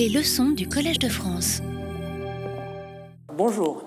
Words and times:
Les 0.00 0.08
leçons 0.08 0.52
du 0.52 0.66
Collège 0.66 0.98
de 0.98 1.10
France. 1.10 1.60
Bonjour. 3.36 3.82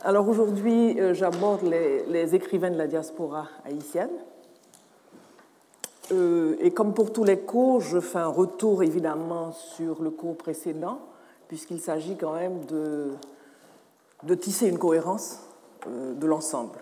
Alors 0.00 0.26
aujourd'hui, 0.26 0.98
euh, 0.98 1.12
j'aborde 1.12 1.64
les, 1.64 2.34
écrivains 2.34 2.70
de 2.70 2.78
la 2.78 2.86
diaspora 2.86 3.46
haïtienne. 3.66 4.08
Euh, 6.12 6.56
et 6.60 6.70
comme 6.70 6.94
pour 6.94 7.12
tous 7.12 7.24
les 7.24 7.40
cours, 7.40 7.82
je 7.82 8.00
fais 8.00 8.20
un 8.20 8.28
retour 8.28 8.82
évidemment 8.82 9.52
sur 9.52 10.00
le 10.02 10.08
cours 10.08 10.38
précédent, 10.38 11.00
puisqu'il 11.46 11.80
s'agit 11.80 12.16
quand 12.16 12.32
même 12.32 12.64
de, 12.64 13.10
de 14.22 14.34
tisser 14.34 14.66
une 14.66 14.78
cohérence 14.78 15.40
euh, 15.88 16.14
de 16.14 16.26
l'ensemble. 16.26 16.78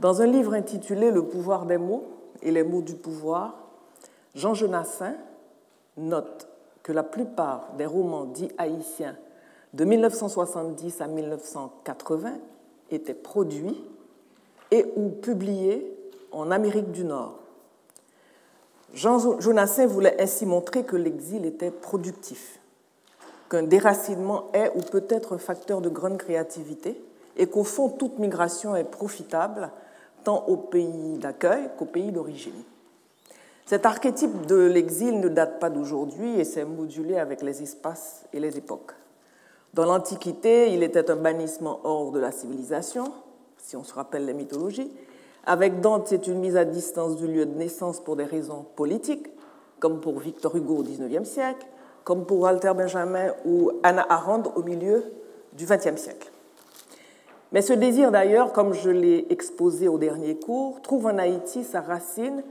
Dans 0.00 0.20
un 0.20 0.26
livre 0.26 0.52
intitulé 0.54 1.12
Le 1.12 1.22
pouvoir 1.22 1.64
des 1.64 1.78
mots 1.78 2.08
et 2.42 2.50
les 2.50 2.64
mots 2.64 2.82
du 2.82 2.96
pouvoir, 2.96 3.54
Jean 4.34 4.52
Jonassin 4.52 5.14
note 5.96 6.48
que 6.82 6.92
la 6.92 7.02
plupart 7.02 7.72
des 7.76 7.86
romans 7.86 8.24
dits 8.24 8.50
haïtiens 8.58 9.16
de 9.72 9.84
1970 9.84 11.00
à 11.00 11.06
1980 11.06 12.34
étaient 12.90 13.14
produits 13.14 13.84
et 14.70 14.86
ou 14.96 15.10
publiés 15.10 15.92
en 16.32 16.50
Amérique 16.50 16.92
du 16.92 17.04
Nord. 17.04 17.40
Jean 18.94 19.40
Jonassin 19.40 19.86
voulait 19.86 20.20
ainsi 20.20 20.46
montrer 20.46 20.84
que 20.84 20.96
l'exil 20.96 21.44
était 21.44 21.70
productif, 21.70 22.60
qu'un 23.50 23.64
déracinement 23.64 24.44
est 24.52 24.72
ou 24.74 24.80
peut 24.80 25.06
être 25.08 25.34
un 25.34 25.38
facteur 25.38 25.80
de 25.80 25.88
grande 25.88 26.18
créativité 26.18 27.00
et 27.36 27.46
qu'au 27.46 27.64
fond 27.64 27.88
toute 27.88 28.18
migration 28.18 28.74
est 28.76 28.84
profitable 28.84 29.70
tant 30.24 30.44
au 30.46 30.56
pays 30.56 31.18
d'accueil 31.18 31.68
qu'au 31.78 31.84
pays 31.84 32.10
d'origine. 32.10 32.62
Cet 33.66 33.84
archétype 33.84 34.46
de 34.46 34.54
l'exil 34.54 35.18
ne 35.18 35.26
date 35.26 35.58
pas 35.58 35.70
d'aujourd'hui 35.70 36.38
et 36.38 36.44
s'est 36.44 36.64
modulé 36.64 37.18
avec 37.18 37.42
les 37.42 37.64
espaces 37.64 38.24
et 38.32 38.38
les 38.38 38.56
époques. 38.56 38.92
Dans 39.74 39.84
l'Antiquité, 39.84 40.72
il 40.72 40.84
était 40.84 41.10
un 41.10 41.16
bannissement 41.16 41.80
hors 41.82 42.12
de 42.12 42.20
la 42.20 42.30
civilisation, 42.30 43.12
si 43.58 43.76
on 43.76 43.82
se 43.82 43.92
rappelle 43.92 44.24
les 44.24 44.34
mythologies. 44.34 44.92
Avec 45.44 45.80
Dante, 45.80 46.06
c'est 46.06 46.28
une 46.28 46.38
mise 46.38 46.56
à 46.56 46.64
distance 46.64 47.16
du 47.16 47.26
lieu 47.26 47.44
de 47.44 47.58
naissance 47.58 47.98
pour 47.98 48.14
des 48.14 48.24
raisons 48.24 48.64
politiques, 48.76 49.26
comme 49.80 50.00
pour 50.00 50.20
Victor 50.20 50.54
Hugo 50.54 50.76
au 50.76 50.82
XIXe 50.84 51.28
siècle, 51.28 51.66
comme 52.04 52.24
pour 52.24 52.38
Walter 52.38 52.72
Benjamin 52.72 53.32
ou 53.44 53.72
Anna 53.82 54.06
Arendt 54.08 54.48
au 54.54 54.62
milieu 54.62 55.02
du 55.54 55.66
XXe 55.66 56.00
siècle. 56.00 56.30
Mais 57.50 57.62
ce 57.62 57.72
désir 57.72 58.12
d'ailleurs, 58.12 58.52
comme 58.52 58.74
je 58.74 58.90
l'ai 58.90 59.26
exposé 59.28 59.88
au 59.88 59.98
dernier 59.98 60.36
cours, 60.36 60.80
trouve 60.82 61.06
en 61.06 61.18
Haïti 61.18 61.64
sa 61.64 61.80
racine 61.80 62.44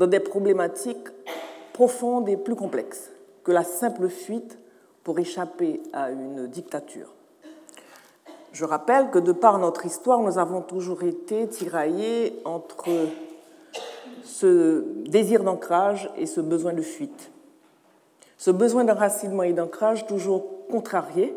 dans 0.00 0.06
des 0.06 0.18
problématiques 0.18 1.08
profondes 1.74 2.26
et 2.30 2.38
plus 2.38 2.56
complexes 2.56 3.10
que 3.44 3.52
la 3.52 3.64
simple 3.64 4.08
fuite 4.08 4.58
pour 5.04 5.18
échapper 5.18 5.82
à 5.92 6.10
une 6.10 6.46
dictature. 6.46 7.12
Je 8.52 8.64
rappelle 8.64 9.10
que 9.10 9.18
de 9.18 9.32
par 9.32 9.58
notre 9.58 9.84
histoire, 9.84 10.20
nous 10.20 10.38
avons 10.38 10.62
toujours 10.62 11.02
été 11.02 11.46
tiraillés 11.48 12.40
entre 12.46 12.88
ce 14.24 14.84
désir 15.06 15.44
d'ancrage 15.44 16.10
et 16.16 16.24
ce 16.24 16.40
besoin 16.40 16.72
de 16.72 16.82
fuite. 16.82 17.30
Ce 18.38 18.50
besoin 18.50 18.84
d'enracinement 18.84 19.42
et 19.42 19.52
d'ancrage 19.52 20.06
toujours 20.06 20.66
contrarié 20.70 21.36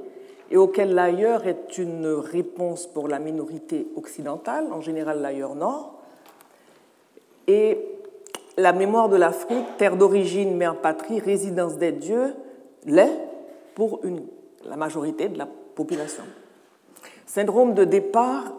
et 0.52 0.55
auquel 0.55 0.94
l'ailleurs 0.94 1.48
est 1.48 1.77
une 1.77 2.08
réponse 2.08 2.88
pour 2.88 3.09
la 3.09 3.20
minorité 3.20 3.88
occidentale, 3.98 4.72
en 4.72 4.80
général 4.80 5.22
l'ailleurs 5.22 5.55
nord, 5.55 6.00
et 7.48 7.92
la 8.57 8.73
mémoire 8.73 9.09
de 9.09 9.15
l'Afrique, 9.15 9.77
terre 9.77 9.97
d'origine, 9.97 10.55
mère 10.55 10.77
patrie, 10.77 11.19
résidence 11.19 11.77
des 11.77 11.91
dieux, 11.91 12.35
l'est 12.85 13.19
pour 13.75 14.01
la 14.65 14.75
majorité 14.75 15.29
de 15.29 15.37
la 15.37 15.47
population. 15.75 16.23
Syndrome 17.25 17.73
de 17.73 17.83
départ 17.83 18.53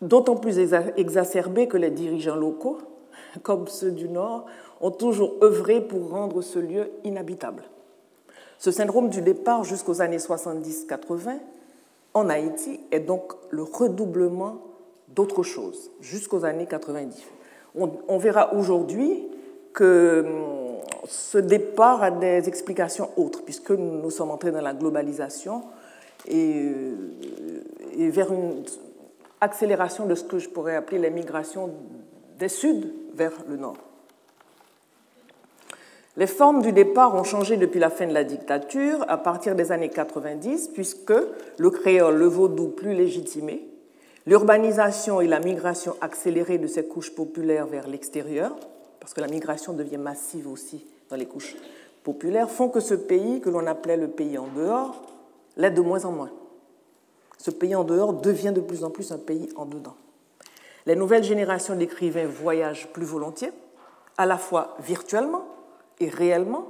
d'autant 0.00 0.36
plus 0.36 0.58
exacerbé 0.58 1.68
que 1.68 1.76
les 1.76 1.90
dirigeants 1.90 2.36
locaux, 2.36 2.78
comme 3.42 3.68
ceux 3.68 3.92
du 3.92 4.08
Nord, 4.08 4.46
ont 4.80 4.90
toujours 4.90 5.34
œuvré 5.42 5.80
pour 5.80 6.10
rendre 6.10 6.42
ce 6.42 6.58
lieu 6.58 6.90
inhabitable. 7.04 7.64
Ce 8.58 8.70
syndrome 8.70 9.08
du 9.08 9.22
départ 9.22 9.64
jusqu'aux 9.64 10.02
années 10.02 10.18
70-80 10.18 11.38
en 12.14 12.28
Haïti 12.28 12.80
est 12.90 13.00
donc 13.00 13.32
le 13.50 13.62
redoublement 13.62 14.58
d'autres 15.08 15.42
choses 15.42 15.90
jusqu'aux 16.00 16.44
années 16.44 16.66
90. 16.66 17.24
On, 17.74 18.18
verra 18.18 18.52
aujourd'hui 18.54 19.26
que 19.72 20.24
hum, 20.26 20.62
ce 21.06 21.38
départ 21.38 22.02
a 22.02 22.10
des 22.10 22.48
explications 22.48 23.10
autres, 23.16 23.42
puisque 23.44 23.70
nous 23.70 24.10
sommes 24.10 24.30
entrés 24.30 24.50
dans 24.50 24.60
la 24.60 24.74
globalisation 24.74 25.62
et, 26.28 26.62
euh, 26.64 28.10
vers 28.10 28.32
une 28.32 28.62
accélération 29.40 30.06
de 30.06 30.14
ce 30.14 30.24
que 30.24 30.38
je 30.38 30.48
pourrais 30.48 30.76
appeler 30.76 30.98
la 30.98 31.10
migration 31.10 31.70
des 32.38 32.48
Suds 32.48 32.92
vers 33.14 33.32
le 33.48 33.56
Nord. 33.56 33.76
Les 36.18 36.26
formes 36.26 36.60
du 36.60 36.72
départ 36.72 37.14
ont 37.14 37.24
changé 37.24 37.56
depuis 37.56 37.80
la 37.80 37.88
fin 37.88 38.06
de 38.06 38.12
la 38.12 38.22
dictature, 38.22 39.04
à 39.08 39.16
partir 39.16 39.54
des 39.54 39.72
années 39.72 39.88
90, 39.88 40.68
puisque 40.68 41.14
le 41.56 41.70
créole, 41.70 42.16
le 42.16 42.26
vaudou 42.26 42.68
plus 42.68 42.92
légitimé, 42.92 43.66
l'urbanisation 44.26 45.20
et 45.20 45.26
la 45.26 45.40
migration 45.40 45.96
accélérée 46.00 46.58
de 46.58 46.66
ces 46.66 46.86
couches 46.86 47.14
populaires 47.14 47.66
vers 47.66 47.88
l'extérieur, 47.88 48.56
parce 49.00 49.14
que 49.14 49.20
la 49.20 49.28
migration 49.28 49.72
devient 49.72 49.98
massive 49.98 50.48
aussi 50.48 50.86
dans 51.10 51.16
les 51.16 51.26
couches 51.26 51.56
populaires, 52.04 52.50
font 52.50 52.68
que 52.68 52.80
ce 52.80 52.94
pays, 52.94 53.40
que 53.40 53.50
l'on 53.50 53.66
appelait 53.66 53.96
le 53.96 54.08
pays 54.08 54.38
en 54.38 54.48
dehors, 54.48 55.02
l'est 55.56 55.70
de 55.70 55.80
moins 55.80 56.04
en 56.04 56.12
moins. 56.12 56.30
Ce 57.38 57.50
pays 57.50 57.74
en 57.74 57.84
dehors 57.84 58.12
devient 58.12 58.52
de 58.54 58.60
plus 58.60 58.84
en 58.84 58.90
plus 58.90 59.10
un 59.12 59.18
pays 59.18 59.48
en 59.56 59.66
dedans. 59.66 59.96
Les 60.86 60.96
nouvelles 60.96 61.24
générations 61.24 61.74
d'écrivains 61.74 62.26
voyagent 62.26 62.88
plus 62.92 63.04
volontiers, 63.04 63.52
à 64.16 64.26
la 64.26 64.36
fois 64.36 64.76
virtuellement, 64.80 65.44
et 66.00 66.08
réellement, 66.08 66.66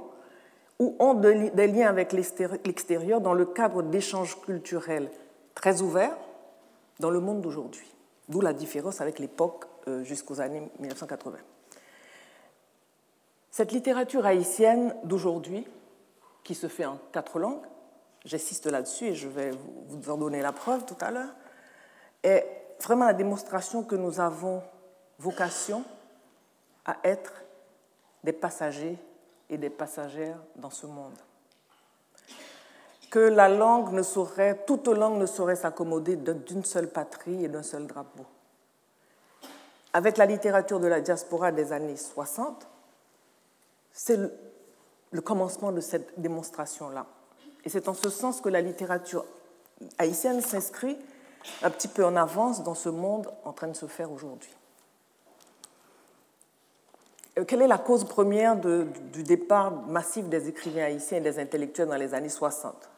ou 0.79 0.95
ont 0.99 1.13
des 1.13 1.67
liens 1.67 1.87
avec 1.87 2.13
l'extérieur 2.13 3.21
dans 3.21 3.33
le 3.33 3.45
cadre 3.45 3.83
d'échanges 3.83 4.39
culturels 4.41 5.09
très 5.55 5.81
ouverts 5.81 6.17
dans 6.99 7.09
le 7.09 7.19
monde 7.19 7.41
d'aujourd'hui. 7.41 7.87
D'où 8.29 8.41
la 8.41 8.53
différence 8.53 9.01
avec 9.01 9.19
l'époque 9.19 9.65
euh, 9.87 10.03
jusqu'aux 10.03 10.39
années 10.39 10.71
1980. 10.79 11.37
Cette 13.51 13.71
littérature 13.71 14.25
haïtienne 14.25 14.95
d'aujourd'hui, 15.03 15.67
qui 16.43 16.55
se 16.55 16.67
fait 16.67 16.85
en 16.85 16.97
quatre 17.11 17.39
langues, 17.39 17.65
j'insiste 18.25 18.65
là-dessus 18.65 19.05
et 19.05 19.15
je 19.15 19.27
vais 19.27 19.51
vous 19.87 20.09
en 20.09 20.17
donner 20.17 20.41
la 20.41 20.51
preuve 20.51 20.85
tout 20.85 20.97
à 21.01 21.11
l'heure, 21.11 21.33
est 22.23 22.75
vraiment 22.81 23.05
la 23.05 23.13
démonstration 23.13 23.83
que 23.83 23.95
nous 23.95 24.19
avons 24.19 24.63
vocation 25.19 25.83
à 26.85 26.97
être 27.03 27.33
des 28.23 28.33
passagers 28.33 28.97
et 29.49 29.57
des 29.57 29.69
passagères 29.69 30.39
dans 30.55 30.69
ce 30.69 30.87
monde. 30.87 31.17
Que 33.13 33.19
la 33.19 33.47
langue 33.47 33.91
ne 33.91 34.01
saurait, 34.01 34.63
toute 34.65 34.87
langue 34.87 35.19
ne 35.19 35.27
saurait 35.27 35.55
s'accommoder 35.55 36.15
d'une 36.15 36.65
seule 36.65 36.89
patrie 36.89 37.45
et 37.45 37.47
d'un 37.47 37.61
seul 37.61 37.85
drapeau. 37.85 38.25
Avec 39.93 40.17
la 40.17 40.25
littérature 40.25 40.79
de 40.79 40.87
la 40.87 40.99
diaspora 40.99 41.51
des 41.51 41.73
années 41.73 41.95
60, 41.95 42.67
c'est 43.91 44.17
le, 45.11 45.21
commencement 45.21 45.71
de 45.71 45.79
cette 45.79 46.19
démonstration-là. 46.19 47.05
Et 47.63 47.69
c'est 47.69 47.87
en 47.87 47.93
ce 47.93 48.09
sens 48.09 48.41
que 48.41 48.49
la 48.49 48.61
littérature 48.61 49.25
haïtienne 49.99 50.41
s'inscrit 50.41 50.97
un 51.61 51.69
petit 51.69 51.89
peu 51.89 52.03
en 52.03 52.15
avance 52.15 52.63
dans 52.63 52.73
ce 52.73 52.89
monde 52.89 53.31
en 53.45 53.53
train 53.53 53.67
de 53.67 53.75
se 53.75 53.85
faire 53.85 54.11
aujourd'hui. 54.11 54.55
Euh, 57.37 57.45
quelle 57.45 57.61
est 57.61 57.67
la 57.67 57.77
cause 57.77 58.05
première 58.05 58.55
du 58.55 59.21
départ 59.21 59.71
massif 59.85 60.27
des 60.29 60.49
écrivains 60.49 60.85
haïtiens 60.85 61.19
et 61.19 61.21
des 61.21 61.37
intellectuels 61.37 61.89
dans 61.89 61.95
les 61.95 62.15
années 62.15 62.27
60 62.27 62.89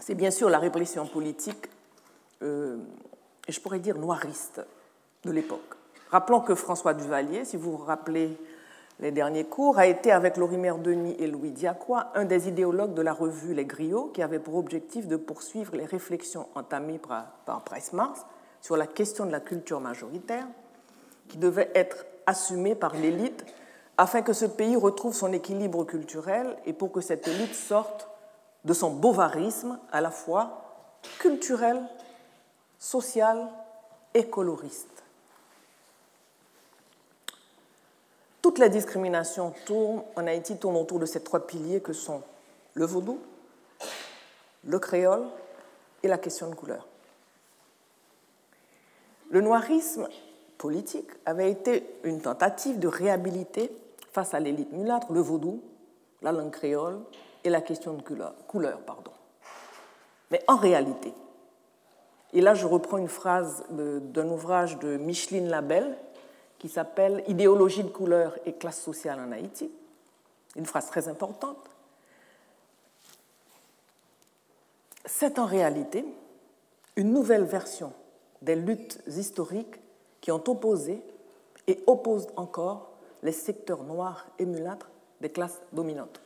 C'est 0.00 0.14
bien 0.14 0.30
sûr 0.30 0.50
la 0.50 0.58
répression 0.58 1.06
politique, 1.06 1.68
euh, 2.42 2.78
et 3.46 3.52
je 3.52 3.60
pourrais 3.60 3.78
dire 3.78 3.98
noiriste, 3.98 4.60
de 5.24 5.30
l'époque. 5.30 5.74
Rappelons 6.10 6.40
que 6.40 6.54
François 6.54 6.94
Duvalier, 6.94 7.44
si 7.44 7.56
vous 7.56 7.72
vous 7.72 7.84
rappelez 7.84 8.36
les 8.98 9.12
derniers 9.12 9.44
cours, 9.44 9.78
a 9.78 9.86
été 9.86 10.10
avec 10.10 10.36
Lorimer 10.36 10.72
Denis 10.82 11.14
et 11.18 11.26
Louis 11.26 11.50
Diacroix 11.50 12.10
un 12.14 12.24
des 12.24 12.48
idéologues 12.48 12.94
de 12.94 13.02
la 13.02 13.12
revue 13.12 13.54
Les 13.54 13.64
Griots, 13.64 14.10
qui 14.12 14.22
avait 14.22 14.38
pour 14.38 14.56
objectif 14.56 15.06
de 15.06 15.16
poursuivre 15.16 15.76
les 15.76 15.84
réflexions 15.84 16.48
entamées 16.54 16.98
par, 16.98 17.26
par 17.46 17.62
Mars 17.92 18.26
sur 18.60 18.76
la 18.76 18.86
question 18.86 19.24
de 19.24 19.32
la 19.32 19.40
culture 19.40 19.80
majoritaire 19.80 20.46
qui 21.28 21.38
devait 21.38 21.70
être 21.74 22.04
assumé 22.26 22.74
par 22.74 22.94
l'élite 22.94 23.46
afin 23.96 24.22
que 24.22 24.32
ce 24.32 24.46
pays 24.46 24.76
retrouve 24.76 25.14
son 25.14 25.32
équilibre 25.32 25.84
culturel 25.84 26.56
et 26.66 26.72
pour 26.72 26.90
que 26.90 27.00
cette 27.00 27.28
élite 27.28 27.54
sorte 27.54 28.09
de 28.64 28.72
son 28.72 28.90
bovarisme 28.90 29.78
à 29.90 30.00
la 30.00 30.10
fois 30.10 30.64
culturel, 31.18 31.80
social 32.78 33.48
et 34.14 34.28
coloriste. 34.28 35.02
Toutes 38.42 38.58
les 38.58 38.68
discriminations 38.68 39.54
tournent, 39.66 40.02
en 40.16 40.26
Haïti 40.26 40.56
tournent 40.56 40.76
autour 40.76 40.98
de 40.98 41.06
ces 41.06 41.22
trois 41.22 41.46
piliers 41.46 41.80
que 41.80 41.92
sont 41.92 42.22
le 42.74 42.84
vaudou, 42.84 43.20
le 44.64 44.78
créole 44.78 45.24
et 46.02 46.08
la 46.08 46.18
question 46.18 46.48
de 46.48 46.54
couleur. 46.54 46.86
Le 49.30 49.40
noirisme 49.40 50.08
politique 50.58 51.10
avait 51.24 51.50
été 51.50 51.86
une 52.02 52.20
tentative 52.20 52.78
de 52.78 52.88
réhabiliter 52.88 53.70
face 54.12 54.34
à 54.34 54.40
l'élite 54.40 54.72
mulâtre 54.72 55.12
le 55.12 55.20
vaudou, 55.20 55.62
la 56.22 56.32
langue 56.32 56.50
créole 56.50 56.98
et 57.44 57.50
la 57.50 57.60
question 57.60 57.94
de 57.94 58.02
couleur. 58.02 58.80
pardon. 58.80 59.10
Mais 60.30 60.42
en 60.46 60.56
réalité, 60.56 61.12
et 62.32 62.40
là 62.40 62.54
je 62.54 62.66
reprends 62.66 62.98
une 62.98 63.08
phrase 63.08 63.64
d'un 63.70 64.28
ouvrage 64.28 64.78
de 64.78 64.96
Micheline 64.96 65.48
Labelle 65.48 65.96
qui 66.58 66.68
s'appelle 66.68 67.24
Idéologie 67.26 67.82
de 67.82 67.88
couleur 67.88 68.38
et 68.46 68.52
classe 68.52 68.80
sociale 68.80 69.18
en 69.18 69.32
Haïti, 69.32 69.70
une 70.56 70.66
phrase 70.66 70.86
très 70.86 71.08
importante, 71.08 71.70
c'est 75.06 75.38
en 75.38 75.46
réalité 75.46 76.04
une 76.96 77.12
nouvelle 77.12 77.44
version 77.44 77.92
des 78.42 78.56
luttes 78.56 79.00
historiques 79.06 79.80
qui 80.20 80.30
ont 80.30 80.42
opposé 80.48 81.02
et 81.66 81.82
opposent 81.86 82.28
encore 82.36 82.90
les 83.22 83.32
secteurs 83.32 83.82
noirs 83.82 84.26
et 84.38 84.44
mulâtres 84.44 84.90
des 85.20 85.30
classes 85.30 85.60
dominantes. 85.72 86.20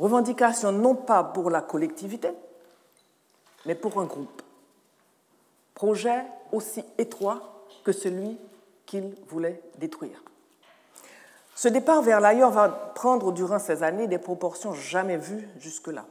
Revendication 0.00 0.72
non 0.72 0.94
pas 0.94 1.22
pour 1.22 1.50
la 1.50 1.60
collectivité, 1.60 2.30
mais 3.66 3.74
pour 3.74 4.00
un 4.00 4.06
groupe. 4.06 4.40
Projet 5.74 6.24
aussi 6.52 6.82
étroit 6.96 7.66
que 7.84 7.92
celui 7.92 8.38
qu'il 8.86 9.14
voulait 9.28 9.60
détruire. 9.76 10.24
Ce 11.54 11.68
départ 11.68 12.00
vers 12.00 12.18
l'ailleurs 12.18 12.50
va 12.50 12.70
prendre 12.70 13.30
durant 13.30 13.58
ces 13.58 13.82
années 13.82 14.06
des 14.06 14.16
proportions 14.16 14.72
jamais 14.72 15.18
vues 15.18 15.46
jusque-là. 15.58 16.06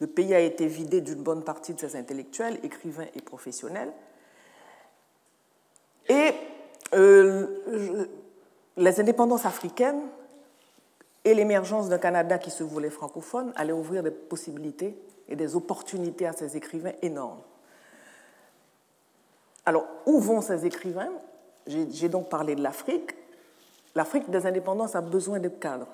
Le 0.00 0.06
pays 0.06 0.34
a 0.34 0.40
été 0.40 0.66
vidé 0.66 1.02
d'une 1.02 1.22
bonne 1.22 1.44
partie 1.44 1.74
de 1.74 1.80
ses 1.80 1.96
intellectuels, 1.96 2.58
écrivains 2.62 3.08
et 3.14 3.20
professionnels. 3.20 3.92
Et 6.08 6.32
euh, 6.94 8.06
les 8.78 8.98
indépendances 8.98 9.44
africaines 9.44 10.00
et 11.24 11.34
l'émergence 11.34 11.88
d'un 11.88 11.98
Canada 11.98 12.38
qui 12.38 12.50
se 12.50 12.62
voulait 12.62 12.90
francophone 12.90 13.52
allaient 13.56 13.72
ouvrir 13.72 14.02
des 14.02 14.10
possibilités 14.10 14.96
et 15.28 15.36
des 15.36 15.54
opportunités 15.56 16.26
à 16.26 16.32
ces 16.32 16.56
écrivains 16.56 16.92
énormes. 17.02 17.42
Alors, 19.66 19.86
où 20.06 20.18
vont 20.18 20.40
ces 20.40 20.66
écrivains? 20.66 21.10
J'ai 21.66 22.08
donc 22.08 22.28
parlé 22.28 22.54
de 22.54 22.62
l'Afrique. 22.62 23.14
L'Afrique 23.94 24.30
des 24.30 24.46
indépendances 24.46 24.96
a 24.96 25.00
besoin 25.00 25.38
de 25.38 25.48
cadres. 25.48 25.88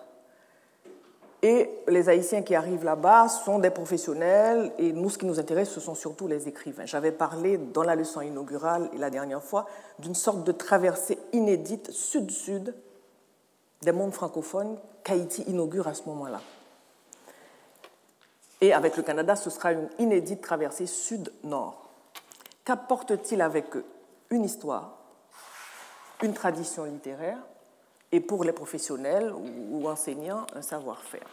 Et 1.42 1.68
les 1.86 2.08
Haïtiens 2.08 2.42
qui 2.42 2.54
arrivent 2.54 2.84
là-bas 2.84 3.28
sont 3.28 3.58
des 3.58 3.70
professionnels, 3.70 4.72
et 4.78 4.92
nous, 4.92 5.10
ce 5.10 5.18
qui 5.18 5.26
nous 5.26 5.38
intéresse, 5.38 5.68
ce 5.68 5.80
sont 5.80 5.94
surtout 5.94 6.26
les 6.26 6.48
écrivains. 6.48 6.86
J'avais 6.86 7.12
parlé 7.12 7.58
dans 7.58 7.82
la 7.82 7.94
leçon 7.94 8.20
inaugurale 8.20 8.88
et 8.94 8.98
la 8.98 9.10
dernière 9.10 9.42
fois 9.42 9.66
d'une 9.98 10.14
sorte 10.14 10.44
de 10.44 10.52
traversée 10.52 11.18
inédite 11.32 11.90
sud-sud 11.90 12.74
des 13.86 13.92
mondes 13.92 14.12
francophones 14.12 14.78
qu'Haïti 15.04 15.42
inaugure 15.42 15.86
à 15.86 15.94
ce 15.94 16.02
moment-là. 16.06 16.40
Et 18.60 18.72
avec 18.72 18.96
le 18.96 19.04
Canada, 19.04 19.36
ce 19.36 19.48
sera 19.48 19.72
une 19.72 19.88
inédite 20.00 20.42
traversée 20.42 20.86
sud-nord. 20.86 21.88
Qu'apporte-t-il 22.64 23.40
avec 23.40 23.76
eux? 23.76 23.86
Une 24.30 24.44
histoire, 24.44 24.96
une 26.20 26.34
tradition 26.34 26.84
littéraire, 26.84 27.38
et 28.10 28.18
pour 28.18 28.42
les 28.42 28.52
professionnels 28.52 29.32
ou 29.32 29.88
enseignants, 29.88 30.46
un 30.54 30.62
savoir-faire. 30.62 31.28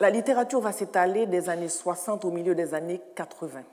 La 0.00 0.08
littérature 0.08 0.60
va 0.60 0.72
s'étaler 0.72 1.26
des 1.26 1.50
années 1.50 1.68
60 1.68 2.24
au 2.24 2.30
milieu 2.30 2.54
des 2.54 2.72
années 2.72 3.02
80. 3.16 3.64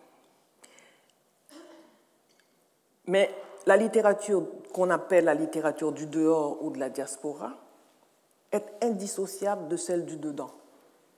Mais 3.07 3.33
la 3.65 3.77
littérature 3.77 4.43
qu'on 4.75 4.89
appelle 4.89 5.23
la 5.23 5.33
littérature 5.33 5.93
du 5.93 6.05
dehors 6.05 6.61
ou 6.61 6.69
de 6.69 6.79
la 6.79 6.89
diaspora 6.89 7.53
est 8.51 8.65
indissociable 8.81 9.69
de 9.69 9.77
celle 9.77 10.03
du 10.03 10.17
dedans. 10.17 10.51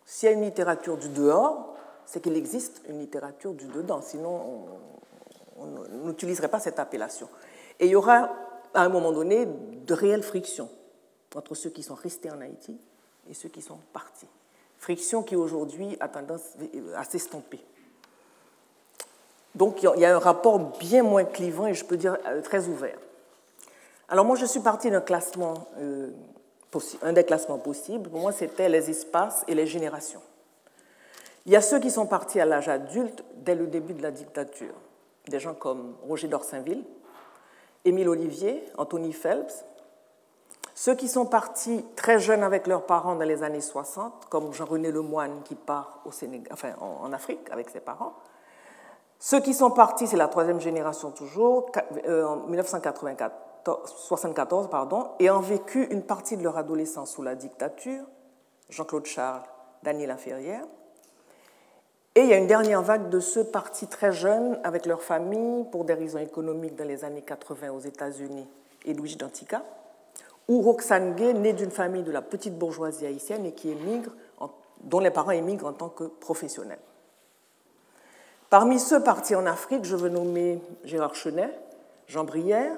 S'il 0.06 0.30
y 0.30 0.31
a 0.31 0.36
une 0.36 0.44
littérature 0.44 0.95
du 0.95 1.09
dehors, 1.09 1.74
c'est 2.06 2.21
qu'il 2.21 2.38
existe 2.38 2.83
une 2.88 3.00
littérature 3.00 3.54
du 3.54 3.65
dedans, 3.65 4.04
sinon 4.04 4.68
on 5.57 6.06
n'utiliserait 6.06 6.50
pas 6.50 6.59
cette 6.59 6.77
appellation. 6.77 7.27
Et 7.80 7.88
il 7.88 7.89
y 7.94 7.95
aura 7.95 8.30
à 8.75 8.83
un 8.83 8.89
moment 8.89 9.12
donné 9.12 9.48
de 9.48 9.94
réelles 9.95 10.21
frictions 10.21 10.69
entre 11.36 11.56
ceux 11.56 11.71
qui 11.71 11.81
sont 11.81 11.95
restés 11.95 12.30
en 12.30 12.39
Haïti 12.42 12.77
et 13.27 13.33
ceux 13.33 13.50
qui 13.50 13.63
sont 13.63 13.80
partis. 13.92 14.30
Frictions 14.77 15.24
qui 15.24 15.36
aujourd'hui 15.36 15.98
a 16.00 16.07
tendance 16.07 16.44
à 16.95 17.04
s'estomper. 17.06 17.65
Donc 19.56 19.81
il 19.81 20.00
y 20.00 20.06
a 20.06 20.15
un 20.15 20.19
rapport 20.19 20.59
bien 20.77 21.01
moins 21.01 21.25
clivant 21.25 21.65
et 21.65 21.74
je 21.74 21.83
peux 21.83 21.98
dire 21.98 22.19
euh, 22.27 22.44
très 22.44 22.68
ouvert. 22.68 23.00
Alors 24.09 24.24
moi, 24.24 24.36
je 24.36 24.45
suis 24.45 24.62
partie 24.62 24.89
d'un 24.89 25.01
classement, 25.01 25.68
euh, 25.80 26.12
un 27.01 27.13
des 27.13 27.25
classements 27.25 27.57
possibles. 27.57 28.09
Pour 28.09 28.21
moi, 28.21 28.31
c'était 28.31 28.69
les 28.69 28.89
espaces 28.89 29.44
et 29.48 29.56
les 29.56 29.68
générations. 29.68 30.21
Il 31.45 31.51
y 31.51 31.56
a 31.56 31.62
ceux 31.62 31.80
qui 31.80 31.92
sont 31.92 32.06
partis 32.06 32.39
à 32.39 32.45
l'âge 32.45 32.69
adulte 32.69 33.24
dès 33.36 33.56
le 33.56 33.68
début 33.68 33.94
de 33.94 34.04
la 34.04 34.12
dictature, 34.12 34.74
des 35.27 35.39
gens 35.39 35.54
comme 35.54 35.95
Roger 36.07 36.27
d'Orsainville, 36.27 36.83
Émile 37.86 38.09
Olivier, 38.09 38.65
Anthony 38.77 39.13
Phelps, 39.13 39.65
ceux 40.75 40.95
qui 40.95 41.07
sont 41.07 41.25
partis 41.25 41.83
très 41.95 42.19
jeunes 42.19 42.44
avec 42.44 42.68
leurs 42.68 42.86
parents 42.86 43.15
dans 43.15 43.25
les 43.25 43.44
années 43.44 43.62
60, 43.62 44.25
comme 44.30 44.54
Jean-René 44.54 44.92
Lemoine 44.92 45.42
qui 45.44 45.56
part 45.56 46.04
en 46.80 47.12
Afrique 47.13 47.50
avec 47.51 47.69
ses 47.69 47.80
parents. 47.80 48.13
Ceux 49.19 49.39
qui 49.39 49.54
sont 49.54 49.71
partis, 49.71 50.06
c'est 50.06 50.18
la 50.18 50.27
troisième 50.27 50.62
génération 50.62 51.12
toujours, 51.12 51.71
euh, 52.06 52.25
en 52.25 52.36
1984. 52.48 53.33
74 53.65 54.69
pardon, 54.69 55.07
ayant 55.19 55.39
vécu 55.39 55.86
une 55.92 56.04
partie 56.04 56.38
de 56.38 56.44
leur 56.44 56.57
adolescence 56.57 57.12
sous 57.12 57.24
la 57.24 57.36
dictature, 57.36 58.04
Jean-Claude 58.69 59.06
Charles, 59.06 59.44
Daniel 59.83 60.12
Inférière. 60.12 60.63
Et 62.15 62.21
il 62.21 62.27
y 62.27 62.33
a 62.33 62.38
une 62.38 62.48
dernière 62.48 62.81
vague 62.81 63.09
de 63.09 63.19
ceux 63.19 63.44
partis 63.44 63.88
très 63.88 64.12
jeunes 64.12 64.59
avec 64.63 64.86
leur 64.86 65.04
famille 65.04 65.65
pour 65.71 65.86
des 65.86 65.94
raisons 65.94 66.19
économiques 66.19 66.75
dans 66.75 66.88
les 66.88 67.04
années 67.04 67.21
80 67.21 67.69
aux 67.71 67.80
États-Unis 67.80 68.48
et 68.86 68.94
Luigi 68.94 69.18
Dantica, 69.18 69.64
ou 70.47 70.61
Roxane 70.61 71.16
Gay, 71.16 71.33
née 71.33 71.54
d'une 71.54 71.71
famille 71.71 72.04
de 72.04 72.11
la 72.11 72.21
petite 72.21 72.57
bourgeoisie 72.57 73.06
haïtienne 73.06 73.45
et 73.45 73.52
qui 73.52 73.69
émigre, 73.69 74.11
dont 74.81 74.99
les 74.99 75.11
parents 75.11 75.31
émigrent 75.31 75.68
en 75.68 75.73
tant 75.73 75.90
que 75.90 76.06
professionnels. 76.06 76.80
Parmi 78.49 78.80
ceux 78.80 79.04
partis 79.04 79.35
en 79.35 79.45
Afrique, 79.45 79.83
je 79.83 79.95
veux 79.95 80.09
nommer 80.09 80.61
Gérard 80.85 81.16
Chenet, 81.16 81.54
Jean 82.07 82.23
Brière, 82.23 82.78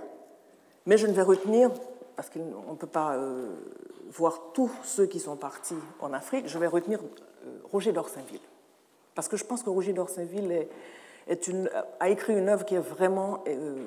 mais 0.90 0.98
je 0.98 1.06
ne 1.06 1.12
vais 1.12 1.22
retenir, 1.22 1.70
parce 2.16 2.32
qu'on 2.32 2.72
ne 2.72 2.76
peut 2.76 2.88
pas 2.88 3.14
euh, 3.14 3.54
voir 4.10 4.42
tous 4.54 4.72
ceux 4.84 5.06
qui 5.06 5.20
sont 5.20 5.36
partis 5.36 5.76
en 6.00 6.14
Afrique, 6.14 6.48
je 6.48 6.58
vais 6.58 6.66
retenir 6.66 7.00
euh, 7.00 7.60
Roger 7.72 7.92
d'Orsainville. 7.92 8.42
Parce 9.14 9.28
que 9.28 9.38
je 9.38 9.46
pense 9.46 9.62
que 9.62 9.70
Roger 9.70 9.94
d'Orsainville 9.94 10.68
a 12.00 12.10
écrit 12.10 12.36
une 12.36 12.50
œuvre 12.50 12.66
qui 12.66 12.74
est 12.74 12.80
vraiment 12.80 13.44
euh, 13.48 13.86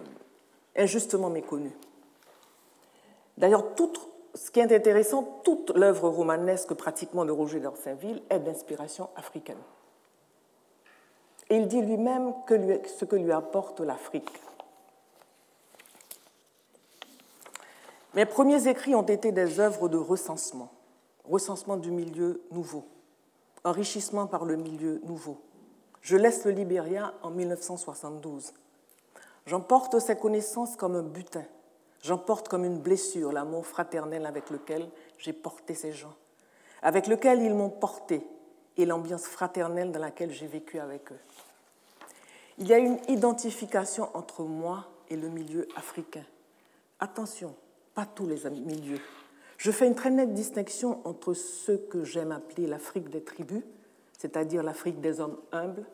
injustement 0.77 1.29
méconnue. 1.29 1.73
D'ailleurs, 3.37 3.65
ce 4.37 4.53
qui 4.53 4.61
est 4.61 4.73
intéressant, 4.73 5.41
toute 5.43 5.71
l'œuvre 5.77 6.09
romanesque 6.09 6.73
pratiquement 6.75 7.25
de 7.25 7.33
Roger 7.33 7.59
d'Orsainville 7.59 8.23
est 8.31 8.39
d'inspiration 8.39 9.09
africaine. 9.17 9.59
Et 11.51 11.57
il 11.57 11.67
dit 11.67 11.83
lui-même 11.83 12.33
ce 12.49 13.05
que 13.05 13.17
lui 13.17 13.33
apporte 13.33 13.81
l'Afrique. 13.81 14.31
Mes 18.15 18.27
premiers 18.27 18.69
écrits 18.69 18.95
ont 18.95 19.03
été 19.03 19.33
des 19.33 19.61
œuvres 19.61 19.89
de 19.89 19.97
recensement, 19.97 20.71
recensement 21.25 21.77
du 21.77 21.91
milieu 21.91 22.43
nouveau 22.51 22.85
enrichissement 23.65 24.27
par 24.27 24.45
le 24.45 24.57
milieu 24.57 25.01
nouveau. 25.05 25.41
Je 26.01 26.17
laisse 26.17 26.45
le 26.45 26.51
Libéria 26.51 27.15
en 27.23 27.31
1972. 27.31 28.53
J'emporte 29.47 29.99
ces 29.99 30.17
connaissances 30.17 30.77
comme 30.77 30.97
un 30.97 31.03
butin. 31.03 31.45
J'emporte 32.03 32.49
comme 32.49 32.65
une 32.65 32.79
blessure 32.79 33.33
l'amour 33.33 33.67
fraternel 33.67 34.27
avec 34.27 34.51
lequel 34.51 34.89
j'ai 35.19 35.33
porté 35.33 35.75
ces 35.75 35.93
gens, 35.93 36.15
avec 36.83 37.07
lequel 37.07 37.41
ils 37.43 37.55
m'ont 37.55 37.71
porté 37.71 38.27
et 38.77 38.87
l'ambiance 38.87 39.27
fraternelle 39.27 39.93
dans 39.93 40.01
laquelle 40.01 40.33
j'ai 40.33 40.49
vécu 40.49 40.81
avec 40.81 41.13
eux. 41.13 41.21
Il 42.59 42.67
y 42.67 42.75
a 42.75 42.79
une 42.79 42.99
identification 43.09 44.09
entre 44.15 44.43
moi 44.43 44.87
et 45.09 45.17
le 45.17 45.29
milieu 45.29 45.69
africain. 45.77 46.25
Attention, 46.99 47.55
pas 47.95 48.07
tous 48.07 48.27
les 48.27 48.49
milieux. 48.51 49.01
Je 49.59 49.71
fais 49.71 49.87
une 49.87 49.95
très 49.95 50.11
nette 50.11 50.35
distinction 50.35 51.01
entre 51.07 51.35
ce 51.35 51.73
que 51.73 52.05
j'aime 52.05 52.33
appeler 52.33 52.67
l'Afrique 52.67 53.11
des 53.11 53.23
tribus, 53.23 53.63
c'est-à-dire 54.19 54.63
l'Afrique 54.63 55.01
des 55.01 55.21
hommes 55.21 55.39
humbles, 55.53 55.85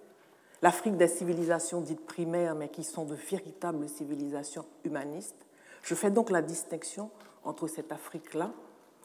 l'Afrique 0.63 0.97
des 0.97 1.09
civilisations 1.09 1.81
dites 1.81 2.05
primaires, 2.05 2.55
mais 2.55 2.69
qui 2.69 2.83
sont 2.83 3.05
de 3.05 3.15
véritables 3.15 3.89
civilisations 3.89 4.65
humanistes. 4.85 5.47
Je 5.83 5.95
fais 5.95 6.11
donc 6.11 6.31
la 6.31 6.43
distinction 6.43 7.11
entre 7.45 7.69
cette 7.69 7.93
Afrique-là 7.93 8.53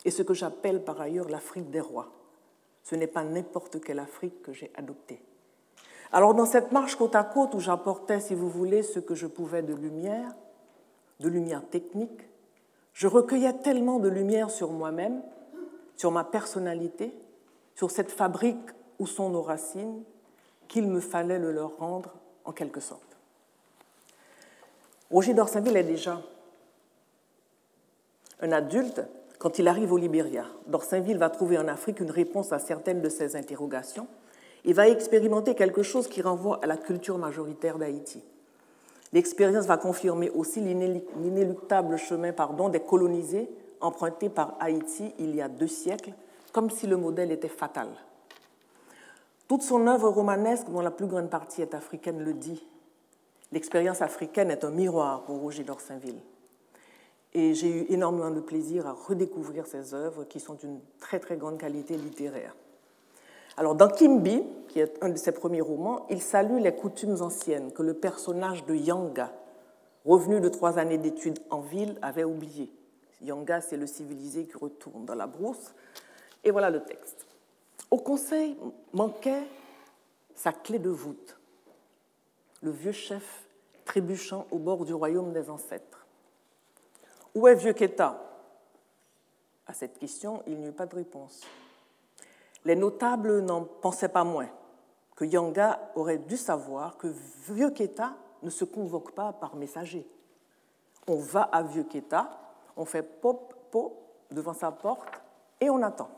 et 0.06 0.12
ce 0.12 0.24
que 0.24 0.34
j'appelle 0.34 0.84
par 0.84 1.00
ailleurs 1.00 1.30
l'Afrique 1.30 1.70
des 1.70 1.82
rois. 1.82 2.12
Ce 2.84 2.96
n'est 2.96 3.08
pas 3.08 3.24
n'importe 3.24 3.82
quelle 3.82 4.00
Afrique 4.00 4.42
que 4.42 4.52
j'ai 4.52 4.72
adoptée. 4.76 5.22
Alors 6.12 6.34
dans 6.34 6.46
cette 6.46 6.72
marche 6.72 6.96
côte 6.96 7.16
à 7.16 7.24
côte 7.24 7.56
où 7.56 7.60
j'apportais, 7.60 8.20
si 8.20 8.36
vous 8.36 8.50
voulez, 8.50 8.84
ce 8.84 9.00
que 9.00 9.16
je 9.16 9.28
pouvais 9.28 9.64
de 9.64 9.74
lumière, 9.74 10.36
de 11.20 11.30
lumière 11.30 11.68
technique, 11.70 12.30
je 12.94 13.08
recueillais 13.08 13.54
tellement 13.54 14.00
de 14.00 14.10
lumière 14.10 14.50
sur 14.50 14.72
moi-même, 14.72 15.22
sur 15.98 16.12
ma 16.12 16.24
personnalité, 16.24 17.14
sur 17.76 17.92
cette 17.92 18.12
fabrique 18.12 18.70
où 19.00 19.08
sont 19.08 19.30
nos 19.30 19.42
racines, 19.42 20.04
qu'il 20.68 20.88
me 20.88 21.00
fallait 21.00 21.40
le 21.40 21.52
leur 21.52 21.78
rendre 21.78 22.14
en 22.46 22.52
quelque 22.52 22.80
sorte. 22.80 23.02
Roger 25.12 25.34
d'Orsainville 25.34 25.78
est 25.78 25.84
déjà 25.84 26.22
un 28.40 28.52
adulte 28.52 29.02
quand 29.38 29.60
il 29.60 29.68
arrive 29.68 29.92
au 29.92 29.98
Libéria. 29.98 30.46
D'Orsainville 30.68 31.18
va 31.18 31.30
trouver 31.30 31.58
en 31.58 31.68
Afrique 31.68 32.00
une 32.00 32.12
réponse 32.12 32.52
à 32.52 32.60
certaines 32.60 33.02
de 33.02 33.10
ses 33.10 33.36
interrogations 33.36 34.08
il 34.66 34.74
va 34.74 34.88
expérimenter 34.88 35.56
quelque 35.56 35.84
chose 35.84 36.08
qui 36.08 36.22
renvoie 36.22 36.60
à 36.64 36.68
la 36.68 36.78
culture 36.78 37.18
majoritaire 37.18 37.78
d'Haïti. 37.78 38.24
L'expérience 39.14 39.68
va 39.68 39.78
confirmer 39.78 40.32
aussi 40.32 40.60
l'inéluctable 40.60 41.98
chemin 41.98 42.34
pardon, 42.34 42.70
des 42.70 42.80
colonisés 42.80 43.48
emprunté 43.80 44.30
par 44.30 44.58
Haïti 44.60 45.14
il 45.20 45.36
y 45.36 45.42
a 45.42 45.48
deux 45.48 45.68
siècles, 45.68 46.14
comme 46.52 46.70
si 46.70 46.88
le 46.88 46.98
modèle 46.98 47.32
était 47.32 47.48
fatal. 47.48 47.90
Toute 49.48 49.62
son 49.62 49.86
œuvre 49.88 50.10
romanesque, 50.10 50.70
dont 50.70 50.82
la 50.82 50.90
plus 50.90 51.06
grande 51.06 51.30
partie 51.30 51.62
est 51.62 51.76
africaine, 51.76 52.24
le 52.24 52.34
dit. 52.34 52.66
L'expérience 53.52 54.02
africaine 54.02 54.50
est 54.50 54.64
un 54.64 54.72
miroir 54.72 55.26
pour 55.26 55.40
Roger 55.40 55.64
d'Orsainville. 55.64 56.20
Et 57.34 57.54
j'ai 57.54 57.70
eu 57.70 57.86
énormément 57.90 58.32
de 58.32 58.40
plaisir 58.40 58.88
à 58.88 58.94
redécouvrir 58.94 59.68
ses 59.68 59.94
œuvres 59.94 60.24
qui 60.24 60.40
sont 60.40 60.54
d'une 60.54 60.80
très 61.00 61.20
très 61.20 61.36
grande 61.36 61.60
qualité 61.60 61.98
littéraire. 61.98 62.56
Alors, 63.56 63.76
dans 63.76 63.88
Kimbi, 63.88 64.44
qui 64.70 64.80
est 64.80 65.04
un 65.04 65.10
de 65.10 65.18
ses 65.18 65.32
premiers 65.32 65.62
romans, 65.62 66.08
il 66.10 66.22
salue 66.22 66.60
les 66.60 66.76
coutumes 66.76 67.22
anciennes 67.22 67.72
que 67.72 67.84
le 67.84 67.94
personnage 67.94 68.66
de 68.66 68.74
Yanga, 68.74 69.32
revenu 70.06 70.42
de 70.42 70.50
trois 70.50 70.80
années 70.80 70.98
d'études 70.98 71.40
en 71.52 71.62
ville, 71.62 71.98
avait 72.02 72.24
oubliées. 72.24 72.72
Yanga, 73.22 73.62
c'est 73.62 73.78
le 73.78 73.86
civilisé 73.86 74.46
qui 74.46 74.58
retourne 74.58 75.06
dans 75.06 75.16
la 75.16 75.28
brousse. 75.28 75.74
Et 76.44 76.52
voilà 76.52 76.72
le 76.72 76.84
texte. 76.84 77.28
Au 77.92 77.98
conseil 77.98 78.58
manquait 78.92 79.44
sa 80.34 80.52
clé 80.52 80.80
de 80.80 80.90
voûte, 80.90 81.38
le 82.64 82.72
vieux 82.72 82.92
chef 82.92 83.46
trébuchant 83.86 84.48
au 84.50 84.58
bord 84.58 84.84
du 84.84 84.94
royaume 84.94 85.32
des 85.32 85.50
ancêtres. 85.52 86.08
Où 87.36 87.48
est 87.48 87.56
vieux 87.56 87.74
Keta? 87.74 88.20
À 89.68 89.74
cette 89.74 90.00
question, 90.00 90.42
il 90.48 90.60
n'y 90.60 90.68
eut 90.68 90.74
pas 90.74 90.88
de 90.88 90.96
réponse 90.96 91.42
les 92.66 92.76
notables 92.76 93.42
n'en 93.42 93.64
pensaient 93.64 94.10
pas 94.10 94.24
moins 94.24 94.50
que 95.16 95.26
Yanga 95.26 95.92
aurait 95.96 96.18
dû 96.18 96.38
savoir 96.38 96.98
que 96.98 97.08
Vieux 97.50 97.70
Keta 97.70 98.14
ne 98.42 98.50
se 98.50 98.66
convoque 98.66 99.12
pas 99.12 99.34
par 99.34 99.56
messager. 99.56 100.08
On 101.08 101.18
va 101.18 101.44
à 101.44 101.64
Vieux 101.64 101.84
Keta, 101.84 102.30
on 102.76 102.86
fait 102.86 103.04
pop, 103.04 103.54
pop 103.72 103.94
devant 104.32 104.54
sa 104.54 104.72
porte 104.72 105.08
et 105.62 105.70
on 105.70 105.82
attend. 105.84 106.10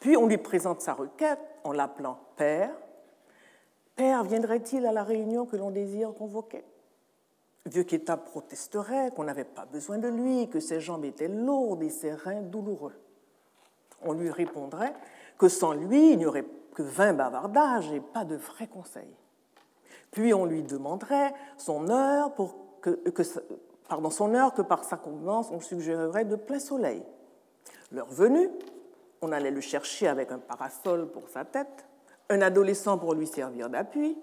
Puis 0.00 0.16
on 0.16 0.26
lui 0.26 0.38
présente 0.38 0.80
sa 0.80 0.94
requête 0.94 1.40
en 1.64 1.72
l'appelant 1.72 2.18
Père. 2.36 2.72
Père, 3.96 4.22
viendrait-il 4.22 4.86
à 4.86 4.92
la 4.92 5.02
réunion 5.02 5.44
que 5.44 5.56
l'on 5.56 5.70
désire 5.70 6.14
convoquer? 6.14 6.64
Vieux 7.66 7.82
Keta 7.82 8.16
protesterait 8.16 9.10
qu'on 9.10 9.24
n'avait 9.24 9.44
pas 9.44 9.66
besoin 9.66 9.98
de 9.98 10.08
lui, 10.08 10.48
que 10.48 10.60
ses 10.60 10.80
jambes 10.80 11.04
étaient 11.04 11.28
lourdes 11.28 11.82
et 11.82 11.90
ses 11.90 12.14
reins 12.14 12.40
douloureux 12.40 12.94
on 14.02 14.12
lui 14.12 14.30
répondrait 14.30 14.94
que 15.38 15.48
sans 15.48 15.72
lui, 15.72 16.12
il 16.12 16.18
n'y 16.18 16.26
aurait 16.26 16.46
que 16.74 16.82
vingt 16.82 17.12
bavardages 17.12 17.92
et 17.92 18.00
pas 18.00 18.24
de 18.24 18.36
vrais 18.36 18.66
conseils. 18.66 19.16
Puis 20.10 20.32
on 20.32 20.44
lui 20.44 20.62
demanderait 20.62 21.34
son 21.56 21.90
heure, 21.90 22.32
pour 22.34 22.56
que, 22.80 22.98
pardon, 23.88 24.10
son 24.10 24.34
heure 24.34 24.54
que 24.54 24.62
par 24.62 24.84
sa 24.84 24.96
convenance 24.96 25.50
on 25.50 25.60
suggérerait 25.60 26.24
de 26.24 26.36
plein 26.36 26.60
soleil. 26.60 27.02
L'heure 27.92 28.10
venue, 28.10 28.48
on 29.22 29.32
allait 29.32 29.50
le 29.50 29.60
chercher 29.60 30.08
avec 30.08 30.30
un 30.30 30.38
parasol 30.38 31.10
pour 31.10 31.28
sa 31.28 31.44
tête, 31.44 31.86
un 32.30 32.40
adolescent 32.40 32.98
pour 32.98 33.14
lui 33.14 33.26
servir 33.26 33.68
d'appui, 33.68 34.18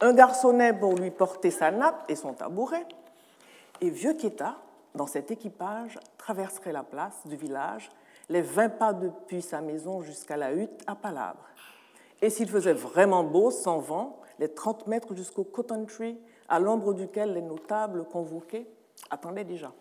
un 0.00 0.12
garçonnet 0.12 0.72
pour 0.72 0.94
lui 0.94 1.10
porter 1.10 1.50
sa 1.50 1.70
nappe 1.70 2.04
et 2.08 2.16
son 2.16 2.32
tabouret, 2.32 2.86
et 3.80 3.90
vieux 3.90 4.14
Keta, 4.14 4.56
dans 4.94 5.06
cet 5.06 5.30
équipage, 5.30 5.98
traverserait 6.16 6.72
la 6.72 6.82
place 6.82 7.26
du 7.26 7.36
village 7.36 7.90
les 8.28 8.42
20 8.42 8.70
pas 8.70 8.92
depuis 8.92 9.42
sa 9.42 9.60
maison 9.60 10.02
jusqu'à 10.02 10.36
la 10.36 10.52
hutte 10.52 10.82
à 10.86 10.94
Palabre. 10.94 11.44
Et 12.22 12.30
s'il 12.30 12.48
faisait 12.48 12.72
vraiment 12.72 13.24
beau, 13.24 13.50
sans 13.50 13.78
vent, 13.78 14.20
les 14.38 14.48
30 14.48 14.86
mètres 14.86 15.14
jusqu'au 15.14 15.44
Cotton 15.44 15.84
Tree, 15.86 16.18
à 16.48 16.58
l'ombre 16.58 16.94
duquel 16.94 17.34
les 17.34 17.42
notables 17.42 18.04
convoqués 18.04 18.66
attendaient 19.10 19.44
déjà. 19.44 19.72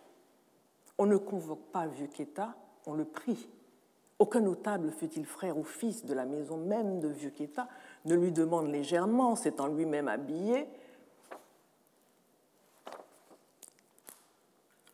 On 0.97 1.05
ne 1.05 1.17
convoque 1.17 1.65
pas 1.71 1.87
vieux 1.87 2.07
Keta, 2.07 2.55
on 2.85 2.93
le 2.93 3.05
prie. 3.05 3.49
Aucun 4.17 4.39
notable, 4.39 4.91
fût-il 4.91 5.25
frère 5.25 5.57
ou 5.57 5.63
fils 5.63 6.05
de 6.05 6.13
la 6.13 6.25
maison 6.25 6.57
même 6.57 6.99
de 6.99 7.07
vieux 7.07 7.31
Keta, 7.31 7.67
ne 8.05 8.15
lui 8.15 8.31
demande 8.31 8.67
légèrement, 8.67 9.35
s'étant 9.35 9.67
lui-même 9.67 10.07
habillé, 10.07 10.67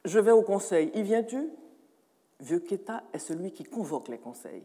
Je 0.05 0.20
vais 0.20 0.31
au 0.31 0.41
conseil, 0.41 0.91
y 0.96 1.03
viens-tu? 1.03 1.50
Vieux 2.41 2.60
Keta 2.60 3.03
est 3.13 3.19
celui 3.19 3.51
qui 3.51 3.63
convoque 3.63 4.07
les 4.07 4.17
conseils. 4.17 4.63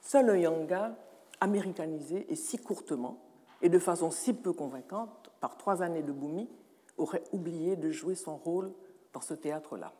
Seul 0.00 0.30
un 0.30 0.36
Yanga, 0.36 0.96
américanisé 1.40 2.26
et 2.28 2.36
si 2.36 2.58
courtement, 2.58 3.18
et 3.60 3.68
de 3.68 3.78
façon 3.78 4.10
si 4.10 4.32
peu 4.32 4.52
convaincante, 4.52 5.30
par 5.40 5.56
trois 5.56 5.82
années 5.82 6.02
de 6.02 6.12
Boumi, 6.12 6.48
aurait 6.96 7.24
oublié 7.32 7.76
de 7.76 7.90
jouer 7.90 8.14
son 8.14 8.36
rôle 8.36 8.72
dans 9.12 9.20
ce 9.20 9.34
théâtre-là. 9.34 9.92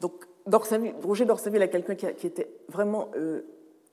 Donc, 0.00 0.26
Roger 1.02 1.24
d'Orsainville 1.24 1.62
est 1.62 1.70
quelqu'un 1.70 1.94
qui, 1.94 2.26
était 2.26 2.50
vraiment 2.68 3.08
euh, 3.16 3.42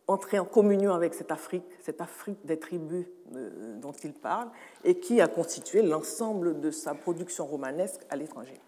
entré 0.08 0.40
en 0.40 0.46
communion 0.46 0.94
avec 0.94 1.14
cette 1.14 1.32
Afrique, 1.32 1.66
cette 1.82 2.02
Afrique 2.02 2.46
des 2.46 2.60
tribus 2.60 3.06
euh, 3.36 3.78
dont 3.80 3.94
il 4.04 4.14
parle, 4.14 4.50
et 4.84 5.00
qui 5.00 5.22
a 5.22 5.28
constitué 5.28 5.82
l'ensemble 5.82 6.60
de 6.60 6.72
sa 6.72 6.94
production 6.94 7.46
romanesque 7.46 8.02
à 8.10 8.16
l'étranger. 8.16 8.60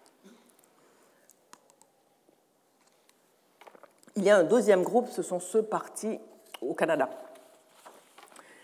Il 4.16 4.24
y 4.24 4.30
a 4.30 4.38
un 4.38 4.44
deuxième 4.44 4.82
groupe, 4.82 5.08
ce 5.08 5.22
sont 5.22 5.40
ceux 5.40 5.62
partis 5.62 6.18
au 6.62 6.72
Canada. 6.74 7.10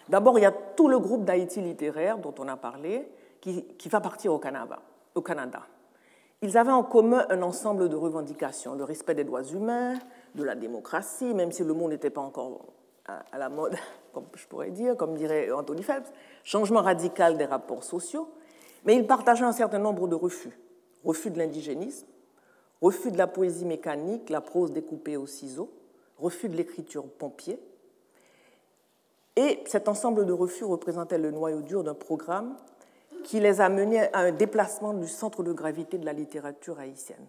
D'abord, 0.09 0.38
il 0.38 0.42
y 0.42 0.47
a 0.47 0.52
tout 0.52 0.88
le 0.88 0.99
groupe 0.99 1.25
d'Haïti 1.25 1.61
littéraire 1.61 2.18
dont 2.18 2.35
on 2.38 2.49
a 2.49 2.56
parlé, 2.56 3.09
qui, 3.40 3.88
va 3.88 4.00
partir 4.00 4.32
au 4.32 4.38
Canada, 4.38 4.78
au 5.14 5.21
Canada. 5.21 5.62
Ils 6.42 6.56
avaient 6.56 6.73
en 6.73 6.82
commun 6.82 7.26
un 7.28 7.42
ensemble 7.42 7.88
de 7.88 7.97
revendications, 7.97 8.75
le 8.75 8.85
respect 8.85 9.14
des 9.14 9.25
droits 9.25 9.44
humains, 9.44 9.99
de 10.35 10.42
la 10.42 10.54
démocratie, 10.54 11.35
même 11.35 11.52
si 11.52 11.64
le 11.64 11.75
monde 11.75 11.90
n'était 11.90 12.11
pas 12.11 12.21
encore 12.21 12.73
à 13.06 13.38
la 13.38 13.49
mode, 13.49 13.75
comme 14.12 14.26
je 14.35 14.47
pourrais 14.47 14.71
dire, 14.71 14.97
comme 14.97 15.14
dirait 15.14 15.50
Anthony 15.50 15.82
Phelps, 15.82 16.11
changement 16.44 16.82
radical 16.82 17.37
des 17.37 17.44
rapports 17.44 17.85
sociaux, 17.85 18.28
mais 18.85 18.97
ils 18.97 19.06
partageaient 19.06 19.44
un 19.44 19.52
certain 19.52 19.78
nombre 19.78 20.09
de 20.09 20.14
refus. 20.14 20.59
Refus 21.04 21.30
de 21.30 21.38
l'indigénisme, 21.38 22.06
refus 22.83 23.12
de 23.12 23.19
la 23.19 23.29
poésie 23.29 23.65
mécanique, 23.65 24.29
la 24.29 24.41
prose 24.41 24.73
découpée 24.73 25.17
au 25.17 25.27
ciseau, 25.27 25.71
refus 26.19 26.49
de 26.49 26.57
l'écriture 26.57 27.05
pompier. 27.05 27.59
Et 29.37 29.61
cet 29.67 29.89
ensemble 29.89 30.27
de 30.27 30.33
refus 30.33 30.65
représentait 30.65 31.17
le 31.17 31.31
noyau 31.31 31.62
dur 31.62 31.85
d'un 31.85 31.95
programme 31.95 32.57
qui 33.25 33.41
les 33.41 33.61
a 33.61 33.69
menés 33.69 34.12
à 34.12 34.19
un 34.19 34.33
déplacement 34.33 34.93
du 34.93 35.07
centre 35.07 35.43
de 35.43 35.53
gravité 35.53 35.97
de 35.97 36.05
la 36.05 36.12
littérature 36.12 36.79
haïtienne. 36.81 37.25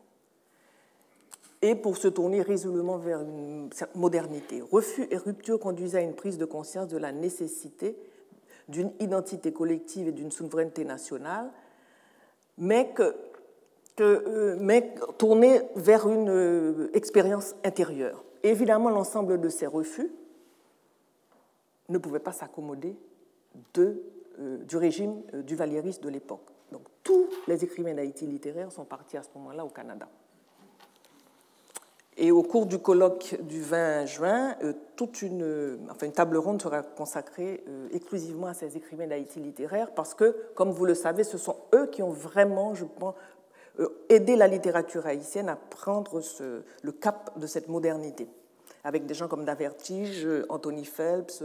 Et 1.61 1.75
pour 1.75 1.95
se 1.95 2.09
tourner 2.09 2.41
résolument 2.41 2.97
vers 2.97 3.21
une 3.21 3.69
modernité. 3.95 4.61
Refus 4.69 5.07
et 5.11 5.17
rupture 5.17 5.59
conduisaient 5.59 5.99
à 5.99 6.01
une 6.01 6.15
prise 6.15 6.37
de 6.37 6.45
conscience 6.45 6.89
de 6.89 6.97
la 6.97 7.11
nécessité 7.11 7.95
d'une 8.67 8.91
identité 8.99 9.53
collective 9.53 10.07
et 10.07 10.11
d'une 10.11 10.31
souveraineté 10.31 10.83
nationale, 10.83 11.51
mais 12.57 12.89
que 12.89 13.15
euh, 14.01 14.57
mais 14.59 14.93
tourné 15.17 15.61
vers 15.75 16.09
une 16.09 16.29
euh, 16.29 16.89
expérience 16.93 17.55
intérieure. 17.63 18.23
évidemment, 18.41 18.89
l'ensemble 18.89 19.39
de 19.39 19.49
ces 19.49 19.67
refus 19.67 20.11
ne 21.89 21.97
pouvait 21.97 22.19
pas 22.19 22.31
s'accommoder 22.31 22.95
euh, 23.77 24.57
du 24.63 24.77
régime 24.77 25.21
du 25.33 25.55
valierisme 25.55 26.01
de 26.01 26.09
l'époque. 26.09 26.49
Donc 26.71 26.83
tous 27.03 27.27
les 27.47 27.63
écrivains 27.63 27.93
d'Haïti 27.93 28.25
littéraires 28.25 28.71
sont 28.71 28.85
partis 28.85 29.17
à 29.17 29.23
ce 29.23 29.29
moment-là 29.35 29.63
au 29.63 29.69
Canada. 29.69 30.07
Et 32.15 32.31
au 32.31 32.43
cours 32.43 32.67
du 32.67 32.77
colloque 32.77 33.37
du 33.41 33.61
20 33.61 34.05
juin, 34.05 34.55
euh, 34.63 34.73
toute 34.95 35.23
une, 35.23 35.79
enfin, 35.89 36.05
une 36.05 36.11
table 36.11 36.37
ronde 36.37 36.61
sera 36.61 36.83
consacrée 36.83 37.63
euh, 37.67 37.87
exclusivement 37.91 38.47
à 38.47 38.53
ces 38.53 38.77
écrivains 38.77 39.07
d'Haïti 39.07 39.39
littéraire 39.39 39.91
parce 39.95 40.13
que, 40.13 40.35
comme 40.53 40.69
vous 40.69 40.85
le 40.85 40.93
savez, 40.93 41.23
ce 41.23 41.39
sont 41.39 41.55
eux 41.73 41.87
qui 41.87 42.03
ont 42.03 42.11
vraiment, 42.11 42.75
je 42.75 42.85
pense, 42.85 43.15
euh, 43.79 43.89
aidé 44.09 44.35
la 44.35 44.47
littérature 44.47 45.05
haïtienne 45.05 45.49
à 45.49 45.55
prendre 45.55 46.21
le 46.81 46.91
cap 46.91 47.37
de 47.37 47.47
cette 47.47 47.67
modernité, 47.67 48.27
avec 48.83 49.05
des 49.05 49.13
gens 49.13 49.27
comme 49.27 49.45
Davertige, 49.45 50.27
Anthony 50.49 50.85
Phelps, 50.85 51.43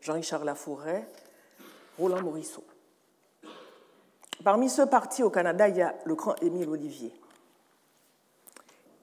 Jean-Richard 0.00 0.44
Lafourret, 0.44 1.08
Roland 1.98 2.22
Morisseau. 2.22 2.64
Parmi 4.44 4.68
ceux 4.70 4.86
partis 4.86 5.22
au 5.22 5.30
Canada, 5.30 5.68
il 5.68 5.76
y 5.76 5.82
a 5.82 5.94
le 6.04 6.14
grand 6.14 6.40
Émile 6.42 6.68
Olivier 6.68 7.12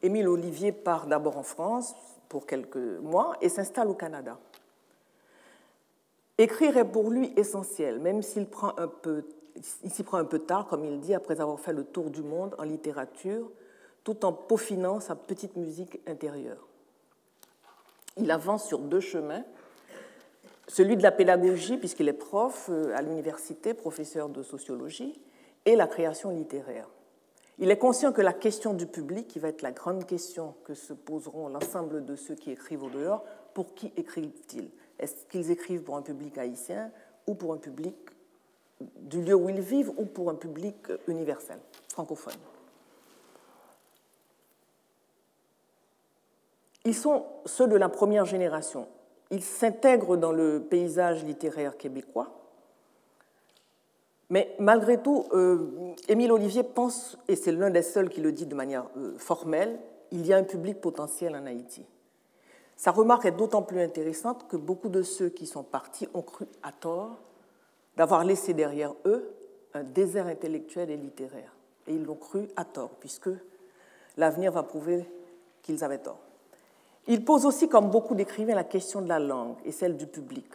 Émile 0.05 0.27
Olivier 0.27 0.71
part 0.71 1.07
d'abord 1.07 1.35
en 1.35 1.43
France 1.43 1.95
pour 2.29 2.45
quelques 2.45 2.75
mois 2.75 3.33
et 3.41 3.49
s'installe 3.49 3.87
au 3.87 3.95
Canada. 3.95 4.37
Écrire 6.37 6.77
est 6.77 6.85
pour 6.85 7.09
lui 7.09 7.33
essentiel, 7.37 7.99
même 7.99 8.21
s'il 8.21 8.45
prend 8.45 8.77
un 8.77 8.87
peu, 8.87 9.25
s'y 9.61 10.03
prend 10.03 10.17
un 10.17 10.25
peu 10.25 10.39
tard, 10.39 10.67
comme 10.67 10.85
il 10.85 10.99
dit, 10.99 11.13
après 11.13 11.39
avoir 11.41 11.59
fait 11.59 11.73
le 11.73 11.83
tour 11.83 12.09
du 12.09 12.21
monde 12.21 12.55
en 12.57 12.63
littérature, 12.63 13.49
tout 14.03 14.25
en 14.25 14.33
peaufinant 14.33 14.99
sa 14.99 15.15
petite 15.15 15.55
musique 15.55 15.99
intérieure. 16.07 16.67
Il 18.17 18.31
avance 18.31 18.67
sur 18.67 18.79
deux 18.79 18.99
chemins, 18.99 19.43
celui 20.67 20.97
de 20.97 21.03
la 21.03 21.11
pédagogie, 21.11 21.77
puisqu'il 21.77 22.07
est 22.07 22.13
prof 22.13 22.69
euh, 22.69 22.95
à 22.95 23.01
l'université, 23.01 23.73
professeur 23.73 24.29
de 24.29 24.41
sociologie, 24.43 25.19
et 25.65 25.75
la 25.75 25.87
création 25.87 26.29
littéraire. 26.29 26.87
Il 27.57 27.71
est 27.71 27.77
conscient 27.77 28.11
que 28.11 28.21
la 28.21 28.33
question 28.33 28.73
du 28.73 28.85
public, 28.85 29.27
qui 29.27 29.39
va 29.39 29.47
être 29.47 29.61
la 29.61 29.71
grande 29.71 30.05
question 30.05 30.55
que 30.65 30.73
se 30.73 30.93
poseront 30.93 31.47
l'ensemble 31.47 32.05
de 32.05 32.15
ceux 32.15 32.35
qui 32.35 32.51
écrivent 32.51 32.83
au 32.83 32.89
dehors, 32.89 33.23
pour 33.53 33.73
qui 33.73 33.91
écrivent-ils? 33.95 34.69
Est-ce 34.99 35.25
qu'ils 35.25 35.51
écrivent 35.51 35.81
pour 35.81 35.97
un 35.97 36.01
public 36.01 36.37
haïtien 36.37 36.91
ou 37.27 37.33
pour 37.33 37.53
un 37.53 37.57
public 37.57 37.95
du 38.97 39.21
lieu 39.21 39.35
où 39.35 39.49
ils 39.49 39.61
vivent 39.61 39.91
ou 39.97 40.05
pour 40.05 40.29
un 40.29 40.35
public 40.35 40.75
universel, 41.07 41.59
francophone 41.89 42.33
Ils 46.83 46.95
sont 46.95 47.25
ceux 47.45 47.67
de 47.67 47.75
la 47.75 47.89
première 47.89 48.25
génération. 48.25 48.87
Ils 49.31 49.41
s'intègrent 49.41 50.17
dans 50.17 50.31
le 50.31 50.61
paysage 50.61 51.23
littéraire 51.23 51.77
québécois 51.77 52.35
mais 54.29 54.55
malgré 54.59 55.01
tout, 55.01 55.25
euh, 55.33 55.93
Émile 56.07 56.31
Olivier 56.31 56.63
pense, 56.63 57.17
et 57.27 57.35
c'est 57.35 57.51
l'un 57.51 57.69
des 57.69 57.83
seuls 57.83 58.09
qui 58.09 58.21
le 58.21 58.31
dit 58.31 58.45
de 58.45 58.55
manière 58.55 58.85
euh, 58.97 59.13
formelle, 59.17 59.79
il 60.11 60.25
y 60.25 60.33
a 60.33 60.37
un 60.37 60.43
public 60.43 60.81
potentiel 60.81 61.35
en 61.35 61.45
Haïti. 61.45 61.85
Sa 62.75 62.91
remarque 62.91 63.25
est 63.25 63.31
d'autant 63.31 63.61
plus 63.61 63.81
intéressante 63.81 64.47
que 64.47 64.57
beaucoup 64.57 64.89
de 64.89 65.03
ceux 65.03 65.29
qui 65.29 65.45
sont 65.45 65.63
partis 65.63 66.07
ont 66.13 66.21
cru 66.21 66.45
à 66.63 66.71
tort 66.71 67.19
d'avoir 67.97 68.23
laissé 68.23 68.53
derrière 68.53 68.93
eux 69.05 69.31
un 69.73 69.83
désert 69.83 70.27
intellectuel 70.27 70.89
et 70.89 70.97
littéraire. 70.97 71.53
Et 71.87 71.93
ils 71.93 72.03
l'ont 72.03 72.15
cru 72.15 72.47
à 72.55 72.65
tort, 72.65 72.91
puisque 72.99 73.29
l'avenir 74.17 74.51
va 74.51 74.63
prouver 74.63 75.05
qu'ils 75.61 75.83
avaient 75.83 75.99
tort. 75.99 76.19
Il 77.07 77.23
pose 77.23 77.45
aussi, 77.45 77.69
comme 77.69 77.91
beaucoup 77.91 78.15
d'écrivains, 78.15 78.55
la 78.55 78.63
question 78.63 79.01
de 79.01 79.07
la 79.07 79.19
langue 79.19 79.57
et 79.63 79.71
celle 79.71 79.97
du 79.97 80.07
public. 80.07 80.47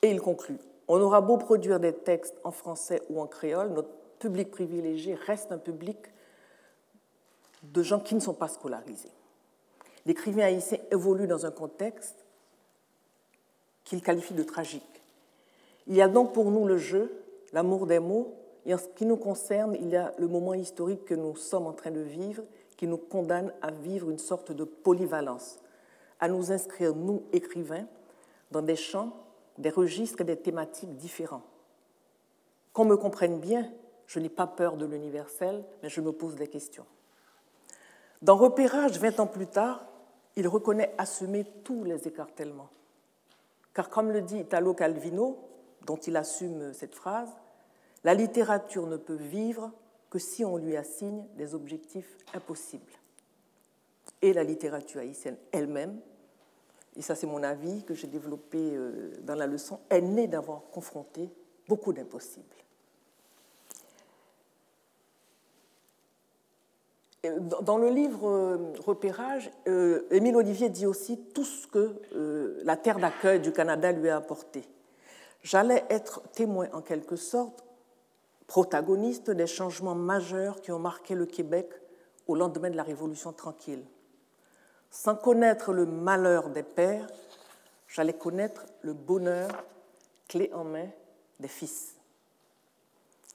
Et 0.00 0.10
il 0.10 0.20
conclut 0.20 0.58
on 0.88 1.00
aura 1.00 1.20
beau 1.20 1.36
produire 1.36 1.80
des 1.80 1.94
textes 1.94 2.36
en 2.44 2.50
français 2.50 3.02
ou 3.08 3.20
en 3.20 3.26
créole, 3.26 3.70
notre 3.70 3.88
public 4.18 4.50
privilégié 4.50 5.14
reste 5.14 5.52
un 5.52 5.58
public 5.58 5.96
de 7.62 7.82
gens 7.82 8.00
qui 8.00 8.14
ne 8.14 8.20
sont 8.20 8.34
pas 8.34 8.48
scolarisés. 8.48 9.12
L'écrivain 10.04 10.44
haïtien 10.44 10.78
évolue 10.90 11.26
dans 11.26 11.46
un 11.46 11.50
contexte 11.50 12.24
qu'il 13.84 14.02
qualifie 14.02 14.34
de 14.34 14.42
tragique. 14.42 15.01
Il 15.86 15.94
y 15.94 16.02
a 16.02 16.08
donc 16.08 16.32
pour 16.32 16.50
nous 16.50 16.66
le 16.66 16.76
jeu, 16.76 17.12
l'amour 17.52 17.86
des 17.86 17.98
mots, 17.98 18.34
et 18.64 18.74
en 18.74 18.78
ce 18.78 18.88
qui 18.88 19.06
nous 19.06 19.16
concerne, 19.16 19.74
il 19.74 19.88
y 19.88 19.96
a 19.96 20.12
le 20.18 20.28
moment 20.28 20.54
historique 20.54 21.04
que 21.04 21.14
nous 21.14 21.34
sommes 21.36 21.66
en 21.66 21.72
train 21.72 21.90
de 21.90 22.00
vivre 22.00 22.44
qui 22.76 22.86
nous 22.86 22.96
condamne 22.96 23.52
à 23.60 23.70
vivre 23.70 24.10
une 24.10 24.18
sorte 24.18 24.52
de 24.52 24.64
polyvalence, 24.64 25.58
à 26.20 26.28
nous 26.28 26.52
inscrire, 26.52 26.94
nous, 26.94 27.24
écrivains, 27.32 27.86
dans 28.50 28.62
des 28.62 28.76
champs 28.76 29.12
des 29.58 29.70
registres 29.70 30.20
et 30.22 30.24
des 30.24 30.36
thématiques 30.36 30.96
différents. 30.96 31.42
Qu'on 32.72 32.84
me 32.84 32.96
comprenne 32.96 33.38
bien, 33.38 33.70
je 34.06 34.18
n'ai 34.18 34.28
pas 34.28 34.46
peur 34.46 34.76
de 34.76 34.86
l'universel, 34.86 35.64
mais 35.82 35.88
je 35.88 36.00
me 36.00 36.12
pose 36.12 36.36
des 36.36 36.48
questions. 36.48 36.86
Dans 38.22 38.36
Repérage, 38.36 38.98
20 38.98 39.20
ans 39.20 39.26
plus 39.26 39.46
tard, 39.46 39.84
il 40.36 40.48
reconnaît 40.48 40.94
assumer 40.96 41.44
tous 41.64 41.84
les 41.84 42.08
écartèlements. 42.08 42.70
Car 43.74 43.90
comme 43.90 44.10
le 44.10 44.22
dit 44.22 44.38
Italo 44.38 44.74
Calvino, 44.74 45.38
dont 45.86 45.96
il 45.96 46.16
assume 46.16 46.72
cette 46.72 46.94
phrase, 46.94 47.30
la 48.04 48.14
littérature 48.14 48.86
ne 48.86 48.96
peut 48.96 49.14
vivre 49.14 49.72
que 50.10 50.18
si 50.18 50.44
on 50.44 50.56
lui 50.56 50.76
assigne 50.76 51.24
des 51.36 51.54
objectifs 51.54 52.18
impossibles. 52.34 52.92
Et 54.20 54.32
la 54.32 54.44
littérature 54.44 55.00
haïtienne 55.00 55.36
elle-même 55.52 56.00
et 56.96 57.02
ça 57.02 57.14
c'est 57.14 57.26
mon 57.26 57.42
avis 57.42 57.82
que 57.84 57.94
j'ai 57.94 58.06
développé 58.06 58.58
euh, 58.58 59.12
dans 59.22 59.34
la 59.34 59.46
leçon, 59.46 59.80
est 59.90 60.00
née 60.00 60.26
d'avoir 60.26 60.62
confronté 60.70 61.30
beaucoup 61.68 61.92
d'impossibles. 61.92 62.46
Dans 67.62 67.78
le 67.78 67.88
livre 67.88 68.28
euh, 68.28 68.72
Repérage, 68.84 69.50
euh, 69.68 70.02
Émile 70.10 70.34
Olivier 70.36 70.68
dit 70.68 70.86
aussi 70.86 71.18
tout 71.32 71.44
ce 71.44 71.68
que 71.68 72.02
la 72.64 72.76
terre 72.76 72.98
d'accueil 72.98 73.40
du 73.40 73.52
Canada 73.52 73.92
lui 73.92 74.08
a 74.08 74.16
apporté. 74.16 74.64
J'allais 75.42 75.84
être 75.90 76.22
témoin 76.32 76.68
en 76.72 76.82
quelque 76.82 77.16
sorte, 77.16 77.64
protagoniste 78.46 79.30
des 79.30 79.46
changements 79.46 79.94
majeurs 79.94 80.60
qui 80.60 80.70
ont 80.70 80.78
marqué 80.78 81.14
le 81.14 81.26
Québec 81.26 81.68
au 82.26 82.36
lendemain 82.36 82.70
de 82.70 82.76
la 82.76 82.82
Révolution 82.82 83.32
tranquille. 83.32 83.84
Sans 84.90 85.16
connaître 85.16 85.72
le 85.72 85.86
malheur 85.86 86.50
des 86.50 86.62
pères, 86.62 87.08
j'allais 87.88 88.12
connaître 88.12 88.66
le 88.82 88.92
bonheur 88.92 89.50
clé 90.28 90.50
en 90.52 90.64
main 90.64 90.88
des 91.40 91.48
fils. 91.48 91.96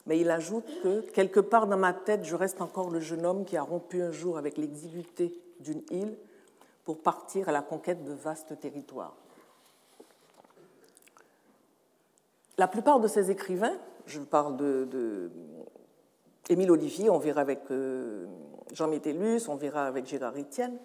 Mais 0.05 0.19
il 0.19 0.31
ajoute 0.31 0.65
que, 0.81 1.01
quelque 1.11 1.41
part 1.41 1.67
dans 1.67 1.77
ma 1.77 1.93
tête, 1.93 2.23
je 2.23 2.35
reste 2.35 2.61
encore 2.61 2.89
le 2.89 3.01
jeune 3.01 3.25
homme 3.25 3.43
qui 3.43 3.57
a 3.57 3.61
rompu 3.61 4.01
un 4.01 4.11
jour 4.11 4.37
avec 4.37 4.57
l'exiguïté 4.57 5.37
d'une 5.59 5.83
île 5.91 6.17
pour 6.85 7.01
partir 7.01 7.49
à 7.49 7.51
la 7.51 7.61
conquête 7.61 8.05
de 8.05 8.13
vastes 8.13 8.57
territoires. 8.59 9.17
La 12.57 12.67
plupart 12.67 12.99
de 12.99 13.07
ces 13.07 13.29
écrivains, 13.29 13.77
je 14.07 14.19
parle 14.19 14.57
de, 14.57 15.29
Émile 16.49 16.71
Olivier, 16.71 17.09
on 17.09 17.19
verra 17.19 17.41
avec 17.41 17.59
euh, 17.69 18.25
Jean 18.73 18.87
Métellus, 18.87 19.47
on 19.47 19.55
verra 19.55 19.85
avec 19.85 20.07
Gérard 20.07 20.35
Etienne, 20.35 20.77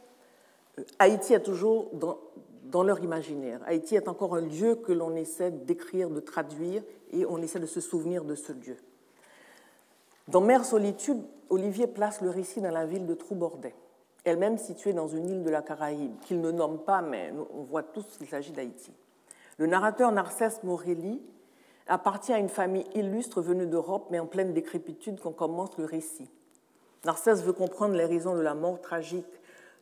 Haïti 0.98 1.34
est 1.34 1.42
toujours 1.42 1.90
dans, 1.92 2.82
leur 2.82 3.00
imaginaire. 3.00 3.60
Haïti 3.66 3.96
est 3.96 4.08
encore 4.08 4.34
un 4.34 4.40
lieu 4.40 4.76
que 4.76 4.92
l'on 4.92 5.14
essaie 5.14 5.50
d'écrire, 5.50 6.10
de 6.10 6.20
traduire, 6.20 6.82
et 7.10 7.24
on 7.26 7.38
essaie 7.38 7.60
de 7.60 7.66
se 7.66 7.80
souvenir 7.80 8.24
de 8.24 8.34
ce 8.34 8.52
lieu. 8.52 8.76
Dans 10.28 10.40
Mère 10.40 10.64
Solitude, 10.64 11.22
Olivier 11.50 11.86
place 11.86 12.20
le 12.20 12.30
récit 12.30 12.60
dans 12.60 12.70
la 12.70 12.86
ville 12.86 13.06
de 13.06 13.14
Troubordet, 13.14 13.74
elle-même 14.24 14.58
située 14.58 14.92
dans 14.92 15.08
une 15.08 15.28
île 15.28 15.42
de 15.42 15.50
la 15.50 15.62
Caraïbe, 15.62 16.18
qu'il 16.20 16.40
ne 16.40 16.50
nomme 16.50 16.78
pas, 16.78 17.02
mais 17.02 17.32
on 17.54 17.62
voit 17.62 17.82
tous 17.82 18.06
qu'il 18.18 18.28
s'agit 18.28 18.52
d'Haïti. 18.52 18.92
Le 19.58 19.66
narrateur 19.66 20.12
Narcisse 20.12 20.62
Morelli 20.62 21.20
appartient 21.86 22.32
à 22.32 22.38
une 22.38 22.48
famille 22.48 22.86
illustre 22.94 23.42
venue 23.42 23.66
d'Europe, 23.66 24.08
mais 24.10 24.18
en 24.18 24.26
pleine 24.26 24.52
décrépitude 24.52 25.20
qu'on 25.20 25.32
commence 25.32 25.76
le 25.78 25.84
récit. 25.84 26.30
Narcisse 27.04 27.42
veut 27.42 27.52
comprendre 27.52 27.94
les 27.94 28.04
raisons 28.04 28.36
de 28.36 28.40
la 28.40 28.54
mort 28.54 28.80
tragique 28.80 29.26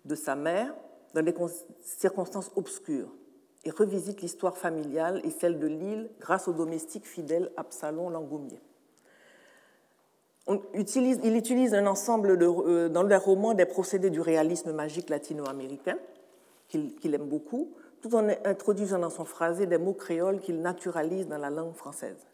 de 0.04 0.14
sa 0.14 0.34
mère 0.34 0.74
dans 1.14 1.22
des 1.22 1.34
circonstances 1.82 2.50
obscures 2.56 3.10
et 3.64 3.70
revisite 3.70 4.22
l'histoire 4.22 4.56
familiale 4.56 5.20
et 5.24 5.30
celle 5.30 5.58
de 5.58 5.66
l'île 5.66 6.10
grâce 6.20 6.48
au 6.48 6.52
domestique 6.52 7.06
fidèle 7.06 7.50
Absalom 7.56 8.10
Langoumier. 8.10 8.60
il 10.48 11.36
utilise 11.36 11.74
un 11.74 11.86
ensemble 11.86 12.38
euh, 12.40 12.88
dans 12.88 13.02
le 13.02 13.16
roman 13.16 13.52
des 13.52 13.66
procédés 13.66 14.10
du 14.10 14.20
réalisme 14.20 14.72
magique 14.72 15.10
latino-américain, 15.10 15.98
qu'il 16.68 17.14
aime 17.14 17.28
beaucoup, 17.28 17.74
tout 18.00 18.14
en 18.14 18.28
introduisant 18.44 18.98
dans 18.98 19.10
son 19.10 19.24
phrasé 19.24 19.66
des 19.66 19.78
mots 19.78 19.94
créoles 19.94 20.40
qu'il 20.40 20.60
naturalise 20.60 21.28
dans 21.28 21.38
la 21.38 21.50
langue 21.50 21.74
française. 21.74 22.26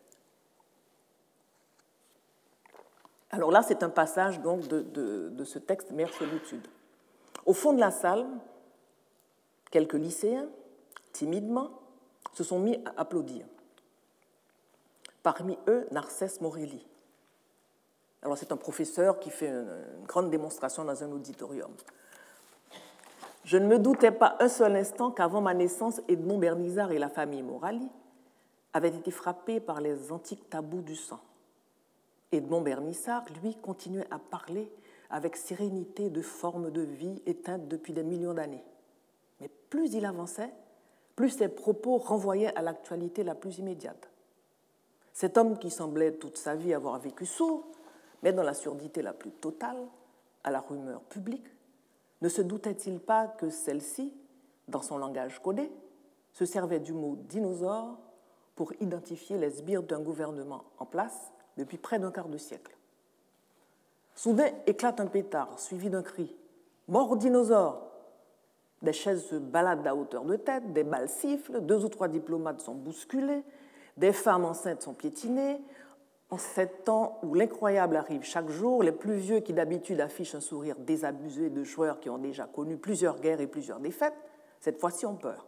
Alors 3.31 3.51
là, 3.51 3.63
c'est 3.63 3.83
un 3.83 3.91
passage 3.91 4.41
donc 4.41 4.69
de, 4.69 5.45
ce 5.45 5.59
texte 5.59 5.91
Mère 5.91 6.13
Solitude. 6.15 6.67
Au 7.45 7.53
fond 7.53 7.73
de 7.73 7.81
la 7.81 7.91
salle, 7.91 8.27
quelques 9.71 9.95
lycéens, 9.95 10.49
timidement, 11.13 11.71
se 12.33 12.45
sont 12.45 12.59
mis 12.59 12.77
à 12.85 13.01
applaudir. 13.01 13.47
Parmi 15.23 15.59
eux, 15.69 15.87
Narcisse 15.91 16.41
Morelli. 16.41 16.87
Alors 18.23 18.39
c'est 18.39 18.53
un 18.53 18.57
professeur 18.57 19.19
qui 19.19 19.31
fait 19.31 19.49
une 19.49 20.07
grande 20.07 20.31
démonstration 20.31 20.85
dans 20.85 21.03
un 21.03 21.11
auditorium. 21.13 21.71
Je 23.47 23.59
ne 23.59 23.69
me 23.69 23.79
doutais 23.79 24.11
pas 24.11 24.37
un 24.41 24.49
seul 24.49 24.75
instant 24.75 25.13
qu'avant 25.13 25.41
ma 25.41 25.55
naissance, 25.55 26.01
Edmond 26.09 26.39
Bernizard 26.39 26.91
et 26.91 26.99
la 26.99 27.09
famille 27.09 27.45
Morali 27.45 27.89
avaient 28.73 28.89
été 28.89 29.13
frappés 29.13 29.61
par 29.61 29.81
les 29.81 30.11
antiques 30.11 30.51
tabous 30.51 30.83
du 30.83 30.97
sang. 30.97 31.21
Edmond 32.33 32.63
Bernissard, 32.63 33.23
lui, 33.41 33.55
continuait 33.55 34.09
à 34.11 34.19
parler 34.19 34.69
avec 35.11 35.37
sérénité 35.37 36.11
de 36.11 36.23
formes 36.23 36.73
de 36.73 36.81
vie 36.81 37.23
éteintes 37.25 37.69
depuis 37.69 37.93
des 37.93 38.03
millions 38.03 38.35
d'années. 38.35 38.65
Mais 39.41 39.49
plus 39.71 39.95
il 39.95 40.07
avançait, 40.07 40.51
plus 41.15 41.31
ses 41.31 41.49
propos 41.49 41.99
renvoyaient 41.99 42.55
à 42.57 42.63
l'actualité 42.63 43.23
la 43.23 43.37
plus 43.37 43.59
immédiate. 43.59 44.11
Cet 45.13 45.39
homme 45.39 45.57
qui 45.61 45.71
semblait 45.71 46.15
toute 46.15 46.37
sa 46.37 46.57
vie 46.57 46.75
avoir 46.75 46.99
vécu 46.99 47.25
sourd, 47.25 47.65
mais 48.25 48.33
dans 48.33 48.43
la 48.43 48.55
surdité 48.55 49.03
la 49.03 49.13
plus 49.13 49.31
totale, 49.31 49.87
à 50.43 50.51
la 50.51 50.59
rumeur 50.59 51.03
publique, 51.03 51.47
ne 52.23 52.29
se 52.29 52.43
doutait-il 52.43 53.01
pas 53.01 53.27
que 53.27 53.51
celle-ci, 53.51 54.13
dans 54.69 54.83
son 54.83 54.99
langage 54.99 55.41
codé, 55.41 55.71
se 56.33 56.45
servait 56.45 56.81
du 56.81 56.93
mot 56.93 57.17
dinosaure 57.29 57.99
pour 58.55 58.73
identifier 58.81 59.39
les 59.39 59.51
sbires 59.51 59.83
d'un 59.83 60.01
gouvernement 60.01 60.65
en 60.79 60.87
place 60.87 61.33
depuis 61.57 61.79
près 61.79 61.99
d'un 61.99 62.11
quart 62.11 62.29
de 62.29 62.39
siècle? 62.39 62.77
Soudain 64.15 64.51
éclate 64.67 65.01
un 65.01 65.07
pétard, 65.07 65.59
suivi 65.59 65.91
d'un 65.91 66.03
cri. 66.03 66.35
Mort 66.89 67.17
dinosaure! 67.17 67.83
Des 68.83 68.93
chaises 68.93 69.25
se 69.27 69.37
baladent 69.37 69.87
à 69.87 69.95
hauteur 69.95 70.25
de 70.25 70.37
tête, 70.37 70.73
des 70.73 70.85
balles 70.85 71.09
sifflent, 71.09 71.61
deux 71.61 71.85
ou 71.85 71.89
trois 71.89 72.09
diplomates 72.09 72.61
sont 72.61 72.75
bousculés, 72.75 73.43
des 73.97 74.13
femmes 74.13 74.45
enceintes 74.45 74.83
sont 74.83 74.95
piétinées, 74.95 75.61
en 76.31 76.39
sept 76.39 76.85
temps 76.85 77.21
où 77.23 77.35
l'incroyable 77.35 77.97
arrive 77.97 78.25
chaque 78.25 78.51
jour, 78.51 78.83
les 78.83 78.93
plus 78.93 79.15
vieux 79.15 79.41
qui 79.41 79.53
d'habitude 79.53 80.01
affichent 80.01 80.35
un 80.35 80.41
sourire 80.41 80.77
désabusé 80.79 81.51
de 81.51 81.62
joueurs 81.62 82.01
qui 82.01 82.11
ont 82.11 82.19
déjà 82.19 82.47
connu 82.47 82.77
plusieurs 82.77 83.21
guerres 83.21 83.41
et 83.41 83.47
plusieurs 83.47 83.79
défaites, 83.79 84.17
cette 84.61 84.81
fois-ci 84.81 85.07
ont 85.07 85.17
peur. 85.17 85.47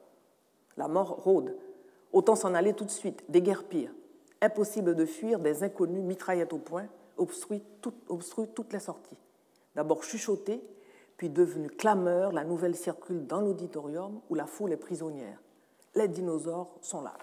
La 0.76 0.86
mort 0.86 1.22
rôde. 1.22 1.56
Autant 2.12 2.36
s'en 2.36 2.54
aller 2.54 2.74
tout 2.74 2.84
de 2.84 2.90
suite, 2.90 3.24
des 3.28 3.42
guerres 3.42 3.64
pires. 3.64 3.92
Impossible 4.40 4.94
de 4.94 5.04
fuir, 5.04 5.40
des 5.40 5.64
inconnus 5.64 6.02
mitraillettes 6.02 6.52
au 6.52 6.58
poing 6.58 6.86
obstruent, 7.16 7.62
toutes 7.78 8.72
les 8.72 8.78
sorties. 8.78 9.18
D'abord 9.74 10.04
chuchotée, 10.04 10.62
puis 11.16 11.28
devenue 11.28 11.68
clameur, 11.68 12.32
la 12.32 12.44
nouvelle 12.44 12.76
circule 12.76 13.26
dans 13.26 13.40
l'auditorium 13.40 14.20
où 14.30 14.36
la 14.36 14.46
foule 14.46 14.72
est 14.72 14.76
prisonnière. 14.76 15.42
Les 15.96 16.06
dinosaures 16.06 16.78
sont 16.80 17.02
là. 17.02 17.14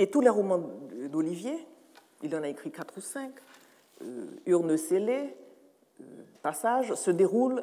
Et 0.00 0.06
tous 0.06 0.22
les 0.22 0.30
romans 0.30 0.62
d'Olivier, 1.12 1.66
il 2.22 2.34
en 2.34 2.42
a 2.42 2.48
écrit 2.48 2.70
quatre 2.70 2.96
ou 2.96 3.02
cinq, 3.02 3.32
euh, 4.00 4.24
Urne 4.46 4.74
scellée, 4.78 5.36
euh, 6.00 6.04
Passage, 6.42 6.94
se 6.94 7.10
déroulent 7.10 7.62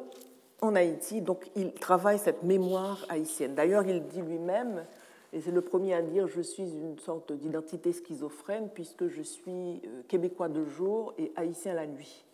en 0.60 0.76
Haïti, 0.76 1.20
donc 1.20 1.50
il 1.56 1.72
travaille 1.72 2.20
cette 2.20 2.44
mémoire 2.44 3.04
haïtienne. 3.08 3.56
D'ailleurs, 3.56 3.84
il 3.88 4.06
dit 4.06 4.22
lui-même, 4.22 4.84
et 5.32 5.40
c'est 5.40 5.50
le 5.50 5.62
premier 5.62 5.94
à 5.94 6.00
dire, 6.00 6.28
je 6.28 6.40
suis 6.40 6.62
une 6.62 7.00
sorte 7.00 7.32
d'identité 7.32 7.92
schizophrène 7.92 8.68
puisque 8.72 9.08
je 9.08 9.22
suis 9.22 9.82
euh, 9.84 10.02
québécois 10.06 10.48
de 10.48 10.64
jour 10.64 11.14
et 11.18 11.32
haïtien 11.34 11.74
la 11.74 11.88
nuit. 11.88 12.24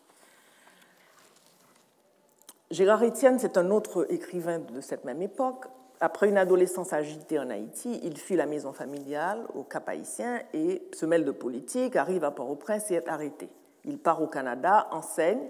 Gérard 2.70 3.04
Étienne, 3.04 3.38
c'est 3.38 3.56
un 3.56 3.70
autre 3.70 4.06
écrivain 4.10 4.58
de 4.58 4.82
cette 4.82 5.06
même 5.06 5.22
époque. 5.22 5.64
Après 6.04 6.28
une 6.28 6.36
adolescence 6.36 6.92
agitée 6.92 7.38
en 7.38 7.48
Haïti, 7.48 7.98
il 8.02 8.18
fuit 8.18 8.36
la 8.36 8.44
maison 8.44 8.74
familiale 8.74 9.46
au 9.54 9.62
Cap 9.62 9.88
Haïtien 9.88 10.42
et 10.52 10.82
se 10.92 11.06
mêle 11.06 11.24
de 11.24 11.30
politique, 11.30 11.96
arrive 11.96 12.24
à 12.24 12.30
Port-au-Prince 12.30 12.90
et 12.90 12.96
est 12.96 13.08
arrêté. 13.08 13.48
Il 13.86 13.96
part 13.96 14.20
au 14.20 14.26
Canada, 14.26 14.86
enseigne 14.90 15.40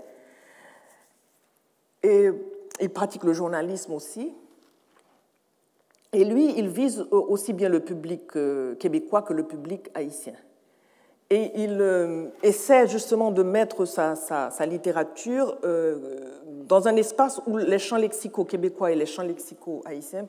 et 2.05 2.31
il 2.81 2.91
pratique 2.91 3.25
le 3.25 3.33
journalisme 3.33 3.95
aussi. 3.95 4.33
Et 6.13 6.25
lui, 6.25 6.57
il 6.57 6.69
vise 6.69 7.05
aussi 7.11 7.53
bien 7.53 7.69
le 7.69 7.81
public 7.81 8.37
euh, 8.37 8.77
québécois 8.77 9.23
que 9.23 9.33
le 9.33 9.49
public 9.49 9.91
haïtien. 9.93 10.35
Et 11.35 11.51
il 11.65 11.81
euh, 11.81 12.29
essaie 12.45 12.87
justement 12.87 13.33
de 13.33 13.43
mettre 13.43 13.87
sa, 13.87 14.51
littérature 14.67 15.59
euh, 15.65 16.31
dans 16.63 16.87
un 16.87 16.95
espace 16.95 17.41
où 17.49 17.57
les 17.57 17.81
champs 17.81 17.97
lexicaux 17.97 18.45
québécois 18.45 18.93
et 18.93 18.95
les 18.95 19.05
champs 19.05 19.25
lexicaux 19.25 19.83
haïtiens 19.85 20.29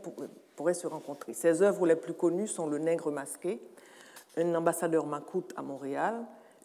pourraient 0.56 0.74
se 0.74 0.88
rencontrer. 0.88 1.36
Ses 1.36 1.62
œuvres 1.62 1.86
les 1.86 1.96
plus 1.96 2.16
connues 2.16 2.48
sont 2.48 2.66
Le 2.66 2.80
Nègre 2.80 3.12
masqué, 3.12 3.62
Un 4.36 4.56
ambassadeur 4.56 5.06
macoute 5.06 5.54
à 5.56 5.62
Montréal, 5.62 6.16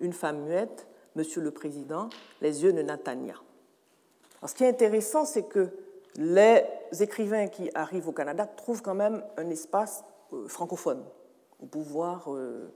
Une 0.00 0.14
femme 0.14 0.44
muette, 0.44 0.87
Monsieur 1.16 1.42
le 1.42 1.50
Président, 1.50 2.09
Les 2.40 2.64
yeux 2.64 2.72
de 2.72 2.81
Natania. 2.81 3.35
ce 4.46 4.55
qui 4.55 4.64
est 4.64 4.70
intéressant, 4.70 5.26
c'est 5.26 5.42
que 5.42 5.68
les 6.16 6.64
écrivains 6.98 7.48
qui 7.48 7.70
arrivent 7.74 8.09
au 8.09 8.12
Canada 8.12 8.46
trouvent 8.46 8.81
quand 8.81 8.94
même 8.94 9.22
un 9.37 9.50
espace 9.50 10.03
francophone 10.46 11.03
pour 11.59 11.68
pouvoir 11.68 12.33
euh, 12.33 12.72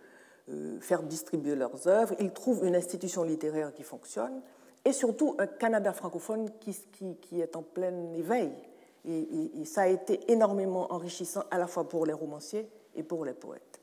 faire 0.81 1.03
distribuer 1.03 1.55
leurs 1.55 1.89
œuvres. 1.89 2.15
Ils 2.21 2.33
trouvent 2.33 2.65
une 2.67 2.77
institution 2.77 3.23
littéraire 3.23 3.73
qui 3.73 3.83
fonctionne 3.83 4.43
et 4.85 4.93
surtout 4.93 5.35
un 5.39 5.47
Canada 5.47 5.93
francophone 5.93 6.51
qui, 6.61 6.77
qui, 7.21 7.41
est 7.41 7.57
en 7.57 7.63
plein 7.63 8.13
éveil. 8.13 8.53
Et, 9.07 9.65
ça 9.65 9.83
a 9.83 9.87
été 9.87 10.21
énormément 10.31 10.93
enrichissant 10.93 11.45
à 11.51 11.59
la 11.59 11.67
fois 11.67 11.89
pour 11.89 12.07
les 12.07 12.13
romanciers 12.13 12.69
et 12.95 13.03
pour 13.03 13.25
les 13.25 13.33
poètes. 13.33 13.81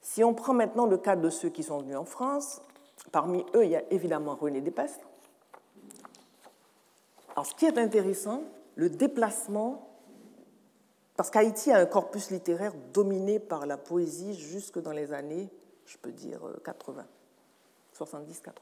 Si 0.00 0.22
on 0.22 0.34
prend 0.34 0.52
maintenant 0.52 0.86
le 0.86 0.98
cas 0.98 1.16
de 1.16 1.30
ceux 1.30 1.48
qui 1.48 1.62
sont 1.62 1.80
venus 1.80 1.96
en 1.96 2.04
France, 2.04 2.60
parmi 3.10 3.44
eux, 3.54 3.64
il 3.64 3.70
y 3.70 3.76
a 3.76 3.82
évidemment 3.90 4.34
René 4.34 4.60
Despestre. 4.60 5.06
Alors, 7.32 7.46
ce 7.46 7.54
qui 7.54 7.66
est 7.66 7.78
intéressant, 7.78 8.42
le 8.76 8.90
déplacement 8.90 9.93
parce 11.16 11.30
qu'Haïti 11.30 11.70
a 11.70 11.78
un 11.78 11.86
corpus 11.86 12.30
littéraire 12.30 12.72
dominé 12.92 13.38
par 13.38 13.66
la 13.66 13.76
poésie 13.76 14.34
jusque 14.34 14.80
dans 14.80 14.92
les 14.92 15.12
années, 15.12 15.48
je 15.86 15.96
peux 15.98 16.12
dire, 16.12 16.40
80, 16.64 17.04
70-80. 17.96 18.52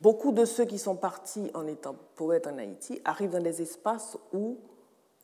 Beaucoup 0.00 0.32
de 0.32 0.44
ceux 0.44 0.64
qui 0.64 0.78
sont 0.78 0.96
partis 0.96 1.50
en 1.54 1.66
étant 1.66 1.96
poètes 2.14 2.46
en 2.46 2.58
Haïti 2.58 3.00
arrivent 3.04 3.30
dans 3.30 3.42
des 3.42 3.62
espaces 3.62 4.16
où 4.32 4.58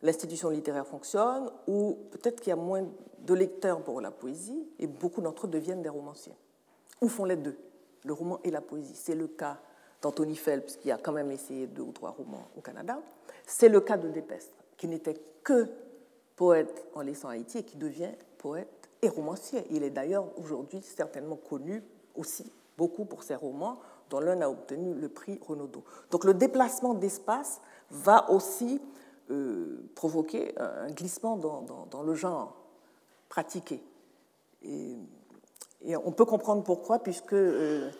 l'institution 0.03 0.51
littéraire 0.51 0.87
fonctionne, 0.87 1.51
où 1.67 1.99
peut-être 2.11 2.41
qu'il 2.41 2.51
y 2.51 2.53
a 2.53 2.57
moins 2.57 2.85
de 3.21 3.35
lecteurs 3.35 3.83
pour 3.83 4.01
la 4.01 4.11
poésie, 4.11 4.69
et 4.79 4.87
beaucoup 4.87 5.21
d'entre 5.21 5.47
eux 5.47 5.49
deviennent 5.49 5.83
des 5.83 5.89
romanciers. 5.89 6.35
Ou 7.01 7.09
font 7.09 7.25
les 7.25 7.37
deux, 7.37 7.57
le 8.05 8.13
roman 8.13 8.41
et 8.45 8.51
la 8.51 8.61
poésie. 8.61 8.95
C'est 8.95 9.15
le 9.15 9.29
cas 9.29 9.59
d'Anthony 10.03 10.37
Phelps, 10.37 10.77
qui 10.77 10.91
a 10.91 10.99
quand 10.99 11.13
même 11.13 11.31
essayé 11.31 11.67
deux 11.67 11.83
ou 11.83 11.93
trois 11.93 12.11
romans 12.11 12.49
au 12.57 12.61
Canada. 12.61 13.01
C'est 13.47 13.69
le 13.69 13.81
cas 13.81 13.97
de 13.97 14.09
Despestre, 14.09 14.57
qui 14.77 14.89
n'était 14.89 15.21
que 15.43 15.69
poète 16.37 16.87
en 16.95 17.03
laissant 17.03 17.29
Haïti 17.29 17.59
et 17.59 17.63
qui 17.63 17.77
devient 17.77 18.13
poète 18.39 18.89
et 19.03 19.09
romancier. 19.09 19.65
Il 19.71 19.83
est 19.83 19.91
d'ailleurs 19.91 20.27
aujourd'hui 20.39 20.81
certainement 20.83 21.37
connu 21.37 21.83
aussi 22.15 22.51
beaucoup 22.77 23.05
pour 23.05 23.23
ses 23.23 23.35
romans, 23.35 23.79
dont 24.11 24.21
l'un 24.21 24.41
a 24.41 24.49
obtenu 24.49 24.95
le 24.95 25.09
prix 25.09 25.39
Renaudot. 25.47 25.85
Donc 26.11 26.25
le 26.25 26.35
déplacement 26.35 26.95
d'espace 26.95 27.61
va 27.91 28.31
aussi 28.31 28.81
euh, 29.31 29.89
provoquer 29.95 30.59
un 30.59 30.91
glissement 30.91 31.37
dans, 31.37 32.03
le 32.03 32.15
genre 32.15 32.57
pratiqué. 33.29 33.83
Et, 34.63 34.97
on 36.03 36.13
peut 36.13 36.25
comprendre 36.25 36.63
pourquoi, 36.63 36.99
puisque 36.99 37.35
euh, 37.35 37.91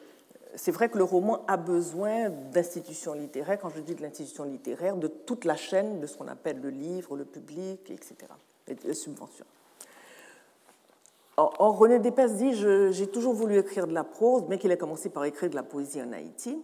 c'est 0.57 0.71
vrai 0.73 0.89
que 0.89 0.99
le 0.99 1.05
roman 1.05 1.45
a 1.49 1.57
besoin 1.57 2.31
d'institutions 2.31 3.15
littéraires, 3.15 3.59
quand 3.61 3.71
je 3.71 3.81
dis 3.81 3.95
de 3.95 4.03
l'institution 4.03 4.45
littéraire, 4.45 4.97
de 4.97 5.09
toute 5.09 5.45
la 5.45 5.57
chaîne 5.57 6.01
de 6.01 6.07
ce 6.07 6.17
qu'on 6.17 6.29
appelle 6.29 6.61
le 6.61 6.71
livre, 6.71 7.17
le 7.17 7.25
public, 7.25 7.91
etc., 7.91 8.17
et 8.67 8.77
les 8.85 8.95
subventions. 8.95 9.45
Or, 11.37 11.79
René 11.79 11.99
Despès 11.99 12.35
dit 12.35 12.53
J'ai 12.55 13.07
toujours 13.09 13.35
voulu 13.35 13.59
écrire 13.59 13.87
de 13.87 13.93
la 13.93 14.05
prose, 14.05 14.45
mais 14.49 14.59
qu'il 14.59 14.71
a 14.71 14.77
commencé 14.77 15.11
par 15.11 15.25
écrire 15.25 15.51
de 15.51 15.57
la 15.57 15.65
poésie 15.65 16.01
en 16.01 16.13
Haïti. 16.13 16.63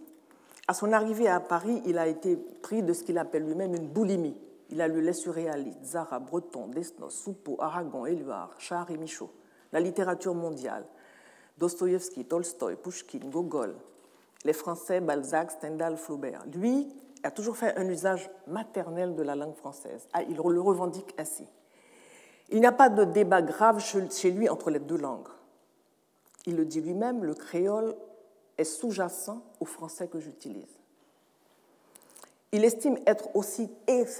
À 0.67 0.73
son 0.73 0.93
arrivée 0.93 1.27
à 1.27 1.39
Paris, 1.39 1.81
il 1.85 1.97
a 1.97 2.07
été 2.07 2.37
pris 2.37 2.81
de 2.81 2.93
ce 2.93 3.03
qu'il 3.03 3.17
appelle 3.17 3.43
lui-même 3.43 3.75
une 3.75 3.87
boulimie. 3.87 4.37
Il 4.69 4.79
a 4.79 4.87
lu 4.87 5.01
les 5.01 5.13
surréalistes, 5.13 5.83
Zara, 5.83 6.19
Breton, 6.19 6.67
Desnos, 6.67 7.09
Soupeau, 7.09 7.57
Aragon, 7.59 8.05
Éluard, 8.05 8.55
Char 8.57 8.89
et 8.89 8.97
Michaud, 8.97 9.29
la 9.73 9.81
littérature 9.81 10.33
mondiale, 10.33 10.85
Dostoïevski, 11.57 12.25
Tolstoï, 12.25 12.75
Pushkin, 12.75 13.19
Gogol, 13.25 13.75
les 14.43 14.53
Français, 14.53 15.01
Balzac, 15.01 15.51
Stendhal, 15.51 15.97
Flaubert. 15.97 16.43
Lui 16.53 16.87
a 17.23 17.31
toujours 17.31 17.57
fait 17.57 17.77
un 17.77 17.87
usage 17.87 18.29
maternel 18.47 19.15
de 19.15 19.23
la 19.23 19.35
langue 19.35 19.55
française. 19.55 20.07
Ah, 20.13 20.23
il 20.23 20.35
le 20.35 20.61
revendique 20.61 21.13
ainsi. 21.17 21.47
Il 22.49 22.59
n'y 22.59 22.65
a 22.65 22.71
pas 22.71 22.89
de 22.89 23.05
débat 23.05 23.41
grave 23.41 23.79
chez 23.79 24.31
lui 24.31 24.49
entre 24.49 24.71
les 24.71 24.79
deux 24.79 24.97
langues. 24.97 25.29
Il 26.45 26.55
le 26.55 26.65
dit 26.65 26.81
lui-même, 26.81 27.23
le 27.23 27.33
créole 27.33 27.95
est 28.57 28.63
sous-jacent 28.63 29.41
au 29.59 29.65
français 29.65 30.07
que 30.07 30.19
j'utilise. 30.19 30.77
Il 32.51 32.65
estime 32.65 32.97
être 33.07 33.33
aussi 33.33 33.69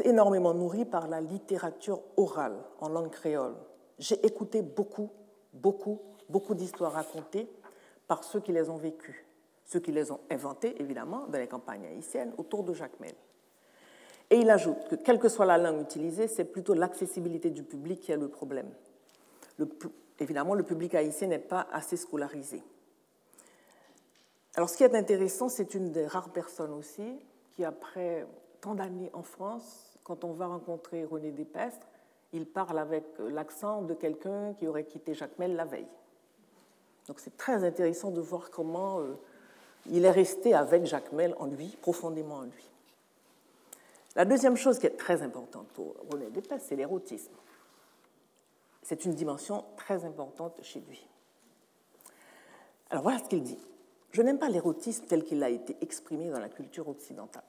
énormément 0.05 0.53
nourri 0.53 0.85
par 0.85 1.07
la 1.07 1.19
littérature 1.19 2.01
orale 2.15 2.55
en 2.79 2.87
langue 2.87 3.09
créole. 3.09 3.55
J'ai 3.99 4.25
écouté 4.25 4.61
beaucoup, 4.61 5.09
beaucoup 5.51 5.99
beaucoup 6.31 6.55
d'histoires 6.55 6.93
racontées 6.93 7.47
par 8.07 8.23
ceux 8.23 8.39
qui 8.39 8.51
les 8.51 8.69
ont 8.69 8.77
vécues, 8.77 9.25
ceux 9.65 9.79
qui 9.79 9.91
les 9.91 10.11
ont 10.11 10.19
inventées, 10.29 10.81
évidemment, 10.81 11.27
dans 11.27 11.37
les 11.37 11.47
campagnes 11.47 11.85
haïtiennes 11.85 12.33
autour 12.37 12.63
de 12.63 12.73
Jacques 12.73 12.99
Mel. 12.99 13.15
Et 14.29 14.37
il 14.37 14.49
ajoute 14.49 14.87
que, 14.89 14.95
quelle 14.95 15.19
que 15.19 15.29
soit 15.29 15.45
la 15.45 15.57
langue 15.57 15.81
utilisée, 15.81 16.27
c'est 16.27 16.45
plutôt 16.45 16.73
l'accessibilité 16.73 17.49
du 17.49 17.63
public 17.63 17.99
qui 17.99 18.11
est 18.11 18.17
le 18.17 18.29
problème. 18.29 18.69
évidemment, 20.19 20.55
le 20.55 20.63
public 20.63 20.95
haïtien 20.95 21.27
n'est 21.27 21.39
pas 21.39 21.67
assez 21.71 21.97
scolarisé. 21.97 22.63
Alors, 24.55 24.69
ce 24.69 24.77
qui 24.77 24.83
est 24.83 24.95
intéressant, 24.95 25.49
c'est 25.49 25.73
une 25.73 25.91
des 25.91 26.07
rares 26.07 26.31
personnes 26.31 26.73
aussi 26.73 27.19
qui, 27.51 27.65
après 27.65 28.25
tant 28.61 28.75
d'années 28.75 29.09
en 29.13 29.23
France, 29.23 29.97
quand 30.03 30.23
on 30.23 30.31
va 30.31 30.47
rencontrer 30.47 31.05
René 31.05 31.31
Despestre, 31.31 31.87
il 32.33 32.45
parle 32.45 32.79
avec 32.79 33.05
l'accent 33.19 33.81
de 33.81 33.93
quelqu'un 33.93 34.53
qui 34.53 34.67
aurait 34.67 34.85
quitté 34.85 35.13
Jacmel 35.13 35.55
la 35.55 35.65
veille. 35.65 35.87
Donc 37.11 37.19
c'est 37.19 37.35
très 37.35 37.65
intéressant 37.65 38.09
de 38.09 38.21
voir 38.21 38.51
comment 38.51 39.01
euh, 39.01 39.17
il 39.85 40.05
est 40.05 40.11
resté 40.11 40.53
avec 40.53 40.85
Jacmel 40.85 41.35
en 41.39 41.45
lui, 41.45 41.77
profondément 41.81 42.35
en 42.35 42.43
lui. 42.43 42.69
La 44.15 44.23
deuxième 44.23 44.55
chose 44.55 44.79
qui 44.79 44.85
est 44.85 44.95
très 44.95 45.21
importante 45.21 45.67
pour 45.73 45.93
René 46.09 46.29
Despestre, 46.29 46.69
c'est 46.69 46.77
l'érotisme. 46.77 47.33
C'est 48.81 49.03
une 49.03 49.13
dimension 49.13 49.65
très 49.75 50.05
importante 50.05 50.53
chez 50.61 50.79
lui. 50.79 51.05
Alors 52.89 53.03
voilà 53.03 53.19
ce 53.19 53.25
qu'il 53.25 53.43
dit. 53.43 53.59
Je 54.11 54.21
n'aime 54.21 54.39
pas 54.39 54.47
l'érotisme 54.47 55.03
tel 55.05 55.25
qu'il 55.25 55.43
a 55.43 55.49
été 55.49 55.75
exprimé 55.81 56.29
dans 56.29 56.39
la 56.39 56.47
culture 56.47 56.87
occidentale 56.87 57.43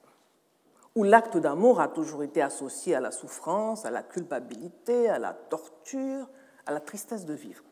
où 0.96 1.04
l'acte 1.04 1.36
d'amour 1.36 1.80
a 1.80 1.86
toujours 1.86 2.24
été 2.24 2.42
associé 2.42 2.96
à 2.96 3.00
la 3.00 3.12
souffrance, 3.12 3.84
à 3.84 3.92
la 3.92 4.02
culpabilité, 4.02 5.08
à 5.08 5.20
la 5.20 5.32
torture, 5.34 6.28
à 6.66 6.72
la 6.72 6.80
tristesse 6.80 7.26
de 7.26 7.34
vivre. 7.34 7.62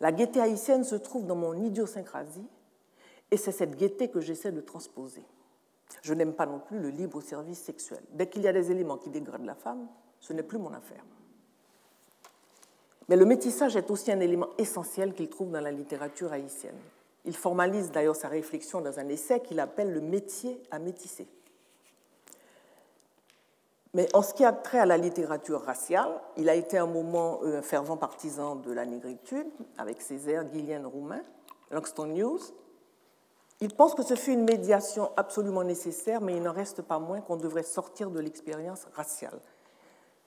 La 0.00 0.12
gaieté 0.12 0.40
haïtienne 0.40 0.84
se 0.84 0.96
trouve 0.96 1.26
dans 1.26 1.36
mon 1.36 1.54
idiosyncrasie 1.62 2.46
et 3.30 3.36
c'est 3.36 3.52
cette 3.52 3.76
gaieté 3.76 4.08
que 4.08 4.20
j'essaie 4.20 4.52
de 4.52 4.60
transposer. 4.60 5.24
Je 6.02 6.14
n'aime 6.14 6.34
pas 6.34 6.46
non 6.46 6.58
plus 6.58 6.80
le 6.80 6.88
libre 6.88 7.20
service 7.20 7.60
sexuel. 7.60 8.00
Dès 8.12 8.28
qu'il 8.28 8.42
y 8.42 8.48
a 8.48 8.52
des 8.52 8.70
éléments 8.70 8.96
qui 8.96 9.10
dégradent 9.10 9.44
la 9.44 9.54
femme, 9.54 9.86
ce 10.20 10.32
n'est 10.32 10.42
plus 10.42 10.58
mon 10.58 10.72
affaire. 10.72 11.04
Mais 13.08 13.16
le 13.16 13.24
métissage 13.24 13.76
est 13.76 13.90
aussi 13.90 14.10
un 14.10 14.20
élément 14.20 14.48
essentiel 14.58 15.14
qu'il 15.14 15.28
trouve 15.28 15.50
dans 15.50 15.60
la 15.60 15.70
littérature 15.70 16.32
haïtienne. 16.32 16.78
Il 17.24 17.36
formalise 17.36 17.90
d'ailleurs 17.90 18.16
sa 18.16 18.28
réflexion 18.28 18.80
dans 18.80 18.98
un 18.98 19.08
essai 19.08 19.40
qu'il 19.40 19.60
appelle 19.60 19.92
le 19.92 20.00
métier 20.00 20.62
à 20.70 20.78
métisser. 20.78 21.26
Mais 23.94 24.08
en 24.12 24.22
ce 24.22 24.34
qui 24.34 24.44
a 24.44 24.52
trait 24.52 24.80
à 24.80 24.86
la 24.86 24.96
littérature 24.96 25.62
raciale, 25.62 26.20
il 26.36 26.48
a 26.48 26.56
été 26.56 26.76
un 26.76 26.86
moment 26.86 27.38
euh, 27.44 27.62
fervent 27.62 27.96
partisan 27.96 28.56
de 28.56 28.72
la 28.72 28.84
négritude, 28.84 29.46
avec 29.78 30.02
Césaire, 30.02 30.44
Guylienne 30.44 30.84
Roumain, 30.84 31.22
Langston 31.70 32.06
News. 32.06 32.40
Il 33.60 33.72
pense 33.72 33.94
que 33.94 34.02
ce 34.02 34.16
fut 34.16 34.32
une 34.32 34.44
médiation 34.44 35.12
absolument 35.16 35.62
nécessaire, 35.62 36.20
mais 36.20 36.36
il 36.36 36.42
n'en 36.42 36.52
reste 36.52 36.82
pas 36.82 36.98
moins 36.98 37.20
qu'on 37.20 37.36
devrait 37.36 37.62
sortir 37.62 38.10
de 38.10 38.18
l'expérience 38.18 38.86
raciale. 38.94 39.38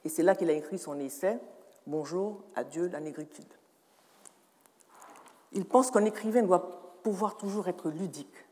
Et 0.06 0.10
c'est 0.10 0.24
là 0.24 0.34
qu'il 0.34 0.50
a 0.50 0.54
écrit 0.54 0.80
son 0.80 0.98
essai 1.00 1.38
Bonjour, 1.86 2.42
adieu, 2.56 2.88
la 2.88 3.00
négritude. 3.00 3.54
Il 5.54 5.66
pense 5.66 5.90
qu'un 5.90 6.04
écrivain 6.04 6.44
doit 6.44 7.00
pouvoir 7.02 7.38
toujours 7.38 7.68
être 7.70 7.90
ludique, 7.90 8.46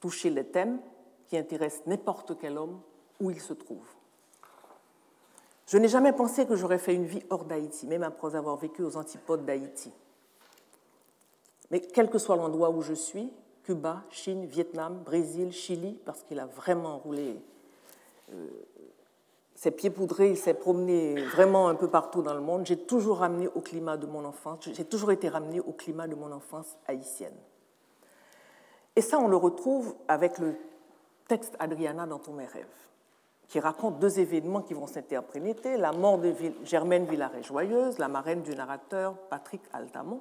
toucher 0.00 0.28
les 0.28 0.44
thèmes 0.44 0.80
qui 1.28 1.38
intéressent 1.38 1.86
n'importe 1.86 2.38
quel 2.38 2.58
homme 2.58 2.80
où 3.20 3.30
il 3.30 3.40
se 3.40 3.54
trouve. 3.54 3.95
Je 5.66 5.78
n'ai 5.78 5.88
jamais 5.88 6.12
pensé 6.12 6.46
que 6.46 6.54
j'aurais 6.54 6.78
fait 6.78 6.94
une 6.94 7.06
vie 7.06 7.22
hors 7.28 7.44
d'Haïti, 7.44 7.86
même 7.86 8.04
après 8.04 8.36
avoir 8.36 8.56
vécu 8.56 8.82
aux 8.82 8.96
antipodes 8.96 9.44
d'Haïti. 9.44 9.92
Mais 11.70 11.80
quel 11.80 12.08
que 12.08 12.18
soit 12.18 12.36
l'endroit 12.36 12.70
où 12.70 12.82
je 12.82 12.94
suis, 12.94 13.32
Cuba, 13.64 14.04
Chine, 14.10 14.46
Vietnam, 14.46 15.02
Brésil, 15.04 15.50
Chili, 15.50 15.98
parce 16.04 16.22
qu'il 16.22 16.38
a 16.38 16.46
vraiment 16.46 16.98
roulé 16.98 17.36
euh, 18.32 18.46
ses 19.56 19.72
pieds 19.72 19.90
poudrés, 19.90 20.30
il 20.30 20.36
s'est 20.36 20.54
promené 20.54 21.20
vraiment 21.24 21.68
un 21.68 21.74
peu 21.74 21.88
partout 21.88 22.22
dans 22.22 22.34
le 22.34 22.40
monde, 22.40 22.64
j'ai 22.64 22.76
toujours 22.76 23.18
ramené 23.18 23.48
au 23.48 23.60
climat 23.60 23.96
de 23.96 24.06
mon 24.06 24.24
enfance, 24.24 24.68
j'ai 24.72 24.84
toujours 24.84 25.10
été 25.10 25.28
ramené 25.28 25.58
au 25.58 25.72
climat 25.72 26.06
de 26.06 26.14
mon 26.14 26.30
enfance 26.30 26.76
haïtienne. 26.86 27.36
Et 28.94 29.00
ça, 29.00 29.18
on 29.18 29.26
le 29.26 29.36
retrouve 29.36 29.96
avec 30.06 30.38
le 30.38 30.54
texte 31.26 31.56
Adriana 31.58 32.06
dans 32.06 32.20
tous 32.20 32.32
mes 32.32 32.46
rêves 32.46 32.66
qui 33.48 33.60
raconte 33.60 33.98
deux 33.98 34.18
événements 34.18 34.62
qui 34.62 34.74
vont 34.74 34.86
s'interpréter 34.86 35.76
la 35.76 35.92
mort 35.92 36.18
de 36.18 36.34
Germaine 36.64 37.04
Villaret-Joyeuse, 37.06 37.98
la 37.98 38.08
marraine 38.08 38.42
du 38.42 38.54
narrateur 38.54 39.14
Patrick 39.30 39.62
Altamont, 39.72 40.20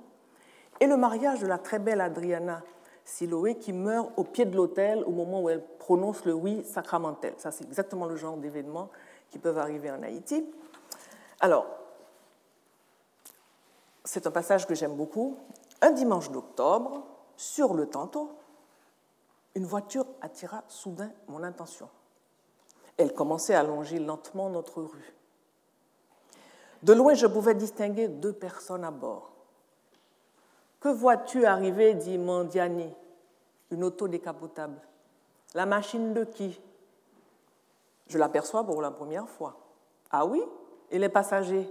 et 0.80 0.88
le 0.88 0.98
mariage 0.98 1.40
de 1.40 1.48
la 1.48 1.58
très 1.58 1.80
belle 1.80 2.02
Adriana 2.02 2.62
Siloé 3.04 3.56
qui 3.56 3.72
meurt 3.72 4.12
au 4.18 4.24
pied 4.24 4.46
de 4.46 4.56
l'autel 4.56 5.04
au 5.06 5.12
moment 5.12 5.42
où 5.42 5.50
elle 5.50 5.64
prononce 5.64 6.26
le 6.26 6.34
oui 6.34 6.64
sacramentel. 6.66 7.34
Ça, 7.38 7.52
c'est 7.52 7.66
exactement 7.66 8.06
le 8.06 8.16
genre 8.16 8.38
d'événements 8.38 8.90
qui 9.30 9.40
peuvent 9.40 9.58
arriver 9.58 9.92
en 9.92 10.02
Haïti. 10.04 10.46
Alors, 11.40 11.68
c'est 14.04 14.28
un 14.28 14.32
passage 14.32 14.68
que 14.68 14.76
j'aime 14.76 14.96
beaucoup. 14.96 15.38
Un 15.82 15.92
dimanche 15.92 16.32
d'octobre, 16.32 17.04
sur 17.36 17.74
le 17.74 17.88
tantôt, 17.88 18.32
une 19.56 19.66
voiture 19.66 20.06
attira 20.22 20.64
soudain 20.68 21.12
mon 21.28 21.44
attention. 21.44 21.90
Elle 22.98 23.14
commençait 23.14 23.56
à 23.56 23.64
longer 23.64 24.00
lentement 24.00 24.50
notre 24.50 24.82
rue. 24.82 25.14
De 26.84 26.94
loin, 26.94 27.14
je 27.14 27.28
pouvais 27.28 27.56
distinguer 27.56 28.08
deux 28.08 28.34
personnes 28.34 28.84
à 28.84 28.92
bord. 28.92 29.32
Que 30.80 30.90
vois-tu 30.90 31.46
arriver? 31.46 31.96
dit 31.96 32.18
Mandiani, 32.18 32.94
une 33.72 33.84
auto 33.84 34.08
décapotable. 34.08 34.80
La 35.56 35.66
machine 35.66 36.14
de 36.14 36.24
qui? 36.26 36.62
Je 38.08 38.18
l'aperçois 38.18 38.64
pour 38.64 38.82
la 38.82 38.92
première 38.92 39.28
fois. 39.28 39.58
Ah 40.12 40.26
oui 40.26 40.44
Et 40.92 41.00
les 41.00 41.10
passagers 41.10 41.68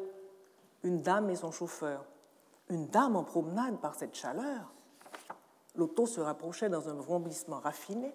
Une 0.82 1.00
dame 1.00 1.30
et 1.30 1.36
son 1.36 1.52
chauffeur. 1.52 2.04
Une 2.68 2.88
dame 2.88 3.14
en 3.14 3.22
promenade 3.22 3.78
par 3.78 3.94
cette 3.94 4.14
chaleur 4.14 4.72
L'auto 5.76 6.06
se 6.06 6.20
rapprochait 6.20 6.68
dans 6.68 6.88
un 6.88 6.94
vrombissement 6.94 7.58
raffiné. 7.58 8.12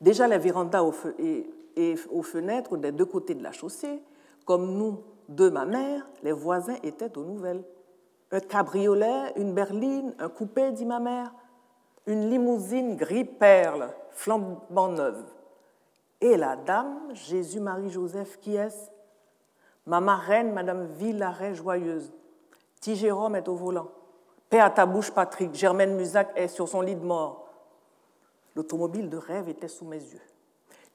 Déjà, 0.00 0.26
la 0.26 0.38
véranda 0.38 0.82
au 0.82 0.90
feu 0.90 1.14
et 1.18 1.48
et 1.76 1.96
aux 2.10 2.22
fenêtres 2.22 2.76
des 2.76 2.92
deux 2.92 3.04
côtés 3.04 3.34
de 3.34 3.42
la 3.42 3.52
chaussée, 3.52 4.02
comme 4.44 4.76
nous, 4.76 5.02
deux 5.28 5.50
ma 5.50 5.64
mère, 5.64 6.06
les 6.22 6.32
voisins 6.32 6.76
étaient 6.82 7.16
aux 7.16 7.24
nouvelles. 7.24 7.64
Un 8.30 8.40
cabriolet, 8.40 9.32
une 9.36 9.54
berline, 9.54 10.14
un 10.18 10.28
coupé, 10.28 10.72
dit 10.72 10.84
ma 10.84 11.00
mère, 11.00 11.32
une 12.06 12.28
limousine 12.28 12.96
gris-perle, 12.96 13.94
flambant 14.10 14.88
neuve. 14.88 15.24
Et 16.20 16.36
la 16.36 16.56
dame, 16.56 17.14
Jésus-Marie-Joseph, 17.14 18.38
qui 18.40 18.56
est-ce? 18.56 18.90
Ma 19.86 20.00
marraine, 20.00 20.52
Madame 20.52 20.86
Villaret 20.86 21.54
joyeuse. 21.54 22.12
T. 22.80 22.94
Jérôme 22.94 23.36
est 23.36 23.48
au 23.48 23.54
volant. 23.54 23.88
Paix 24.48 24.60
à 24.60 24.70
ta 24.70 24.86
bouche, 24.86 25.10
Patrick. 25.10 25.54
Germaine 25.54 25.96
Musac 25.96 26.32
est 26.36 26.48
sur 26.48 26.68
son 26.68 26.80
lit 26.80 26.96
de 26.96 27.04
mort. 27.04 27.48
L'automobile 28.54 29.08
de 29.08 29.16
rêve 29.16 29.48
était 29.48 29.68
sous 29.68 29.84
mes 29.84 29.98
yeux. 29.98 30.20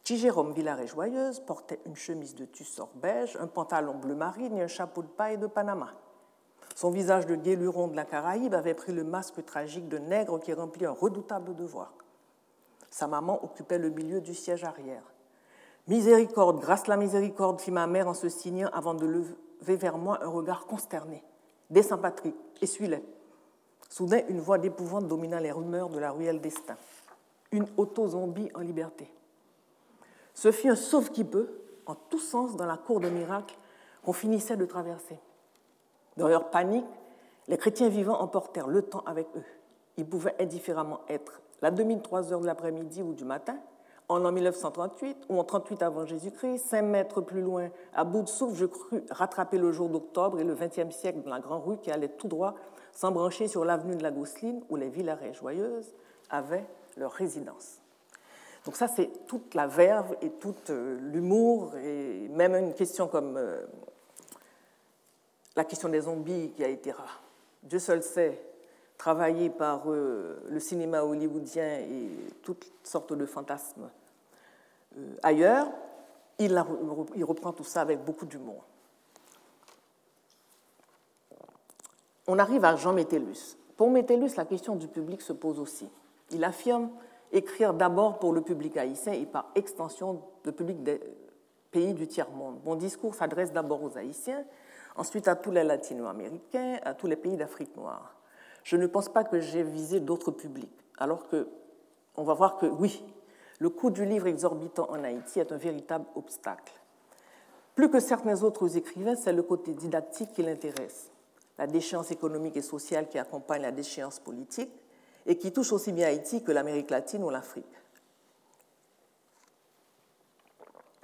Jérôme 0.06 0.54
Villaret-Joyeuse 0.54 1.42
portait 1.42 1.80
une 1.86 1.96
chemise 1.96 2.34
de 2.34 2.46
tussor 2.46 2.90
beige, 2.96 3.38
un 3.40 3.48
pantalon 3.48 3.96
bleu 3.96 4.16
marine 4.16 4.58
et 4.58 4.64
un 4.64 4.68
chapeau 4.68 5.04
de 5.04 5.08
paille 5.08 5.38
de 5.38 5.48
Panama. 5.48 5.94
Son 6.76 6.92
visage 6.92 7.26
de 7.26 7.36
guéluron 7.36 7.88
de 7.88 7.96
la 7.96 8.06
Caraïbe 8.06 8.54
avait 8.54 8.74
pris 8.74 8.92
le 8.92 9.04
masque 9.04 9.46
tragique 9.46 9.88
de 9.88 9.98
nègre 9.98 10.40
qui 10.40 10.54
remplit 10.54 10.86
un 10.86 10.92
redoutable 10.92 11.56
devoir. 11.56 11.94
Sa 12.90 13.06
maman 13.06 13.44
occupait 13.44 13.78
le 13.78 13.90
milieu 13.90 14.22
du 14.22 14.34
siège 14.34 14.64
arrière. 14.64 15.04
Miséricorde, 15.88 16.60
grâce 16.60 16.88
la 16.88 16.98
miséricorde, 16.98 17.62
fit 17.62 17.72
ma 17.72 17.86
mère 17.86 18.08
en 18.08 18.14
se 18.14 18.30
signant 18.30 18.70
avant 18.74 18.94
de 18.94 19.06
lever 19.06 19.76
vers 19.76 19.98
moi 19.98 20.20
un 20.24 20.30
regard 20.30 20.66
consterné. 20.66 21.24
Descends, 21.70 21.98
Patrick, 21.98 22.36
essuie-les. 22.62 23.04
Soudain, 23.90 24.22
une 24.28 24.40
voix 24.40 24.58
d'épouvante 24.58 25.08
domina 25.08 25.40
les 25.40 25.52
rumeurs 25.52 25.90
de 25.90 26.00
la 26.00 26.12
ruelle 26.12 26.42
destin. 26.42 26.78
Une 27.52 27.68
auto-zombie 27.78 28.50
en 28.56 28.62
liberté. 28.62 29.12
Ce 30.40 30.54
fut 30.54 30.70
un 30.70 30.78
sauve 30.78 31.12
qui 31.12 31.26
peut, 31.26 31.50
en 31.86 31.96
tous 31.96 32.20
sens, 32.20 32.56
dans 32.56 32.66
la 32.66 32.78
cour 32.78 33.02
de 33.02 33.10
miracle 33.10 33.58
qu'on 34.06 34.14
finissait 34.14 34.56
de 34.56 34.64
traverser. 34.64 35.20
Dans 36.16 36.30
leur 36.30 36.50
panique, 36.50 36.86
les 37.50 37.58
chrétiens 37.58 37.90
vivants 37.90 38.22
emportèrent 38.22 38.70
le 38.70 38.84
temps 38.84 39.04
avec 39.06 39.28
eux. 39.36 39.44
Ils 39.98 40.08
pouvaient 40.08 40.38
indifféremment 40.40 41.02
être 41.10 41.42
la 41.62 41.72
demi 41.72 42.02
3 42.02 42.32
heures 42.32 42.40
de 42.40 42.46
l'après-midi 42.46 43.04
ou 43.04 43.14
du 43.14 43.26
matin, 43.26 43.58
en 44.08 44.18
l'an 44.18 44.32
1938 44.32 45.26
ou 45.28 45.40
en 45.40 45.44
38 45.44 45.84
avant 45.84 46.06
Jésus-Christ, 46.06 46.68
cinq 46.68 46.84
mètres 46.84 47.20
plus 47.20 47.42
loin, 47.42 47.68
à 47.94 48.06
bout 48.06 48.22
de 48.22 48.30
souffle, 48.30 48.56
je 48.56 48.66
crus 48.66 49.02
rattraper 49.12 49.58
le 49.58 49.74
jour 49.74 49.90
d'octobre 49.90 50.40
et 50.40 50.46
le 50.46 50.56
XXe 50.56 50.96
siècle 50.96 51.20
dans 51.22 51.32
la 51.32 51.42
grande 51.42 51.66
rue 51.66 51.78
qui 51.80 51.92
allait 51.92 52.08
tout 52.08 52.30
droit 52.30 52.56
s'embrancher 52.94 53.50
sur 53.50 53.66
l'avenue 53.66 53.98
de 53.98 54.04
la 54.04 54.12
Gosseline 54.12 54.64
où 54.70 54.78
les 54.78 54.88
Villarets 54.88 55.34
joyeuses 55.34 55.94
avaient 56.30 56.66
leur 56.96 57.12
résidence. 57.12 57.82
Donc 58.70 58.76
ça, 58.76 58.88
c'est 58.88 59.26
toute 59.26 59.56
la 59.56 59.66
verve 59.66 60.16
et 60.22 60.30
tout 60.30 60.54
euh, 60.70 61.00
l'humour, 61.12 61.76
et 61.78 62.28
même 62.30 62.54
une 62.54 62.76
question 62.76 63.08
comme 63.08 63.36
euh, 63.36 63.66
la 65.56 65.64
question 65.64 65.90
des 65.90 66.02
zombies 66.02 66.52
qui 66.56 66.64
a 66.64 66.68
été, 66.68 66.94
Dieu 67.64 67.80
seul 67.80 68.04
sait, 68.04 68.40
travaillée 68.96 69.50
par 69.50 69.90
euh, 69.90 70.40
le 70.50 70.60
cinéma 70.60 71.02
hollywoodien 71.02 71.80
et 71.80 72.12
toutes 72.44 72.72
sortes 72.84 73.12
de 73.12 73.26
fantasmes 73.26 73.90
ailleurs. 75.24 75.66
il, 76.38 76.56
reprend 76.60 77.54
tout 77.54 77.64
ça 77.64 77.82
avec 77.82 78.06
beaucoup 78.06 78.28
d'humour. 78.28 78.64
On 82.28 82.38
arrive 82.38 82.64
à 82.66 82.76
Jean 82.76 82.94
Métellus. 82.94 83.58
Pour 83.78 83.90
Métellus, 83.90 84.36
la 84.38 84.46
question 84.46 84.76
du 84.76 84.88
public 84.88 85.24
se 85.24 85.34
pose 85.34 85.60
aussi. 85.60 85.90
Il 86.30 86.44
affirme 86.44 86.92
écrire 87.32 87.74
d'abord 87.74 88.20
pour 88.20 88.34
le 88.34 88.42
public 88.42 88.78
haïtien 88.78 89.14
et 89.14 89.26
par 89.26 89.52
extension 89.56 90.22
le 90.44 90.52
public 90.52 90.84
des 90.84 91.00
pays 91.72 91.94
du 91.94 92.08
tiers-monde. 92.08 92.60
Mon 92.66 92.76
discours 92.76 93.16
s'adresse 93.16 93.52
d'abord 93.52 93.84
aux 93.84 93.98
Haïtiens, 93.98 94.44
ensuite 94.96 95.28
à 95.28 95.36
tous 95.36 95.52
les 95.52 95.64
latino-américains, 95.64 96.80
à 96.84 96.94
tous 96.94 97.08
les 97.08 97.16
pays 97.16 97.38
d'Afrique 97.38 97.76
noire. 97.78 98.16
Je 98.64 98.76
ne 98.76 98.88
pense 98.88 99.10
pas 99.10 99.24
que 99.24 99.40
j'ai 99.40 99.64
visé 99.64 100.00
d'autres 100.00 100.32
publics, 100.32 100.86
alors 100.98 101.28
que 101.28 101.48
on 102.16 102.24
va 102.24 102.34
voir 102.34 102.58
que 102.58 102.66
oui, 102.66 103.04
le 103.60 103.70
coût 103.70 103.92
du 103.92 104.06
livre 104.06 104.28
exorbitant 104.28 104.90
en 104.90 105.04
Haïti 105.04 105.40
est 105.40 105.52
un 105.52 105.58
véritable 105.58 106.06
obstacle. 106.16 106.74
Plus 107.76 107.90
que 107.90 108.00
certains 108.00 108.44
autres 108.44 108.76
écrivains, 108.76 109.16
c'est 109.16 109.32
le 109.32 109.44
côté 109.44 109.74
didactique 109.74 110.34
qui 110.34 110.44
l'intéresse, 110.44 111.12
la 111.58 111.68
déchéance 111.68 112.12
économique 112.12 112.58
et 112.58 112.62
sociale 112.62 113.08
qui 113.08 113.18
accompagne 113.18 113.62
la 113.62 113.72
déchéance 113.72 114.20
politique 114.20 114.72
et 115.26 115.38
qui 115.38 115.52
touche 115.52 115.72
aussi 115.72 115.92
bien 115.92 116.08
Haïti 116.08 116.44
que 116.44 116.52
l'Amérique 116.52 116.90
latine 116.90 117.24
ou 117.24 117.30
l'Afrique. 117.30 117.66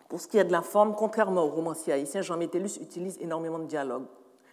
Pour 0.08 0.22
ce 0.22 0.28
qui 0.28 0.38
est 0.38 0.46
de 0.46 0.52
la 0.52 0.62
forme, 0.62 0.96
contrairement 0.96 1.44
au 1.44 1.50
romancier 1.50 1.92
haïtien, 1.92 2.22
Jean 2.22 2.38
Métellus 2.38 2.78
utilise 2.80 3.18
énormément 3.20 3.60
de 3.60 3.66
dialogue. 3.66 4.06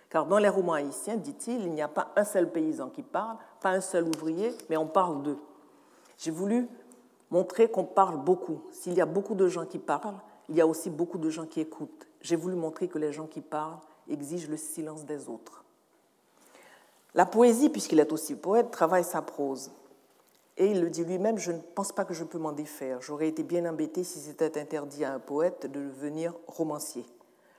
Car 0.08 0.26
dans 0.26 0.38
les 0.38 0.48
romans 0.48 0.74
haïtiens, 0.74 1.16
dit-il, 1.16 1.62
il 1.62 1.72
n'y 1.72 1.82
a 1.82 1.88
pas 1.88 2.12
un 2.16 2.24
seul 2.24 2.50
paysan 2.50 2.90
qui 2.90 3.02
parle, 3.02 3.36
pas 3.60 3.70
un 3.70 3.80
seul 3.80 4.08
ouvrier, 4.08 4.54
mais 4.68 4.76
on 4.76 4.86
parle 4.86 5.22
d'eux. 5.22 5.38
J'ai 6.18 6.30
voulu 6.30 6.68
montrer 7.30 7.70
qu'on 7.70 7.84
parle 7.84 8.18
beaucoup. 8.18 8.60
S'il 8.72 8.94
y 8.94 9.00
a 9.00 9.06
beaucoup 9.06 9.34
de 9.34 9.48
gens 9.48 9.64
qui 9.64 9.78
parlent, 9.78 10.20
il 10.48 10.56
y 10.56 10.60
a 10.60 10.66
aussi 10.66 10.90
beaucoup 10.90 11.18
de 11.18 11.30
gens 11.30 11.46
qui 11.46 11.60
écoutent. 11.60 12.06
J'ai 12.20 12.36
voulu 12.36 12.56
montrer 12.56 12.88
que 12.88 12.98
les 12.98 13.12
gens 13.12 13.26
qui 13.26 13.40
parlent 13.40 13.78
exigent 14.08 14.48
le 14.48 14.56
silence 14.56 15.04
des 15.04 15.28
autres. 15.28 15.61
La 17.14 17.26
poésie, 17.26 17.68
puisqu'il 17.68 18.00
est 18.00 18.12
aussi 18.12 18.34
poète, 18.34 18.70
travaille 18.70 19.04
sa 19.04 19.22
prose. 19.22 19.70
Et 20.56 20.66
il 20.66 20.80
le 20.80 20.90
dit 20.90 21.04
lui-même, 21.04 21.38
je 21.38 21.52
ne 21.52 21.58
pense 21.58 21.92
pas 21.92 22.04
que 22.04 22.14
je 22.14 22.24
peux 22.24 22.38
m'en 22.38 22.52
défaire. 22.52 23.00
J'aurais 23.00 23.28
été 23.28 23.42
bien 23.42 23.64
embêté 23.64 24.04
si 24.04 24.18
c'était 24.18 24.58
interdit 24.60 25.04
à 25.04 25.14
un 25.14 25.18
poète 25.18 25.66
de 25.66 25.80
devenir 25.80 26.34
romancier. 26.46 27.04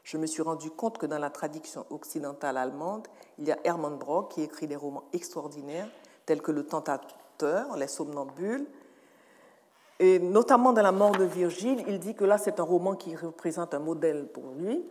Je 0.04 0.18
me 0.18 0.26
suis 0.26 0.42
rendu 0.42 0.70
compte 0.70 0.98
que 0.98 1.06
dans 1.06 1.18
la 1.18 1.30
tradition 1.30 1.86
occidentale 1.90 2.58
allemande, 2.58 3.08
il 3.40 3.48
y 3.48 3.52
a 3.52 3.58
Hermann 3.64 3.98
Brock 3.98 4.34
qui 4.34 4.42
écrit 4.42 4.68
des 4.68 4.76
romans 4.76 5.04
extraordinaires 5.14 5.88
tels 6.26 6.42
que 6.42 6.52
Le 6.52 6.66
Tentateur, 6.66 7.78
Les 7.78 7.88
Somnambules, 7.88 8.68
et 10.00 10.20
notamment 10.20 10.74
dans 10.74 10.82
La 10.82 10.92
mort 10.92 11.12
de 11.12 11.24
Virgile, 11.24 11.84
il 11.88 12.00
dit 12.00 12.16
que 12.16 12.26
là, 12.26 12.38
c'est 12.38 12.60
un 12.60 12.64
roman 12.64 12.96
qui 12.96 13.16
représente 13.16 13.74
un 13.74 13.80
modèle 13.80 14.28
pour 14.28 14.52
lui. 14.58 14.84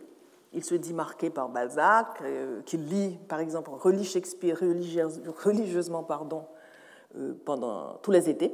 Il 0.53 0.63
se 0.63 0.75
dit 0.75 0.93
marqué 0.93 1.29
par 1.29 1.49
Balzac, 1.49 2.21
euh, 2.21 2.61
qu'il 2.61 2.85
lit, 2.87 3.17
par 3.27 3.39
exemple, 3.39 3.71
relit 3.71 4.05
Shakespeare 4.05 4.57
religieusement 4.57 6.03
pardon, 6.03 6.45
euh, 7.17 7.33
pendant 7.45 7.95
tous 8.01 8.11
les 8.11 8.29
étés. 8.29 8.53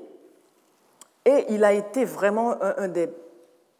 Et 1.26 1.46
il 1.50 1.64
a 1.64 1.74
été 1.74 2.06
vraiment 2.06 2.56
un, 2.62 2.88
des 2.88 3.10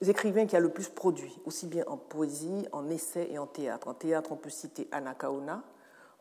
écrivains 0.02 0.46
qui 0.46 0.56
a 0.56 0.60
le 0.60 0.70
plus 0.70 0.90
produit, 0.90 1.40
aussi 1.46 1.68
bien 1.68 1.84
en 1.88 1.98
poésie, 1.98 2.68
en 2.74 2.90
essai 2.90 3.30
et 3.32 3.40
en 3.40 3.48
théâtre. 3.48 3.88
En 3.88 3.94
théâtre, 3.94 4.32
on 4.32 4.36
peut 4.36 4.50
citer 4.50 4.88
Anna 4.92 5.14
Kaona. 5.14 5.64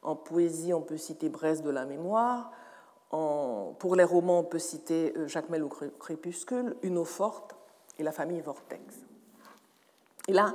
En 0.02 0.14
poésie, 0.14 0.72
on 0.72 0.80
peut 0.80 0.96
citer 0.96 1.28
Brest 1.28 1.64
de 1.64 1.70
la 1.70 1.84
mémoire 1.84 2.52
pour 3.10 3.96
les 3.96 4.04
romans, 4.04 4.40
on 4.40 4.44
peut 4.44 4.58
citer 4.58 5.14
euh, 5.16 5.28
Jacques 5.28 5.48
Mel 5.48 5.62
au 5.62 5.68
Crépuscule, 5.68 6.76
Une 6.82 6.98
eau 6.98 7.04
forte 7.04 7.54
et 7.98 8.02
La 8.02 8.12
famille 8.12 8.40
Vortex. 8.40 8.82
Et 10.28 10.32
là, 10.32 10.54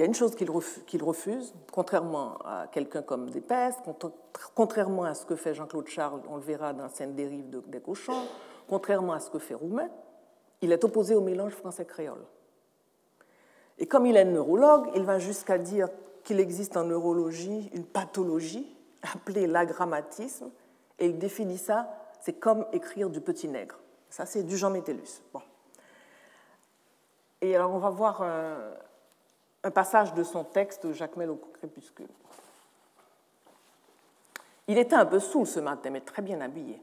il 0.00 0.04
y 0.04 0.06
a 0.06 0.06
une 0.06 0.14
chose 0.14 0.34
qu'il 0.34 1.02
refuse, 1.02 1.52
contrairement 1.70 2.38
à 2.38 2.68
quelqu'un 2.72 3.02
comme 3.02 3.28
Despestes, 3.28 3.80
contrairement 4.54 5.04
à 5.04 5.12
ce 5.12 5.26
que 5.26 5.36
fait 5.36 5.52
Jean-Claude 5.52 5.88
Charles, 5.88 6.22
on 6.26 6.36
le 6.36 6.42
verra 6.42 6.72
dans 6.72 6.88
Scène 6.88 7.14
dérive 7.14 7.50
des 7.66 7.80
cochons, 7.80 8.22
contrairement 8.66 9.12
à 9.12 9.20
ce 9.20 9.28
que 9.28 9.38
fait 9.38 9.52
Roumain, 9.52 9.90
il 10.62 10.72
est 10.72 10.82
opposé 10.84 11.14
au 11.14 11.20
mélange 11.20 11.52
français-créole. 11.52 12.24
Et 13.76 13.84
comme 13.84 14.06
il 14.06 14.16
est 14.16 14.24
neurologue, 14.24 14.88
il 14.94 15.04
va 15.04 15.18
jusqu'à 15.18 15.58
dire 15.58 15.90
qu'il 16.24 16.40
existe 16.40 16.78
en 16.78 16.84
neurologie 16.84 17.68
une 17.74 17.84
pathologie 17.84 18.74
appelée 19.02 19.46
l'agrammatisme, 19.46 20.48
et 20.98 21.08
il 21.08 21.18
définit 21.18 21.58
ça, 21.58 21.90
c'est 22.22 22.40
comme 22.40 22.64
écrire 22.72 23.10
du 23.10 23.20
petit 23.20 23.48
nègre. 23.48 23.78
Ça, 24.08 24.24
c'est 24.24 24.44
du 24.44 24.56
Jean 24.56 24.70
Métellus. 24.70 25.20
Bon. 25.34 25.42
Et 27.42 27.54
alors, 27.54 27.72
on 27.74 27.78
va 27.78 27.90
voir 27.90 28.24
un, 29.62 29.70
passage 29.70 30.14
de 30.14 30.22
son 30.22 30.44
texte, 30.44 30.92
Jacmel 30.92 31.30
au 31.30 31.36
crépuscule. 31.36 32.08
Il 34.68 34.78
était 34.78 34.94
un 34.94 35.06
peu 35.06 35.18
saoul 35.18 35.46
ce 35.46 35.60
matin, 35.60 35.90
mais 35.90 36.00
très 36.00 36.22
bien 36.22 36.40
habillé. 36.40 36.80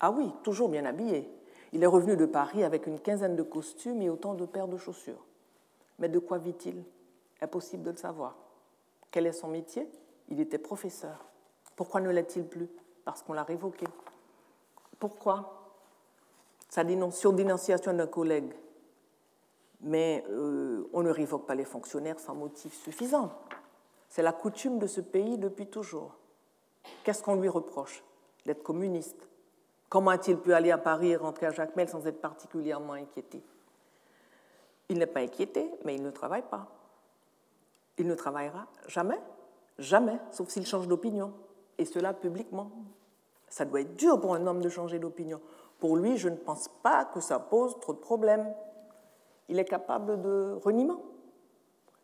Ah 0.00 0.10
oui, 0.10 0.30
toujours 0.42 0.68
bien 0.68 0.86
habillé. 0.86 1.30
Il 1.72 1.82
est 1.82 1.86
revenu 1.86 2.16
de 2.16 2.26
Paris 2.26 2.64
avec 2.64 2.86
une 2.86 2.98
quinzaine 2.98 3.36
de 3.36 3.42
costumes 3.42 4.02
et 4.02 4.10
autant 4.10 4.34
de 4.34 4.46
paires 4.46 4.68
de 4.68 4.76
chaussures. 4.76 5.24
Mais 5.98 6.08
de 6.08 6.18
quoi 6.18 6.38
vit-il? 6.38 6.82
Impossible 7.42 7.82
de 7.82 7.90
le 7.90 7.96
savoir. 7.96 8.34
Quel 9.10 9.26
est 9.26 9.32
son 9.32 9.48
métier? 9.48 9.88
Il 10.28 10.40
était 10.40 10.58
professeur. 10.58 11.26
Pourquoi 11.76 12.00
ne 12.00 12.10
l'est-il 12.10 12.46
plus? 12.46 12.68
Parce 13.04 13.22
qu'on 13.22 13.32
l'a 13.32 13.42
révoqué. 13.42 13.86
Pourquoi? 14.98 15.60
Ça 16.68 16.84
dénonce 16.84 17.16
sur 17.16 17.32
dénonciation 17.32 17.92
d'un 17.92 18.06
collègue. 18.06 18.52
Mais 19.82 20.24
euh, 20.28 20.88
on 20.92 21.02
ne 21.02 21.10
révoque 21.10 21.46
pas 21.46 21.54
les 21.54 21.64
fonctionnaires 21.64 22.18
sans 22.20 22.34
motif 22.34 22.74
suffisant. 22.74 23.32
C'est 24.08 24.22
la 24.22 24.32
coutume 24.32 24.78
de 24.78 24.86
ce 24.86 25.00
pays 25.00 25.38
depuis 25.38 25.66
toujours. 25.66 26.16
Qu'est-ce 27.04 27.22
qu'on 27.22 27.36
lui 27.36 27.48
reproche? 27.48 28.02
D'être 28.44 28.62
communiste. 28.62 29.28
Comment 29.88 30.10
a-t-il 30.10 30.38
pu 30.38 30.52
aller 30.52 30.70
à 30.70 30.78
Paris 30.78 31.10
et 31.10 31.16
rentrer 31.16 31.46
à 31.46 31.50
Jacmel 31.50 31.88
sans 31.88 32.06
être 32.06 32.20
particulièrement 32.20 32.94
inquiété? 32.94 33.42
Il 34.88 34.98
n'est 34.98 35.06
pas 35.06 35.20
inquiété, 35.20 35.70
mais 35.84 35.94
il 35.94 36.02
ne 36.02 36.10
travaille 36.10 36.42
pas. 36.42 36.66
Il 37.98 38.06
ne 38.06 38.14
travaillera 38.14 38.66
jamais, 38.86 39.20
jamais, 39.78 40.18
sauf 40.30 40.48
s'il 40.48 40.66
change 40.66 40.88
d'opinion, 40.88 41.32
et 41.78 41.84
cela 41.84 42.14
publiquement. 42.14 42.70
Ça 43.48 43.64
doit 43.64 43.80
être 43.80 43.96
dur 43.96 44.20
pour 44.20 44.34
un 44.34 44.46
homme 44.46 44.62
de 44.62 44.68
changer 44.68 44.98
d'opinion. 44.98 45.40
Pour 45.78 45.96
lui, 45.96 46.16
je 46.16 46.28
ne 46.28 46.36
pense 46.36 46.68
pas 46.82 47.04
que 47.04 47.20
ça 47.20 47.38
pose 47.38 47.78
trop 47.80 47.92
de 47.92 47.98
problèmes. 47.98 48.52
Il 49.50 49.58
est 49.58 49.64
capable 49.64 50.22
de 50.22 50.56
reniement. 50.64 51.02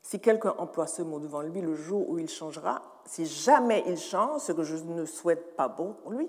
Si 0.03 0.21
quelqu'un 0.21 0.55
emploie 0.59 0.87
ce 0.87 1.03
mot 1.03 1.19
devant 1.19 1.41
lui 1.41 1.61
le 1.61 1.75
jour 1.75 2.09
où 2.09 2.19
il 2.19 2.29
changera, 2.29 2.83
si 3.07 3.25
jamais 3.25 3.85
il 3.87 3.97
change, 3.97 4.41
ce 4.43 4.53
que 4.53 4.63
je 4.63 4.77
ne 4.77 5.05
souhaite 5.05 5.57
pas 5.57 5.69
bon 5.69 5.95
pour 5.95 6.11
lui, 6.11 6.29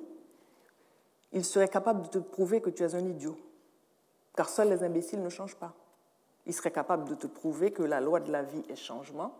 il 1.33 1.43
serait 1.43 1.67
capable 1.67 2.03
de 2.03 2.07
te 2.07 2.17
prouver 2.19 2.61
que 2.61 2.69
tu 2.69 2.83
es 2.83 2.95
un 2.95 3.05
idiot. 3.05 3.35
Car 4.35 4.47
seuls 4.47 4.69
les 4.69 4.83
imbéciles 4.83 5.21
ne 5.21 5.29
changent 5.29 5.57
pas. 5.57 5.73
Il 6.45 6.53
serait 6.53 6.71
capable 6.71 7.09
de 7.09 7.15
te 7.15 7.27
prouver 7.27 7.71
que 7.71 7.83
la 7.83 7.99
loi 7.99 8.19
de 8.19 8.31
la 8.31 8.43
vie 8.43 8.63
est 8.69 8.75
changement 8.75 9.33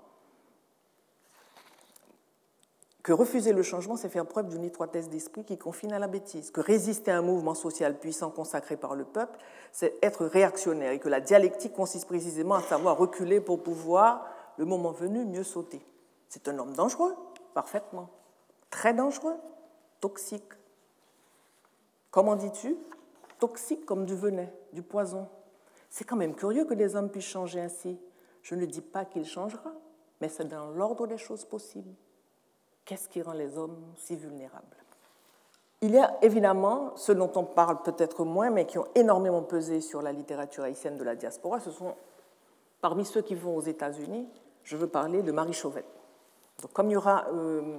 que 3.07 3.13
refuser 3.13 3.53
le 3.53 3.63
changement, 3.63 3.95
c'est 3.95 4.09
faire 4.09 4.25
preuve 4.25 4.49
d'une 4.49 4.65
étroitesse 4.65 5.07
d'esprit 5.07 5.45
qui 5.45 5.57
confine 5.57 5.93
à 5.93 5.97
la 5.97 6.07
bêtise. 6.09 6.51
Que 6.51 6.59
résister 6.59 7.09
à 7.09 7.19
un 7.19 7.21
mouvement 7.21 7.55
social 7.55 7.97
puissant 7.97 8.31
consacré 8.31 8.75
par 8.75 8.95
le 8.95 9.05
peuple, 9.05 9.39
c'est 9.71 9.97
être 10.03 10.25
réactionnaire. 10.25 10.91
Et 10.91 10.99
que 10.99 11.07
la 11.07 11.21
dialectique 11.21 11.71
consiste 11.71 12.05
précisément 12.05 12.55
à 12.55 12.61
savoir 12.61 12.97
reculer 12.97 13.39
pour 13.39 13.63
pouvoir, 13.63 14.27
le 14.57 14.65
moment 14.65 14.91
venu, 14.91 15.23
mieux 15.23 15.45
sauter. 15.45 15.81
C'est 16.27 16.49
un 16.49 16.59
homme 16.59 16.73
dangereux, 16.73 17.15
parfaitement. 17.53 18.09
Très 18.71 18.93
dangereux, 18.93 19.35
toxique. 20.01 20.51
Comment 22.11 22.35
dis-tu? 22.35 22.75
Toxique 23.39 23.85
comme 23.85 24.05
du 24.05 24.15
venin, 24.15 24.49
du 24.73 24.83
poison. 24.83 25.29
C'est 25.89 26.03
quand 26.03 26.17
même 26.17 26.35
curieux 26.35 26.65
que 26.65 26.73
des 26.73 26.97
hommes 26.97 27.09
puissent 27.09 27.23
changer 27.23 27.61
ainsi. 27.61 27.97
Je 28.41 28.55
ne 28.55 28.65
dis 28.65 28.81
pas 28.81 29.05
qu'il 29.05 29.23
changera, 29.23 29.71
mais 30.19 30.27
c'est 30.27 30.49
dans 30.49 30.71
l'ordre 30.71 31.07
des 31.07 31.17
choses 31.17 31.45
possibles. 31.45 31.93
Qu'est-ce 32.87 33.09
qui 33.09 33.21
rend 33.21 33.33
les 33.33 33.57
hommes 33.57 33.83
si 33.97 34.15
vulnérables? 34.15 34.65
Il 35.81 35.91
y 35.91 35.99
a 35.99 36.17
évidemment 36.21 36.95
ceux 36.95 37.13
dont 37.13 37.31
on 37.35 37.43
parle 37.43 37.83
peut-être 37.83 38.23
moins, 38.23 38.49
mais 38.49 38.65
qui 38.65 38.79
ont 38.79 38.87
énormément 38.95 39.43
pesé 39.43 39.81
sur 39.81 40.01
la 40.01 40.13
littérature 40.13 40.63
haïtienne 40.63 40.97
de 40.97 41.03
la 41.03 41.15
diaspora. 41.15 41.59
Ce 41.59 41.69
sont 41.69 41.95
parmi 42.79 43.05
ceux 43.05 43.21
qui 43.21 43.35
vont 43.35 43.57
aux 43.57 43.61
États-Unis, 43.61 44.29
je 44.63 44.77
veux 44.77 44.87
parler 44.87 45.21
de 45.21 45.31
Marie 45.33 45.53
Chauvet. 45.53 45.83
Donc, 46.61 46.71
comme 46.71 46.89
il 46.89 46.93
y 46.93 46.97
aura 46.97 47.27
euh, 47.33 47.77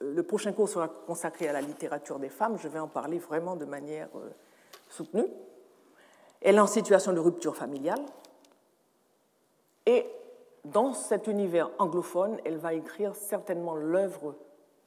le 0.00 0.22
prochain 0.22 0.52
cours 0.52 0.68
sera 0.68 0.88
consacré 0.88 1.48
à 1.48 1.52
la 1.52 1.62
littérature 1.62 2.18
des 2.18 2.28
femmes, 2.28 2.58
je 2.58 2.68
vais 2.68 2.78
en 2.78 2.88
parler 2.88 3.18
vraiment 3.18 3.56
de 3.56 3.64
manière 3.64 4.08
euh, 4.16 4.28
soutenue. 4.90 5.26
Elle 6.42 6.56
est 6.56 6.60
en 6.60 6.66
situation 6.66 7.14
de 7.14 7.20
rupture 7.20 7.56
familiale 7.56 8.04
et 9.86 10.06
dans 10.64 10.92
cet 10.92 11.26
univers 11.26 11.70
anglophone, 11.78 12.38
elle 12.44 12.58
va 12.58 12.74
écrire 12.74 13.14
certainement 13.14 13.74
l'œuvre 13.74 14.34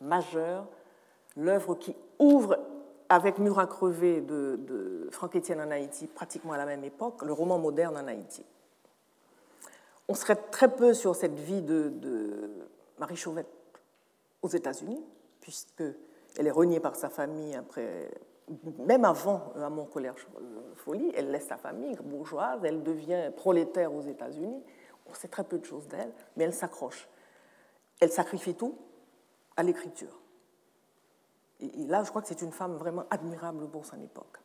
majeure, 0.01 0.67
l'œuvre 1.36 1.76
qui 1.76 1.95
ouvre 2.19 2.57
avec 3.09 3.38
Murat 3.38 3.67
crevé 3.67 4.21
de, 4.21 4.57
de 4.57 5.07
Franck 5.11 5.36
Etienne 5.36 5.61
en 5.61 5.71
Haïti, 5.71 6.07
pratiquement 6.07 6.53
à 6.53 6.57
la 6.57 6.65
même 6.65 6.84
époque, 6.84 7.24
le 7.24 7.34
roman 7.34 7.57
moderne 7.57 7.97
en 7.97 8.07
Haïti. 8.07 8.45
On 10.07 10.13
serait 10.13 10.36
très 10.36 10.74
peu 10.74 10.93
sur 10.93 11.15
cette 11.15 11.39
vie 11.39 11.61
de, 11.61 11.89
de 11.89 12.49
Marie 12.99 13.15
Chauvette 13.15 13.47
aux 14.41 14.49
États-Unis, 14.49 15.03
puisqu'elle 15.41 15.95
est 16.47 16.51
reniée 16.51 16.80
par 16.80 16.95
sa 16.95 17.09
famille 17.09 17.55
après, 17.55 18.09
même 18.80 19.05
avant 19.05 19.53
à 19.55 19.69
mon 19.69 19.86
collège 19.86 20.28
Folie, 20.76 21.11
elle 21.15 21.32
laisse 21.32 21.47
sa 21.47 21.57
famille 21.57 21.95
bourgeoise, 22.03 22.59
elle 22.63 22.84
devient 22.84 23.32
prolétaire 23.36 23.93
aux 23.93 24.01
États-Unis. 24.01 24.61
On 25.14 25.16
sait 25.16 25.28
très 25.28 25.43
peu 25.43 25.59
de 25.59 25.66
choses 25.66 25.88
d'elle, 25.88 26.11
mais 26.36 26.45
elle 26.45 26.55
s'accroche. 26.55 27.07
Elle 27.99 28.11
sacrifie 28.11 28.55
tout 28.55 28.76
à 29.55 29.61
l'écriture. 29.61 30.20
Et 31.61 31.86
là, 31.86 32.03
je 32.03 32.09
crois 32.09 32.24
que 32.24 32.28
c'est 32.28 32.41
une 32.41 32.51
femme 32.51 32.76
vraiment 32.78 33.05
admirable 33.11 33.68
pour 33.68 33.86
son 33.86 34.01
époque. 34.01 34.39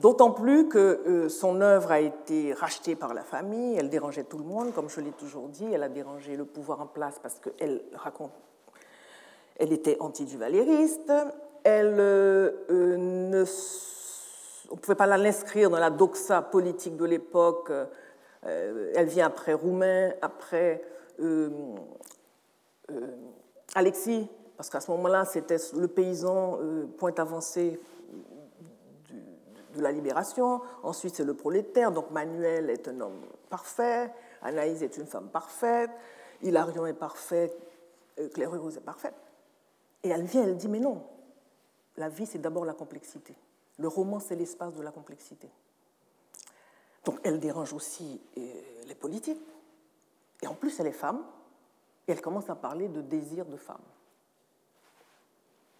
D'autant 0.00 0.32
plus 0.32 0.68
que 0.68 0.78
euh, 0.78 1.28
son 1.28 1.60
œuvre 1.60 1.92
a 1.92 2.00
été 2.00 2.52
rachetée 2.52 2.96
par 2.96 3.14
la 3.14 3.22
famille, 3.22 3.76
elle 3.76 3.90
dérangeait 3.90 4.24
tout 4.24 4.38
le 4.38 4.44
monde, 4.44 4.74
comme 4.74 4.88
je 4.88 5.00
l'ai 5.00 5.12
toujours 5.12 5.48
dit, 5.48 5.66
elle 5.72 5.84
a 5.84 5.88
dérangé 5.88 6.36
le 6.36 6.44
pouvoir 6.44 6.80
en 6.80 6.86
place 6.86 7.20
parce 7.22 7.38
qu'elle 7.38 7.82
raconte, 7.94 8.32
elle 9.56 9.72
était 9.72 9.98
anti-duvalériste, 10.00 11.12
elle 11.62 11.96
euh, 11.98 12.50
euh, 12.70 12.96
ne, 12.96 13.44
on 14.70 14.74
ne 14.74 14.80
pouvait 14.80 14.96
pas 14.96 15.06
l'inscrire 15.06 15.70
dans 15.70 15.78
la 15.78 15.90
doxa 15.90 16.42
politique 16.42 16.96
de 16.96 17.04
l'époque, 17.04 17.70
elle 18.42 19.06
vient 19.06 19.26
après 19.26 19.52
Roumain, 19.52 20.12
après 20.22 20.82
Alexis, 23.74 24.28
parce 24.56 24.70
qu'à 24.70 24.80
ce 24.80 24.90
moment-là, 24.92 25.24
c'était 25.24 25.58
le 25.74 25.88
paysan 25.88 26.58
point 26.96 27.14
avancé 27.18 27.78
de 29.74 29.82
la 29.82 29.92
libération. 29.92 30.60
Ensuite, 30.82 31.14
c'est 31.14 31.24
le 31.24 31.34
prolétaire. 31.34 31.92
Donc 31.92 32.10
Manuel 32.10 32.70
est 32.70 32.88
un 32.88 33.00
homme 33.00 33.20
parfait, 33.48 34.10
Anaïs 34.42 34.82
est 34.82 34.96
une 34.96 35.06
femme 35.06 35.28
parfaite, 35.28 35.90
Hilarion 36.42 36.86
est 36.86 36.94
parfait, 36.94 37.52
euh, 38.18 38.28
Claire 38.28 38.50
Rose 38.50 38.76
est 38.76 38.84
parfaite. 38.84 39.14
Et 40.02 40.08
elle 40.08 40.24
vient, 40.24 40.44
elle 40.44 40.56
dit 40.56 40.68
Mais 40.68 40.80
non, 40.80 41.02
la 41.96 42.08
vie, 42.08 42.26
c'est 42.26 42.38
d'abord 42.38 42.64
la 42.64 42.72
complexité. 42.72 43.34
Le 43.78 43.88
roman, 43.88 44.20
c'est 44.20 44.36
l'espace 44.36 44.74
de 44.74 44.82
la 44.82 44.90
complexité. 44.90 45.48
Donc 47.04 47.18
elle 47.22 47.40
dérange 47.40 47.72
aussi 47.72 48.20
euh, 48.36 48.40
les 48.86 48.94
politiques. 48.94 49.40
Et 50.42 50.46
en 50.46 50.54
plus, 50.54 50.78
elle 50.80 50.86
est 50.86 50.92
femme. 50.92 51.22
Et 52.06 52.12
elle 52.12 52.20
commence 52.20 52.50
à 52.50 52.54
parler 52.54 52.88
de 52.88 53.00
désir 53.00 53.46
de 53.46 53.56
femme. 53.56 53.82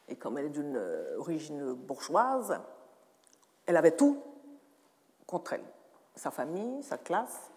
Et 0.08 0.16
comme 0.16 0.38
elle 0.38 0.46
est 0.46 0.50
d'une 0.50 0.76
euh, 0.76 1.18
origine 1.18 1.72
bourgeoise, 1.72 2.60
elle 3.66 3.76
avait 3.76 3.96
tout 3.96 4.22
contre 5.26 5.54
elle. 5.54 5.64
Sa 6.16 6.30
famille, 6.30 6.82
sa 6.82 6.98
classe, 6.98 7.50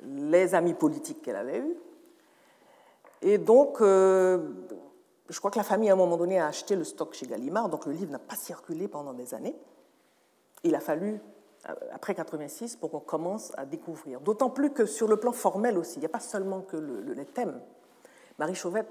les 0.00 0.54
amis 0.54 0.74
politiques 0.74 1.22
qu'elle 1.22 1.36
avait 1.36 1.58
eus. 1.58 1.76
Et 3.20 3.38
donc, 3.38 3.80
euh, 3.80 4.48
je 5.28 5.38
crois 5.38 5.50
que 5.50 5.58
la 5.58 5.64
famille, 5.64 5.90
à 5.90 5.92
un 5.92 5.96
moment 5.96 6.16
donné, 6.16 6.38
a 6.40 6.46
acheté 6.46 6.74
le 6.74 6.84
stock 6.84 7.14
chez 7.14 7.26
Gallimard, 7.26 7.68
donc 7.68 7.86
le 7.86 7.92
livre 7.92 8.10
n'a 8.10 8.18
pas 8.18 8.34
circulé 8.34 8.88
pendant 8.88 9.12
des 9.12 9.34
années. 9.34 9.54
Il 10.64 10.74
a 10.74 10.80
fallu, 10.80 11.20
après 11.64 12.14
86, 12.14 12.76
pour 12.76 12.90
qu'on 12.90 13.00
commence 13.00 13.52
à 13.56 13.64
découvrir. 13.64 14.20
D'autant 14.20 14.50
plus 14.50 14.70
que 14.70 14.86
sur 14.86 15.08
le 15.08 15.16
plan 15.16 15.32
formel 15.32 15.78
aussi, 15.78 15.96
il 15.96 16.00
n'y 16.00 16.06
a 16.06 16.10
pas 16.10 16.20
seulement 16.20 16.60
que 16.60 16.76
le, 16.76 17.12
les 17.12 17.24
thèmes. 17.24 17.60
Marie 18.38 18.54
Chauvette 18.54 18.88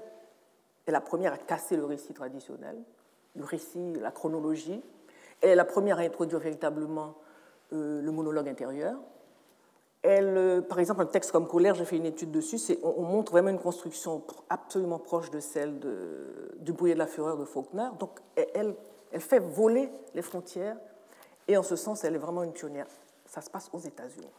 est 0.86 0.90
la 0.90 1.00
première 1.00 1.34
à 1.34 1.38
casser 1.38 1.76
le 1.76 1.84
récit 1.84 2.14
traditionnel, 2.14 2.76
le 3.36 3.44
récit, 3.44 3.94
la 4.00 4.10
chronologie, 4.10 4.82
elle 5.40 5.50
est 5.50 5.54
la 5.54 5.64
première 5.64 5.98
à 5.98 6.02
introduire 6.02 6.40
véritablement 6.40 7.14
euh, 7.72 8.00
le 8.00 8.10
monologue 8.10 8.48
intérieur. 8.48 8.96
Elle, 10.02 10.36
euh, 10.36 10.60
par 10.62 10.78
exemple, 10.78 11.02
un 11.02 11.06
texte 11.06 11.30
comme 11.30 11.46
Colère, 11.46 11.74
j'ai 11.74 11.84
fait 11.84 11.96
une 11.96 12.06
étude 12.06 12.30
dessus, 12.30 12.58
on, 12.82 13.02
montre 13.02 13.32
vraiment 13.32 13.50
une 13.50 13.58
construction 13.58 14.22
absolument 14.48 14.98
proche 14.98 15.30
de 15.30 15.40
celle 15.40 15.78
du 16.58 16.72
brouillé 16.72 16.94
de 16.94 16.98
la 16.98 17.06
fureur 17.06 17.36
de 17.36 17.44
Faulkner. 17.44 17.88
Donc, 17.98 18.18
elle 18.36 18.74
fait 19.20 19.40
voler 19.40 19.90
les 20.14 20.22
frontières, 20.22 20.76
et 21.48 21.56
en 21.56 21.62
ce 21.62 21.76
sens, 21.76 22.04
elle 22.04 22.14
est 22.14 22.18
vraiment 22.18 22.42
une 22.42 22.52
pionnière. 22.52 22.86
Ça 23.26 23.40
se 23.40 23.50
passe 23.50 23.68
aux 23.72 23.78
États-Unis. 23.78 24.30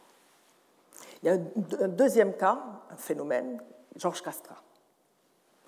Il 1.22 1.26
y 1.26 1.30
a 1.30 1.34
un, 1.34 1.88
deuxième 1.88 2.36
cas, 2.36 2.62
un 2.90 2.96
phénomène, 2.96 3.62
Georges 3.96 4.22
Castra. 4.22 4.56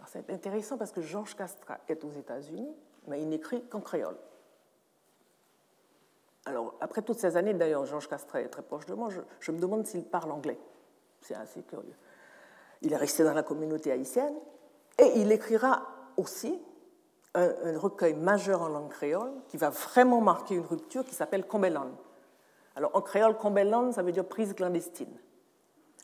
C'est 0.07 0.30
intéressant 0.30 0.78
parce 0.78 0.93
que 0.93 1.01
Georges 1.01 1.34
Castra 1.34 1.78
est 1.89 2.05
aux 2.05 2.11
États-Unis, 2.11 2.70
mais 3.09 3.20
il 3.20 3.28
n'écrit 3.28 3.64
qu'en 3.66 3.80
créole. 3.80 4.16
Alors, 6.47 6.74
après 6.80 7.03
toutes 7.03 7.18
ces 7.18 7.37
années, 7.37 7.55
d'ailleurs, 7.55 7.84
Georges 7.87 8.09
Castret 8.09 8.45
est 8.45 8.49
très 8.49 8.62
proche 8.62 8.87
de 8.87 8.95
moi, 8.95 9.09
je, 9.41 9.53
me 9.53 9.59
demande 9.59 9.84
s'il 9.84 10.05
parle 10.05 10.30
anglais. 10.30 10.59
C'est 11.20 11.34
assez 11.34 11.62
curieux. 11.62 11.97
Il 12.82 12.93
est 12.93 12.97
resté 12.97 13.24
dans 13.24 13.32
la 13.32 13.43
communauté 13.43 13.91
haïtienne 13.91 14.34
et 14.99 15.12
il 15.16 15.32
écrira 15.32 15.87
aussi 16.16 16.61
un, 17.37 17.78
recueil 17.78 18.14
majeur 18.14 18.62
en 18.62 18.68
langue 18.68 18.89
créole 18.89 19.32
qui 19.49 19.57
va 19.57 19.70
vraiment 19.70 20.20
marquer 20.20 20.55
une 20.55 20.64
rupture 20.64 21.05
qui 21.05 21.14
s'appelle 21.14 21.47
Combelon. 21.47 21.93
Alors, 22.74 22.91
en 22.95 23.01
créole, 23.01 23.37
Combelon, 23.37 23.93
ça 23.93 24.03
veut 24.03 24.12
dire 24.12 24.24
prise 24.24 24.55
clandestine. 24.55 25.12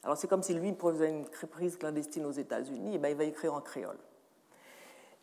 Alors, 0.04 0.16
c'est 0.16 0.28
comme 0.28 0.42
si 0.42 0.54
lui 0.54 0.74
faisait 0.74 1.10
une 1.10 1.24
prise 1.48 1.76
clandestine 1.76 2.26
aux 2.26 2.32
États-Unis, 2.32 2.96
et 2.96 2.98
ben, 2.98 3.08
il 3.08 3.16
va 3.16 3.24
écrire 3.24 3.54
en 3.54 3.60
créole. 3.60 3.98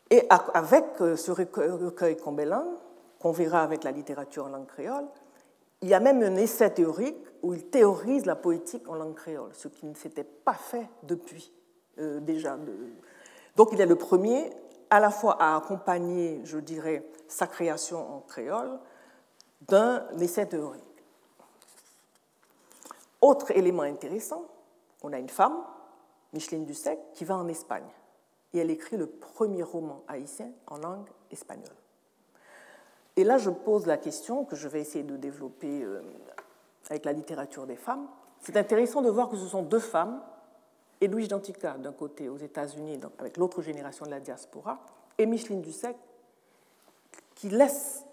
Et 0.10 0.28
avec 0.30 0.86
euh, 1.02 1.16
ce 1.16 1.32
recueil 1.32 2.18
Combelon, 2.18 2.78
qu'on 3.20 3.32
verra 3.32 3.62
avec 3.62 3.84
la 3.84 3.92
littérature 3.92 4.46
en 4.46 4.50
langue 4.50 4.68
créole, 4.68 5.06
il 5.82 5.90
y 5.90 5.94
a 5.94 6.00
même 6.00 6.22
un 6.24 6.36
essai 6.36 6.74
théorique 6.74 7.26
où 7.42 7.54
il 7.54 7.66
théorise 7.68 8.26
la 8.26 8.36
poétique 8.36 8.88
en 8.90 8.96
langue 8.96 9.16
créole, 9.16 9.52
ce 9.54 9.68
qui 9.68 9.86
ne 9.86 9.94
s'était 9.94 10.24
pas 10.24 10.54
fait 10.54 10.90
depuis 11.04 11.54
euh, 12.00 12.20
déjà. 12.20 12.58
Donc 13.56 13.70
il 13.72 13.80
est 13.80 13.86
le 13.86 13.96
premier 13.96 14.50
à 14.90 15.00
la 15.00 15.12
fois 15.12 15.38
à 15.40 15.56
accompagner, 15.56 16.42
je 16.44 16.58
dirais, 16.58 17.06
sa 17.28 17.48
création 17.48 18.16
en 18.16 18.20
créole 18.22 18.80
d'un 19.62 20.08
essai 20.20 20.48
théorique. 20.48 20.84
Autre 23.22 23.52
élément 23.52 23.84
intéressant, 23.84 24.46
on 25.04 25.14
a 25.14 25.20
une 25.20 25.30
femme, 25.30 25.58
Micheline 26.34 26.66
Dussec, 26.66 27.00
qui 27.14 27.26
va 27.26 27.36
en 27.36 27.48
Espagne 27.48 27.90
et 28.54 28.60
elle 28.60 28.72
écrit 28.72 28.98
le 28.98 29.08
premier 29.08 29.64
roman 29.64 30.04
haïtien 30.08 30.50
en 30.68 30.78
langue 30.78 31.10
espagnole. 31.32 31.76
Et 33.16 33.24
là, 33.24 33.38
je 33.38 33.50
pose 33.50 33.86
la 33.86 33.98
question 33.98 34.46
que 34.46 34.56
je 34.56 34.68
vais 34.68 34.82
essayer 34.82 35.04
de 35.04 35.18
développer 35.18 35.84
euh, 35.84 36.02
avec 36.90 37.06
la 37.06 37.14
littérature 37.14 37.68
des 37.68 37.76
femmes. 37.76 38.08
C'est 38.40 38.58
intéressant 38.58 39.02
de 39.02 39.10
voir 39.10 39.30
que 39.30 39.36
ce 39.36 39.46
sont 39.46 39.62
deux 39.62 39.80
femmes, 39.80 40.22
Edwige 41.02 41.28
Dantica 41.28 41.78
d'un 41.78 41.94
côté 41.94 42.30
aux 42.30 42.38
États-Unis 42.38 43.00
avec 43.18 43.38
l'autre 43.38 43.62
génération 43.62 44.06
de 44.06 44.12
la 44.12 44.20
diaspora, 44.20 44.80
et 45.18 45.26
Micheline 45.26 45.62
Dussek, 45.62 45.96
qui 47.36 47.50
laissent 47.50 48.04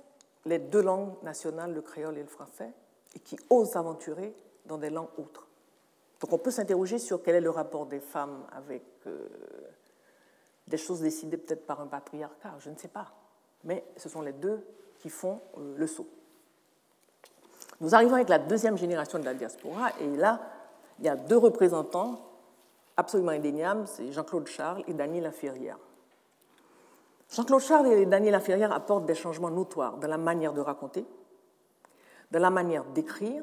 les 0.45 0.59
deux 0.59 0.83
langues 0.83 1.15
nationales, 1.23 1.73
le 1.73 1.83
créole 1.83 2.17
et 2.17 2.23
le 2.23 2.29
français, 2.29 2.73
et 3.15 3.19
qui 3.19 3.37
osent 3.51 3.71
s'aventurer 3.71 4.35
dans 4.67 4.79
des 4.79 4.91
langues 4.91 5.09
autres. 5.19 5.47
Donc 6.21 6.33
on 6.33 6.39
peut 6.39 6.51
s'interroger 6.51 6.99
sur 6.99 7.23
quel 7.23 7.35
est 7.35 7.41
le 7.41 7.51
rapport 7.51 7.87
des 7.87 8.01
femmes 8.01 8.47
avec 8.53 8.83
euh, 9.07 9.29
des 10.67 10.77
choses 10.77 11.01
décidées 11.01 11.37
peut-être 11.37 11.67
par 11.67 11.81
un 11.81 11.87
patriarcat, 11.87 12.55
je 12.61 12.71
ne 12.71 12.77
sais 12.77 12.89
pas. 12.89 13.13
Mais 13.65 13.85
ce 13.97 14.09
sont 14.09 14.23
les 14.23 14.33
deux 14.33 14.65
qui 14.99 15.11
font 15.11 15.41
euh, 15.59 15.75
le 15.77 15.87
saut. 15.87 16.09
Nous 17.81 17.95
arrivons 17.95 18.15
avec 18.15 18.29
la 18.29 18.39
deuxième 18.39 18.79
génération 18.79 19.19
de 19.19 19.25
la 19.25 19.35
diaspora, 19.35 19.91
et 20.01 20.17
là, 20.17 20.41
il 20.99 21.05
y 21.05 21.09
a 21.09 21.17
deux 21.17 21.37
représentants 21.37 22.26
absolument 22.97 23.33
indéniables, 23.33 23.87
c'est 23.87 24.13
Jean-Claude 24.13 24.47
Charles 24.47 24.85
et 24.87 24.95
Daniel 24.95 25.25
Laferrière. 25.25 25.79
Jean-Claude 27.31 27.61
Charles 27.61 27.87
et 27.89 28.07
Daniel 28.07 28.33
Laferrière 28.33 28.73
apportent 28.73 29.07
des 29.07 29.15
changements 29.15 29.51
notoires 29.51 29.97
dans 29.97 30.09
la 30.09 30.19
manière 30.19 30.53
de 30.53 30.61
raconter, 30.61 31.05
dans 32.31 32.41
la 32.41 32.51
manière 32.51 32.85
d'écrire, 32.85 33.43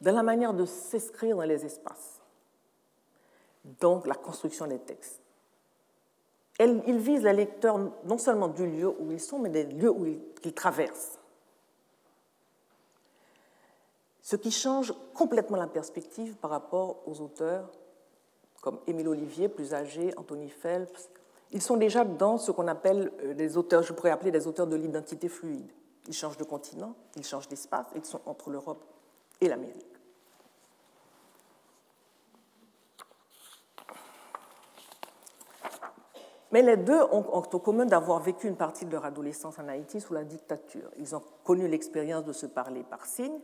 dans 0.00 0.14
la 0.14 0.22
manière 0.22 0.54
de 0.54 0.64
s'inscrire 0.64 1.36
dans 1.36 1.42
les 1.42 1.64
espaces, 1.64 2.20
donc 3.64 4.06
la 4.06 4.14
construction 4.14 4.66
des 4.66 4.78
textes 4.78 5.20
ils 6.66 6.98
visent 6.98 7.22
les 7.22 7.32
lecteurs 7.32 7.78
non 8.04 8.18
seulement 8.18 8.48
du 8.48 8.66
lieu 8.66 8.88
où 8.88 9.10
ils 9.10 9.20
sont, 9.20 9.38
mais 9.38 9.48
des 9.48 9.64
lieux 9.64 9.90
où 9.90 10.06
ils, 10.06 10.52
traversent. 10.52 11.19
Ce 14.30 14.36
qui 14.36 14.52
change 14.52 14.94
complètement 15.12 15.56
la 15.56 15.66
perspective 15.66 16.36
par 16.36 16.52
rapport 16.52 17.02
aux 17.04 17.20
auteurs 17.20 17.68
comme 18.60 18.78
Émile 18.86 19.08
Olivier, 19.08 19.48
plus 19.48 19.74
âgé, 19.74 20.14
Anthony 20.16 20.48
Phelps. 20.48 21.10
Ils 21.50 21.60
sont 21.60 21.76
déjà 21.76 22.04
dans 22.04 22.38
ce 22.38 22.52
qu'on 22.52 22.68
appelle 22.68 23.10
euh, 23.24 23.34
des 23.34 23.56
auteurs, 23.56 23.82
je 23.82 23.92
pourrais 23.92 24.12
appeler 24.12 24.30
des 24.30 24.46
auteurs 24.46 24.68
de 24.68 24.76
l'identité 24.76 25.28
fluide. 25.28 25.72
Ils 26.06 26.14
changent 26.14 26.36
de 26.36 26.44
continent, 26.44 26.94
ils 27.16 27.24
changent 27.24 27.48
d'espace, 27.48 27.86
ils 27.96 28.04
sont 28.04 28.20
entre 28.24 28.50
l'Europe 28.50 28.84
et 29.40 29.48
l'Amérique. 29.48 29.84
Mais 36.52 36.62
les 36.62 36.76
deux 36.76 37.02
ont, 37.02 37.26
en 37.34 37.42
commun 37.42 37.84
d'avoir 37.84 38.20
vécu 38.20 38.46
une 38.46 38.56
partie 38.56 38.84
de 38.84 38.92
leur 38.92 39.04
adolescence 39.04 39.58
en 39.58 39.66
Haïti 39.66 40.00
sous 40.00 40.14
la 40.14 40.22
dictature. 40.22 40.88
Ils 40.98 41.16
ont 41.16 41.22
connu 41.42 41.66
l'expérience 41.66 42.24
de 42.24 42.32
se 42.32 42.46
parler 42.46 42.84
par 42.84 43.06
signes, 43.06 43.40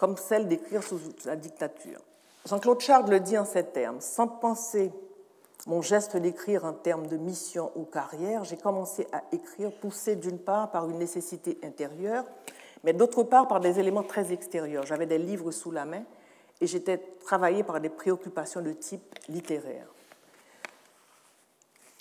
comme 0.00 0.16
celle 0.16 0.48
d'écrire 0.48 0.82
sous 0.82 0.98
la 1.26 1.36
dictature. 1.36 2.00
Jean-Claude 2.46 2.80
Charles 2.80 3.10
le 3.10 3.20
dit 3.20 3.36
en 3.36 3.44
ces 3.44 3.64
termes 3.64 4.00
Sans 4.00 4.26
penser 4.26 4.90
mon 5.66 5.82
geste 5.82 6.16
d'écrire 6.16 6.64
en 6.64 6.72
termes 6.72 7.06
de 7.06 7.18
mission 7.18 7.70
ou 7.76 7.84
carrière, 7.84 8.44
j'ai 8.44 8.56
commencé 8.56 9.06
à 9.12 9.22
écrire 9.30 9.70
poussé 9.70 10.16
d'une 10.16 10.38
part 10.38 10.70
par 10.70 10.88
une 10.88 10.96
nécessité 10.96 11.58
intérieure, 11.62 12.24
mais 12.82 12.94
d'autre 12.94 13.24
part 13.24 13.46
par 13.46 13.60
des 13.60 13.78
éléments 13.78 14.02
très 14.02 14.32
extérieurs. 14.32 14.86
J'avais 14.86 15.04
des 15.04 15.18
livres 15.18 15.50
sous 15.50 15.70
la 15.70 15.84
main 15.84 16.04
et 16.62 16.66
j'étais 16.66 16.96
travaillé 17.22 17.62
par 17.62 17.78
des 17.78 17.90
préoccupations 17.90 18.62
de 18.62 18.72
type 18.72 19.14
littéraire. 19.28 19.86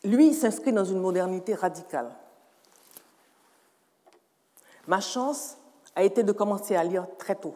Lui 0.06 0.34
s'inscrit 0.34 0.72
dans 0.72 0.86
une 0.86 1.02
modernité 1.02 1.54
radicale. 1.54 2.16
Ma 4.88 5.02
chance 5.02 5.58
a 5.97 6.04
été 6.04 6.24
de 6.24 6.32
commencer 6.32 6.78
à 6.78 6.84
lire 6.86 7.06
très 7.18 7.36
tôt. 7.36 7.56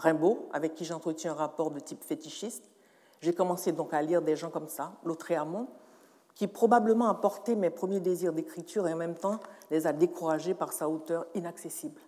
Rimbaud, 0.00 0.48
avec 0.52 0.74
qui 0.74 0.84
j'entretiens 0.84 1.32
un 1.32 1.34
rapport 1.34 1.70
de 1.70 1.78
type 1.78 2.02
fétichiste, 2.02 2.70
j'ai 3.20 3.34
commencé 3.34 3.72
donc 3.72 3.92
à 3.92 4.00
lire 4.02 4.22
des 4.22 4.34
gens 4.34 4.50
comme 4.50 4.68
ça, 4.68 4.92
Lautréamont, 5.04 5.68
qui 6.34 6.46
probablement 6.46 7.08
a 7.08 7.14
porté 7.14 7.54
mes 7.54 7.70
premiers 7.70 8.00
désirs 8.00 8.32
d'écriture 8.32 8.88
et 8.88 8.94
en 8.94 8.96
même 8.96 9.14
temps 9.14 9.40
les 9.70 9.86
a 9.86 9.92
découragés 9.92 10.54
par 10.54 10.72
sa 10.72 10.88
hauteur 10.88 11.26
inaccessible. 11.34 12.00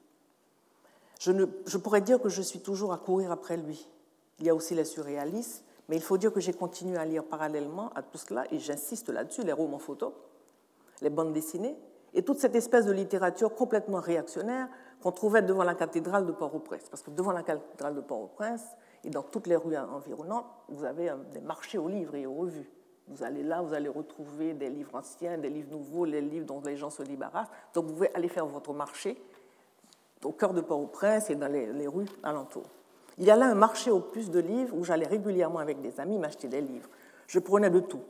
Je, 1.20 1.32
ne, 1.32 1.44
je 1.66 1.76
pourrais 1.76 2.00
dire 2.00 2.20
que 2.20 2.30
je 2.30 2.40
suis 2.40 2.60
toujours 2.60 2.92
à 2.92 2.98
courir 2.98 3.30
après 3.30 3.56
lui. 3.56 3.86
Il 4.40 4.46
y 4.46 4.50
a 4.50 4.54
aussi 4.54 4.74
les 4.74 4.84
surréalistes, 4.84 5.64
mais 5.88 5.96
il 5.96 6.02
faut 6.02 6.16
dire 6.16 6.32
que 6.32 6.40
j'ai 6.40 6.54
continué 6.54 6.96
à 6.96 7.04
lire 7.04 7.24
parallèlement 7.24 7.90
à 7.94 8.02
tout 8.02 8.18
cela, 8.18 8.44
et 8.50 8.58
j'insiste 8.58 9.10
là-dessus, 9.10 9.42
les 9.42 9.52
romans 9.52 9.78
photos, 9.78 10.12
les 11.02 11.10
bandes 11.10 11.32
dessinées, 11.32 11.76
et 12.14 12.22
toute 12.22 12.38
cette 12.38 12.54
espèce 12.54 12.86
de 12.86 12.92
littérature 12.92 13.54
complètement 13.54 14.00
réactionnaire 14.00 14.68
qu'on 15.02 15.12
trouvait 15.12 15.42
devant 15.42 15.64
la 15.64 15.74
cathédrale 15.74 16.26
de 16.26 16.32
Port-au-Prince. 16.32 16.88
Parce 16.90 17.02
que 17.02 17.10
devant 17.10 17.32
la 17.32 17.42
cathédrale 17.42 17.94
de 17.94 18.00
Port-au-Prince, 18.00 18.64
et 19.04 19.10
dans 19.10 19.22
toutes 19.22 19.46
les 19.46 19.56
rues 19.56 19.76
environnantes, 19.76 20.46
vous 20.68 20.84
avez 20.84 21.10
euh, 21.10 21.16
des 21.32 21.40
marchés 21.40 21.78
aux 21.78 21.88
livres 21.88 22.14
et 22.14 22.26
aux 22.26 22.34
revues. 22.34 22.70
Vous 23.08 23.24
allez 23.24 23.42
là, 23.42 23.60
vous 23.62 23.74
allez 23.74 23.88
retrouver 23.88 24.54
des 24.54 24.70
livres 24.70 24.94
anciens, 24.94 25.36
des 25.38 25.50
livres 25.50 25.72
nouveaux, 25.72 26.04
les 26.04 26.20
livres 26.20 26.46
dont 26.46 26.62
les 26.64 26.76
gens 26.76 26.90
se 26.90 27.02
débarrassent. 27.02 27.50
Donc 27.74 27.86
vous 27.86 27.94
pouvez 27.94 28.14
aller 28.14 28.28
faire 28.28 28.46
votre 28.46 28.72
marché 28.72 29.20
au 30.24 30.30
cœur 30.30 30.54
de 30.54 30.60
Port-au-Prince 30.60 31.30
et 31.30 31.34
dans 31.34 31.50
les, 31.50 31.88
rues 31.88 32.06
alentours. 32.22 32.70
Il 33.18 33.24
y 33.24 33.30
a 33.30 33.36
là 33.36 33.46
un 33.46 33.54
marché 33.54 33.90
aux 33.90 34.00
puces 34.00 34.30
de 34.30 34.38
livres 34.38 34.76
où 34.76 34.84
j'allais 34.84 35.06
régulièrement 35.06 35.58
avec 35.58 35.80
des 35.80 35.98
amis 35.98 36.16
m'acheter 36.16 36.46
des 36.46 36.60
livres. 36.60 36.88
Je 37.26 37.40
prenais 37.40 37.70
de 37.70 37.80
tout. 37.80 38.02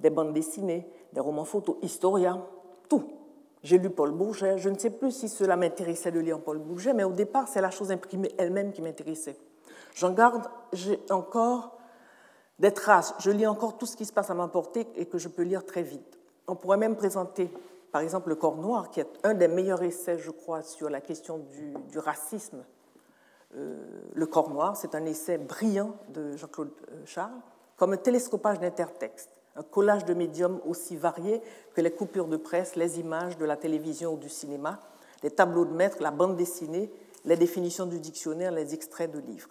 Des 0.00 0.10
bandes 0.10 0.32
dessinées, 0.32 0.90
des 1.12 1.20
romans 1.20 1.44
photos, 1.44 1.76
Historia, 1.82 2.38
tout. 2.88 3.04
J'ai 3.66 3.78
lu 3.78 3.90
Paul 3.90 4.12
Bourget. 4.12 4.58
Je 4.58 4.68
ne 4.68 4.78
sais 4.78 4.90
plus 4.90 5.10
si 5.10 5.28
cela 5.28 5.56
m'intéressait 5.56 6.12
de 6.12 6.20
lire 6.20 6.38
Paul 6.38 6.58
Bourget, 6.58 6.94
mais 6.94 7.02
au 7.02 7.10
départ, 7.10 7.48
c'est 7.48 7.60
la 7.60 7.72
chose 7.72 7.90
imprimée 7.90 8.32
elle-même 8.38 8.70
qui 8.70 8.80
m'intéressait. 8.80 9.36
J'en 9.96 10.12
garde 10.12 10.48
encore 11.10 11.76
des 12.60 12.70
traces. 12.70 13.12
Je 13.18 13.32
lis 13.32 13.44
encore 13.44 13.76
tout 13.76 13.86
ce 13.86 13.96
qui 13.96 14.04
se 14.04 14.12
passe 14.12 14.30
à 14.30 14.34
ma 14.34 14.48
et 14.94 15.06
que 15.06 15.18
je 15.18 15.26
peux 15.26 15.42
lire 15.42 15.66
très 15.66 15.82
vite. 15.82 16.16
On 16.46 16.54
pourrait 16.54 16.76
même 16.76 16.94
présenter, 16.94 17.50
par 17.90 18.02
exemple, 18.02 18.28
Le 18.28 18.36
Corps 18.36 18.56
Noir, 18.56 18.88
qui 18.88 19.00
est 19.00 19.08
un 19.24 19.34
des 19.34 19.48
meilleurs 19.48 19.82
essais, 19.82 20.16
je 20.16 20.30
crois, 20.30 20.62
sur 20.62 20.88
la 20.88 21.00
question 21.00 21.38
du, 21.90 21.98
racisme. 21.98 22.64
Euh, 23.56 23.84
le 24.14 24.26
Corps 24.26 24.50
Noir, 24.50 24.76
c'est 24.76 24.94
un 24.94 25.04
essai 25.06 25.38
brillant 25.38 25.96
de 26.10 26.36
Jean-Claude 26.36 26.70
euh, 26.92 27.02
Charles, 27.04 27.40
comme 27.76 27.94
un 27.94 27.96
télescopage 27.96 28.60
d'intertexte, 28.60 29.35
un 29.56 29.62
collage 29.62 30.04
de 30.04 30.14
médiums 30.14 30.60
aussi 30.66 30.96
variés 30.96 31.40
que 31.74 31.80
les 31.80 31.90
coupures 31.90 32.28
de 32.28 32.36
presse, 32.36 32.76
les 32.76 33.00
images 33.00 33.38
de 33.38 33.44
la 33.44 33.56
télévision 33.56 34.14
ou 34.14 34.16
du 34.16 34.28
cinéma, 34.28 34.80
les 35.22 35.30
tableaux 35.30 35.64
de 35.64 35.72
maître, 35.72 35.98
la 36.00 36.10
bande 36.10 36.36
dessinée, 36.36 36.90
les 37.24 37.36
définitions 37.36 37.86
du 37.86 37.98
dictionnaire, 37.98 38.52
les 38.52 38.74
extraits 38.74 39.10
de 39.10 39.18
livres. 39.18 39.48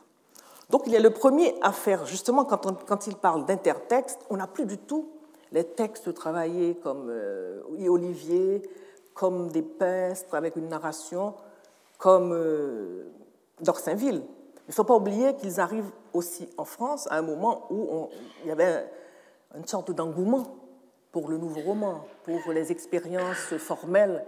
Donc 0.70 0.84
il 0.88 0.96
est 0.96 1.00
le 1.00 1.12
premier 1.12 1.56
à 1.62 1.72
faire, 1.72 2.06
justement, 2.06 2.46
quand, 2.46 3.08
il 3.08 3.16
parle 3.16 3.46
d'intertexte, 3.46 4.20
on 4.30 4.38
n'a 4.38 4.48
plus 4.48 4.66
du 4.66 4.78
tout 4.78 5.10
les 5.52 5.64
textes 5.64 6.14
travaillés 6.14 6.76
comme 6.76 7.08
euh, 7.10 7.62
Olivier, 7.88 8.62
comme 9.14 9.50
des 9.50 9.62
pestres 9.62 10.34
avec 10.36 10.56
une 10.56 10.68
narration, 10.68 11.36
comme 11.98 12.34
euh, 12.34 13.06
d'Orsainville. 13.62 14.24
Il 14.68 14.72
ne 14.72 14.74
faut 14.74 14.84
pas 14.84 14.96
oublier 14.96 15.36
qu'ils 15.36 15.60
arrivent 15.60 15.92
aussi 16.14 16.50
en 16.58 16.66
France 16.66 17.08
à 17.12 17.18
un 17.18 17.22
moment 17.22 17.68
où 17.70 18.10
il 18.44 18.50
y 18.50 18.52
avait 18.52 18.90
une 19.58 19.68
sorte 19.68 19.92
d'engouement 19.92 20.56
pour 21.12 21.30
le 21.30 21.38
nouveau 21.38 21.62
roman, 21.62 22.06
pour 22.24 22.52
les 22.52 22.72
expériences 22.72 23.56
formelles, 23.58 24.26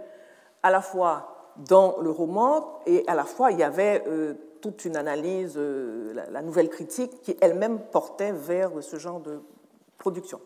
à 0.62 0.70
la 0.70 0.80
fois 0.80 1.52
dans 1.68 1.98
le 2.00 2.10
roman 2.10 2.80
et 2.86 3.04
à 3.06 3.14
la 3.14 3.24
fois 3.24 3.50
il 3.52 3.58
y 3.58 3.62
avait 3.62 4.04
euh, 4.06 4.34
toute 4.60 4.84
une 4.84 4.96
analyse, 4.96 5.54
euh, 5.56 6.14
la 6.30 6.42
nouvelle 6.42 6.68
critique, 6.68 7.22
qui 7.22 7.36
elle-même 7.40 7.80
portait 7.92 8.32
vers 8.32 8.70
ce 8.82 8.96
genre 8.96 9.20
de 9.20 9.40
production. 9.98 10.40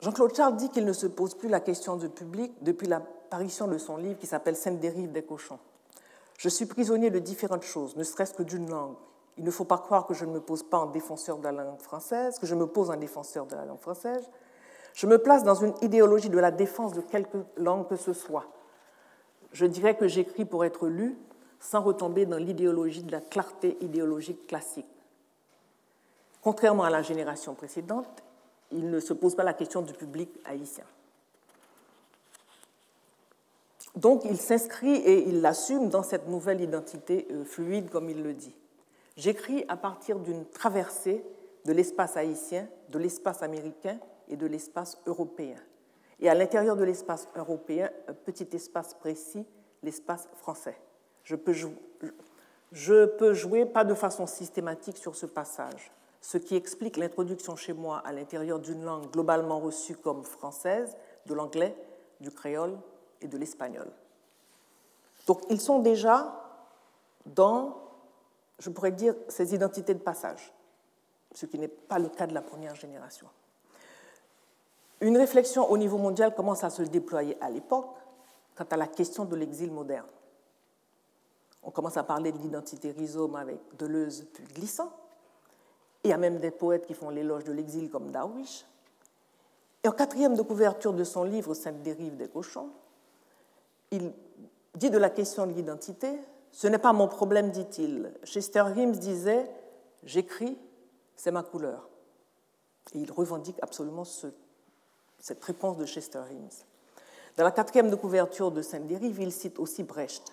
Jean-Claude 0.00 0.34
Charles 0.34 0.56
dit 0.56 0.70
qu'il 0.70 0.86
ne 0.86 0.92
se 0.92 1.06
pose 1.06 1.34
plus 1.34 1.48
la 1.48 1.60
question 1.60 1.96
du 1.96 2.08
public 2.08 2.52
depuis 2.62 2.86
l'apparition 2.86 3.66
de 3.66 3.76
son 3.76 3.98
livre 3.98 4.18
qui 4.18 4.26
s'appelle 4.26 4.56
Sainte 4.56 4.80
dérive 4.80 5.12
des 5.12 5.22
cochons. 5.22 5.58
Je 6.38 6.48
suis 6.48 6.64
prisonnier 6.64 7.10
de 7.10 7.18
différentes 7.18 7.64
choses, 7.64 7.96
ne 7.96 8.02
serait-ce 8.04 8.32
que 8.32 8.42
d'une 8.42 8.70
langue. 8.70 8.96
Il 9.38 9.44
ne 9.44 9.50
faut 9.50 9.64
pas 9.64 9.78
croire 9.78 10.06
que 10.06 10.14
je 10.14 10.24
ne 10.24 10.32
me 10.32 10.40
pose 10.40 10.62
pas 10.62 10.78
en 10.78 10.86
défenseur 10.86 11.38
de 11.38 11.44
la 11.44 11.52
langue 11.52 11.80
française, 11.80 12.38
que 12.38 12.46
je 12.46 12.54
me 12.54 12.66
pose 12.66 12.90
en 12.90 12.96
défenseur 12.96 13.46
de 13.46 13.54
la 13.54 13.64
langue 13.64 13.80
française. 13.80 14.28
Je 14.94 15.06
me 15.06 15.18
place 15.18 15.44
dans 15.44 15.54
une 15.54 15.74
idéologie 15.82 16.30
de 16.30 16.38
la 16.38 16.50
défense 16.50 16.92
de 16.92 17.00
quelque 17.00 17.38
langue 17.56 17.88
que 17.88 17.96
ce 17.96 18.12
soit. 18.12 18.46
Je 19.52 19.66
dirais 19.66 19.96
que 19.96 20.08
j'écris 20.08 20.44
pour 20.44 20.64
être 20.64 20.88
lu, 20.88 21.16
sans 21.58 21.82
retomber 21.82 22.26
dans 22.26 22.38
l'idéologie 22.38 23.02
de 23.02 23.12
la 23.12 23.20
clarté 23.20 23.76
idéologique 23.80 24.46
classique. 24.46 24.86
Contrairement 26.42 26.84
à 26.84 26.90
la 26.90 27.02
génération 27.02 27.54
précédente, 27.54 28.22
il 28.72 28.90
ne 28.90 29.00
se 29.00 29.12
pose 29.12 29.34
pas 29.34 29.44
la 29.44 29.52
question 29.52 29.82
du 29.82 29.92
public 29.92 30.30
haïtien. 30.44 30.84
Donc 33.96 34.24
il 34.24 34.38
s'inscrit 34.38 34.94
et 34.94 35.28
il 35.28 35.40
l'assume 35.40 35.88
dans 35.88 36.02
cette 36.02 36.28
nouvelle 36.28 36.60
identité 36.60 37.26
euh, 37.32 37.44
fluide, 37.44 37.90
comme 37.90 38.08
il 38.08 38.22
le 38.22 38.32
dit. 38.32 38.54
J'écris 39.20 39.66
à 39.68 39.76
partir 39.76 40.18
d'une 40.18 40.46
traversée 40.46 41.22
de 41.66 41.72
l'espace 41.72 42.16
haïtien, 42.16 42.66
de 42.88 42.98
l'espace 42.98 43.42
américain 43.42 43.98
et 44.28 44.36
de 44.36 44.46
l'espace 44.46 44.96
européen. 45.04 45.58
Et 46.20 46.30
à 46.30 46.34
l'intérieur 46.34 46.74
de 46.74 46.84
l'espace 46.84 47.28
européen, 47.36 47.90
un 48.08 48.14
petit 48.14 48.48
espace 48.56 48.94
précis, 48.94 49.44
l'espace 49.82 50.26
français. 50.36 50.80
Je 51.22 51.36
peux, 51.36 51.52
je 52.72 53.04
peux 53.04 53.34
jouer 53.34 53.66
pas 53.66 53.84
de 53.84 53.92
façon 53.92 54.26
systématique 54.26 54.96
sur 54.96 55.14
ce 55.14 55.26
passage, 55.26 55.92
ce 56.22 56.38
qui 56.38 56.56
explique 56.56 56.96
l'introduction 56.96 57.56
chez 57.56 57.74
moi 57.74 57.98
à 57.98 58.14
l'intérieur 58.14 58.58
d'une 58.58 58.82
langue 58.82 59.10
globalement 59.10 59.60
reçue 59.60 59.96
comme 59.96 60.24
française, 60.24 60.96
de 61.26 61.34
l'anglais, 61.34 61.76
du 62.22 62.30
créole 62.30 62.78
et 63.20 63.28
de 63.28 63.36
l'espagnol. 63.36 63.92
Donc 65.26 65.42
ils 65.50 65.60
sont 65.60 65.80
déjà 65.80 66.42
dans, 67.26 67.89
je 68.60 68.70
pourrais 68.70 68.92
dire, 68.92 69.14
ces 69.28 69.54
identités 69.54 69.94
de 69.94 70.00
passage, 70.00 70.52
ce 71.34 71.46
qui 71.46 71.58
n'est 71.58 71.68
pas 71.68 71.98
le 71.98 72.08
cas 72.08 72.26
de 72.26 72.34
la 72.34 72.42
première 72.42 72.74
génération. 72.74 73.26
Une 75.00 75.16
réflexion 75.16 75.70
au 75.70 75.78
niveau 75.78 75.96
mondial 75.96 76.34
commence 76.34 76.62
à 76.62 76.70
se 76.70 76.82
déployer 76.82 77.36
à 77.40 77.48
l'époque 77.48 77.96
quant 78.54 78.66
à 78.70 78.76
la 78.76 78.86
question 78.86 79.24
de 79.24 79.34
l'exil 79.34 79.72
moderne. 79.72 80.06
On 81.62 81.70
commence 81.70 81.96
à 81.96 82.02
parler 82.02 82.32
de 82.32 82.38
l'identité 82.38 82.90
rhizome 82.90 83.36
avec 83.36 83.58
Deleuze 83.78 84.26
puis 84.32 84.44
Glissant. 84.44 84.92
Il 86.04 86.10
y 86.10 86.12
a 86.12 86.18
même 86.18 86.38
des 86.38 86.50
poètes 86.50 86.86
qui 86.86 86.94
font 86.94 87.10
l'éloge 87.10 87.44
de 87.44 87.52
l'exil 87.52 87.90
comme 87.90 88.10
Darwish. 88.10 88.66
Et 89.82 89.88
en 89.88 89.92
quatrième 89.92 90.34
de 90.34 90.42
couverture 90.42 90.92
de 90.92 91.04
son 91.04 91.24
livre 91.24 91.54
Sainte 91.54 91.82
dérive 91.82 92.16
des 92.16 92.28
cochons, 92.28 92.68
il 93.90 94.12
dit 94.74 94.90
de 94.90 94.98
la 94.98 95.08
question 95.08 95.46
de 95.46 95.52
l'identité 95.52 96.18
Ce 96.52 96.66
n'est 96.66 96.78
pas 96.78 96.92
mon 96.92 97.08
problème, 97.08 97.50
dit-il. 97.50 98.12
Chester 98.24 98.64
Himes 98.76 98.92
disait 98.92 99.50
J'écris, 100.02 100.58
c'est 101.14 101.30
ma 101.30 101.42
couleur. 101.42 101.88
Et 102.94 102.98
il 102.98 103.12
revendique 103.12 103.58
absolument 103.62 104.04
cette 104.04 105.44
réponse 105.44 105.76
de 105.76 105.86
Chester 105.86 106.22
Himes. 106.30 106.48
Dans 107.36 107.44
la 107.44 107.50
quatrième 107.52 107.90
de 107.90 107.96
couverture 107.96 108.50
de 108.50 108.62
Sainte 108.62 108.86
dérive, 108.86 109.20
il 109.20 109.32
cite 109.32 109.58
aussi 109.58 109.82
Brecht. 109.82 110.32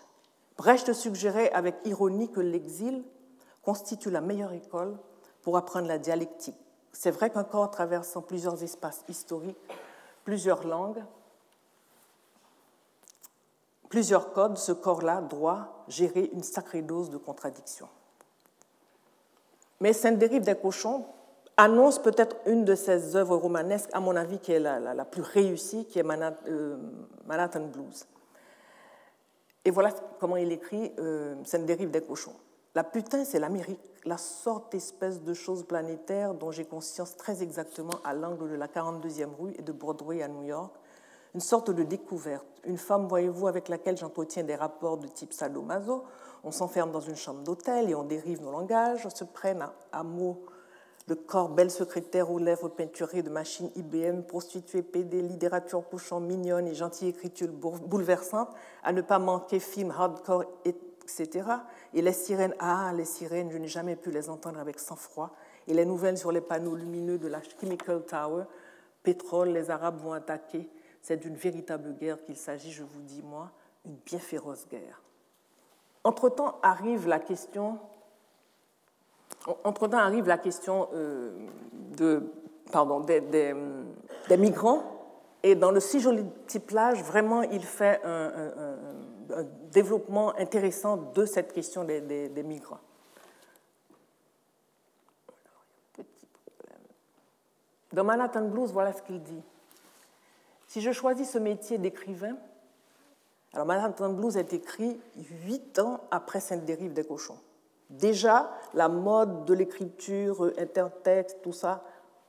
Brecht 0.57 0.91
suggérait 0.93 1.51
avec 1.51 1.75
ironie 1.85 2.31
que 2.31 2.39
l'exil 2.39 3.03
constitue 3.61 4.09
la 4.09 4.21
meilleure 4.21 4.53
école 4.53 4.97
pour 5.41 5.57
apprendre 5.57 5.87
la 5.87 5.99
dialectique. 5.99 6.57
C'est 6.91 7.11
vrai 7.11 7.29
qu'un 7.29 7.43
corps 7.43 7.69
traversant 7.69 8.21
plusieurs 8.21 8.63
espaces 8.63 9.03
historiques, 9.07 9.57
plusieurs 10.23 10.65
langues, 10.65 11.03
plusieurs 13.89 14.33
codes, 14.33 14.57
ce 14.57 14.71
corps-là 14.71 15.21
doit 15.21 15.83
gérer 15.87 16.29
une 16.33 16.43
sacrée 16.43 16.81
dose 16.81 17.09
de 17.09 17.17
contradictions. 17.17 17.89
Mais 19.79 19.93
Sainte 19.93 20.17
dérive 20.17 20.43
des 20.43 20.55
cochons 20.55 21.05
annonce 21.57 21.99
peut-être 21.99 22.35
une 22.45 22.63
de 22.63 22.75
ses 22.75 23.15
œuvres 23.15 23.35
romanesques, 23.35 23.89
à 23.91 23.99
mon 23.99 24.15
avis, 24.15 24.37
qui 24.37 24.51
est 24.53 24.59
la, 24.59 25.05
plus 25.05 25.23
réussie, 25.23 25.85
qui 25.85 25.99
est 25.99 26.05
euh, 26.47 26.77
Manhattan 27.25 27.65
Blues. 27.65 28.05
Et 29.65 29.71
voilà 29.71 29.91
comment 30.19 30.37
il 30.37 30.51
écrit 30.51 30.93
euh, 30.99 31.35
Cette 31.43 31.65
dérive 31.65 31.89
des 31.89 32.01
cochons. 32.01 32.35
La 32.75 32.83
putain, 32.83 33.25
c'est 33.25 33.39
l'Amérique, 33.39 33.81
la 34.05 34.17
sorte 34.17 34.75
espèce 34.75 35.23
de 35.23 35.33
chose 35.33 35.65
planétaire 35.65 36.35
dont 36.35 36.51
j'ai 36.51 36.63
conscience 36.63 37.17
très 37.17 37.41
exactement 37.41 37.99
à 38.03 38.13
l'angle 38.13 38.49
de 38.49 38.55
la 38.55 38.67
42e 38.67 39.33
rue 39.39 39.53
et 39.57 39.63
de 39.63 39.71
Broadway 39.71 40.21
à 40.21 40.27
New 40.27 40.43
York, 40.43 40.75
une 41.33 41.41
sorte 41.41 41.71
de 41.71 41.83
découverte. 41.83 42.45
Une 42.65 42.77
femme, 42.77 43.07
voyez-vous, 43.07 43.47
avec 43.47 43.69
laquelle 43.69 43.97
j'entretiens 43.97 44.43
des 44.43 44.55
rapports 44.55 44.97
de 44.97 45.07
type 45.07 45.33
sadomaso. 45.33 46.03
On 46.43 46.51
s'enferme 46.51 46.91
dans 46.91 47.01
une 47.01 47.15
chambre 47.15 47.41
d'hôtel 47.41 47.89
et 47.89 47.95
on 47.95 48.03
dérive 48.03 48.41
nos 48.41 48.51
langages, 48.51 49.05
on 49.05 49.09
se 49.09 49.23
prenne 49.23 49.65
à, 49.91 50.03
mots 50.03 50.43
le 51.07 51.15
corps 51.15 51.49
belle 51.49 51.71
secrétaire 51.71 52.29
aux 52.29 52.37
lèvres 52.37 52.67
peinturées 52.67 53.23
de 53.23 53.29
machines 53.29 53.71
IBM, 53.75 54.23
prostituée, 54.23 54.81
PD, 54.81 55.21
littérature 55.21 55.87
couchant 55.87 56.19
mignonne 56.19 56.67
et 56.67 56.73
gentille 56.73 57.09
écriture 57.09 57.47
bouleversante, 57.47 58.49
à 58.83 58.91
ne 58.91 59.01
pas 59.01 59.17
manquer 59.17 59.59
film 59.59 59.91
hardcore, 59.91 60.43
etc. 60.65 61.47
Et 61.93 62.01
les 62.01 62.11
sirènes, 62.11 62.53
ah, 62.59 62.91
les 62.93 63.05
sirènes, 63.05 63.51
je 63.51 63.57
n'ai 63.57 63.69
jamais 63.69 63.95
pu 63.95 64.11
les 64.11 64.29
entendre 64.29 64.59
avec 64.59 64.79
sang-froid. 64.79 65.31
Et 65.67 65.73
les 65.73 65.85
nouvelles 65.85 66.17
sur 66.17 66.33
les 66.33 66.41
panneaux 66.41 66.75
lumineux 66.75 67.17
de 67.17 67.29
la 67.29 67.39
Chemical 67.41 68.03
Tower, 68.05 68.43
pétrole, 69.01 69.49
les 69.49 69.69
Arabes 69.69 70.01
vont 70.01 70.11
attaquer. 70.11 70.69
C'est 71.01 71.17
d'une 71.17 71.35
véritable 71.35 71.93
guerre 71.93 72.21
qu'il 72.23 72.35
s'agit, 72.35 72.71
je 72.71 72.83
vous 72.83 73.01
dis, 73.01 73.21
moi, 73.23 73.51
une 73.85 73.95
bien 74.05 74.19
féroce 74.19 74.67
guerre. 74.67 75.01
Entre-temps 76.03 76.59
arrive 76.61 77.07
la 77.07 77.19
question, 77.19 77.79
entre-temps 79.63 79.97
arrive 79.97 80.27
la 80.27 80.37
question 80.37 80.89
euh, 80.93 81.31
de, 81.97 82.23
pardon, 82.71 82.99
des, 83.01 83.53
migrants. 84.37 84.83
Et 85.43 85.55
dans 85.55 85.71
le 85.71 85.79
si 85.79 85.99
joli 85.99 86.23
petit 86.23 86.59
plage, 86.59 87.01
vraiment, 87.03 87.41
il 87.43 87.63
fait 87.63 88.01
un, 88.03 88.51
un, 89.29 89.43
développement 89.71 90.33
intéressant 90.37 90.97
de 90.97 91.25
cette 91.25 91.53
question 91.53 91.83
des, 91.83 92.01
des 92.01 92.43
migrants. 92.43 92.79
Dans 97.93 98.03
Manhattan 98.03 98.47
Blues, 98.47 98.71
voilà 98.71 98.93
ce 98.93 99.01
qu'il 99.01 99.21
dit. 99.21 99.41
Si 100.67 100.81
je 100.81 100.91
choisis 100.91 101.29
ce 101.31 101.37
métier 101.37 101.77
d'écrivain, 101.77 102.35
alors 103.53 103.65
Manhattan 103.65 104.09
Blues 104.09 104.37
est 104.37 104.53
écrit 104.53 104.99
huit 105.45 105.79
ans 105.79 106.01
après 106.11 106.41
Sainte-Dérive 106.41 106.93
des 106.93 107.05
cochons. 107.05 107.39
Déjà, 107.89 108.51
la 108.73 108.89
mode 108.89 109.45
de 109.45 109.53
l'écriture, 109.53 110.51
intertexte, 110.57 111.41
tout 111.41 111.53
ça, 111.53 111.83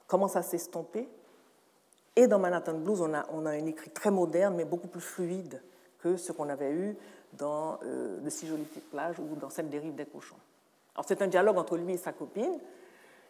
commence 0.07 0.36
à 0.36 0.43
s'estomper. 0.43 1.09
Et 2.14 2.28
dans 2.28 2.39
Manhattan 2.39 2.78
Blues, 2.78 3.01
on 3.01 3.12
a, 3.12 3.26
on 3.32 3.45
a 3.45 3.51
un 3.51 3.66
écrit 3.66 3.91
très 3.91 4.11
moderne, 4.11 4.55
mais 4.55 4.64
beaucoup 4.64 4.86
plus 4.86 5.01
fluide 5.01 5.61
que 5.99 6.16
ce 6.16 6.30
qu'on 6.30 6.49
avait 6.49 6.72
eu 6.72 6.97
dans 7.32 7.78
euh, 7.82 8.20
Le 8.22 8.30
Si 8.30 8.47
jolie 8.47 8.62
petite 8.62 8.89
plage 8.89 9.18
ou 9.18 9.34
dans 9.34 9.51
Sainte-Dérive 9.51 9.97
des 9.97 10.07
cochons. 10.07 10.36
Alors 10.95 11.05
c'est 11.07 11.22
un 11.22 11.26
dialogue 11.26 11.59
entre 11.59 11.76
lui 11.76 11.93
et 11.93 11.97
sa 11.97 12.12
copine. 12.12 12.59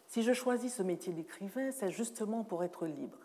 Si 0.06 0.22
je 0.22 0.32
choisis 0.32 0.74
ce 0.74 0.82
métier 0.82 1.12
d'écrivain, 1.12 1.70
c'est 1.72 1.90
justement 1.90 2.44
pour 2.44 2.62
être 2.62 2.86
libre. 2.86 3.18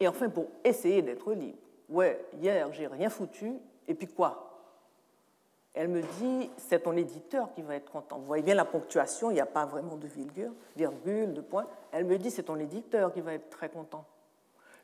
Et 0.00 0.08
enfin, 0.08 0.28
pour 0.28 0.46
essayer 0.64 1.02
d'être 1.02 1.32
libre. 1.32 1.58
Ouais, 1.88 2.24
hier, 2.40 2.72
j'ai 2.72 2.86
rien 2.86 3.08
foutu, 3.08 3.54
et 3.86 3.94
puis 3.94 4.08
quoi? 4.08 4.42
Elle 5.72 5.88
me 5.88 6.00
dit, 6.00 6.50
c'est 6.56 6.80
ton 6.80 6.96
éditeur 6.96 7.52
qui 7.52 7.60
va 7.60 7.74
être 7.76 7.90
content. 7.90 8.18
Vous 8.18 8.24
voyez 8.24 8.42
bien 8.42 8.54
la 8.54 8.64
ponctuation, 8.64 9.30
il 9.30 9.34
n'y 9.34 9.40
a 9.40 9.46
pas 9.46 9.66
vraiment 9.66 9.96
de 9.96 10.06
virgule, 10.06 10.52
virgule, 10.74 11.34
de 11.34 11.42
point. 11.42 11.66
Elle 11.92 12.06
me 12.06 12.16
dit, 12.16 12.30
c'est 12.30 12.44
ton 12.44 12.56
éditeur 12.56 13.12
qui 13.12 13.20
va 13.20 13.34
être 13.34 13.50
très 13.50 13.68
content. 13.68 14.06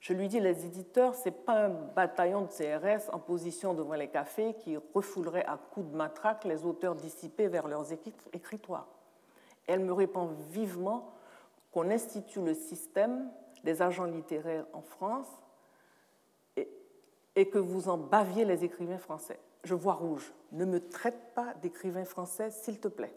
Je 0.00 0.12
lui 0.12 0.28
dis, 0.28 0.38
les 0.38 0.66
éditeurs, 0.66 1.14
ce 1.14 1.26
n'est 1.26 1.34
pas 1.34 1.64
un 1.64 1.70
bataillon 1.70 2.42
de 2.42 2.48
CRS 2.48 3.08
en 3.12 3.18
position 3.18 3.72
devant 3.72 3.94
les 3.94 4.08
cafés 4.08 4.54
qui 4.54 4.76
refoulerait 4.94 5.46
à 5.46 5.56
coups 5.56 5.88
de 5.90 5.96
matraque 5.96 6.44
les 6.44 6.64
auteurs 6.66 6.94
dissipés 6.94 7.48
vers 7.48 7.68
leurs 7.68 7.86
écritoires. 8.32 8.88
Elle 9.66 9.80
me 9.80 9.92
répond 9.92 10.28
vivement 10.50 11.12
qu'on 11.70 11.88
institue 11.90 12.40
le 12.40 12.52
système 12.52 13.30
des 13.64 13.82
agents 13.82 14.04
littéraires 14.04 14.66
en 14.72 14.82
France 14.82 15.28
et, 17.34 17.46
que 17.46 17.58
vous 17.58 17.88
en 17.88 17.96
baviez 17.96 18.44
les 18.44 18.64
écrivains 18.64 18.98
français. 18.98 19.38
Je 19.64 19.74
vois 19.74 19.94
rouge. 19.94 20.32
Ne 20.52 20.64
me 20.64 20.80
traite 20.80 21.34
pas 21.34 21.54
d'écrivain 21.62 22.04
français, 22.04 22.50
s'il 22.50 22.78
te 22.78 22.88
plaît. 22.88 23.14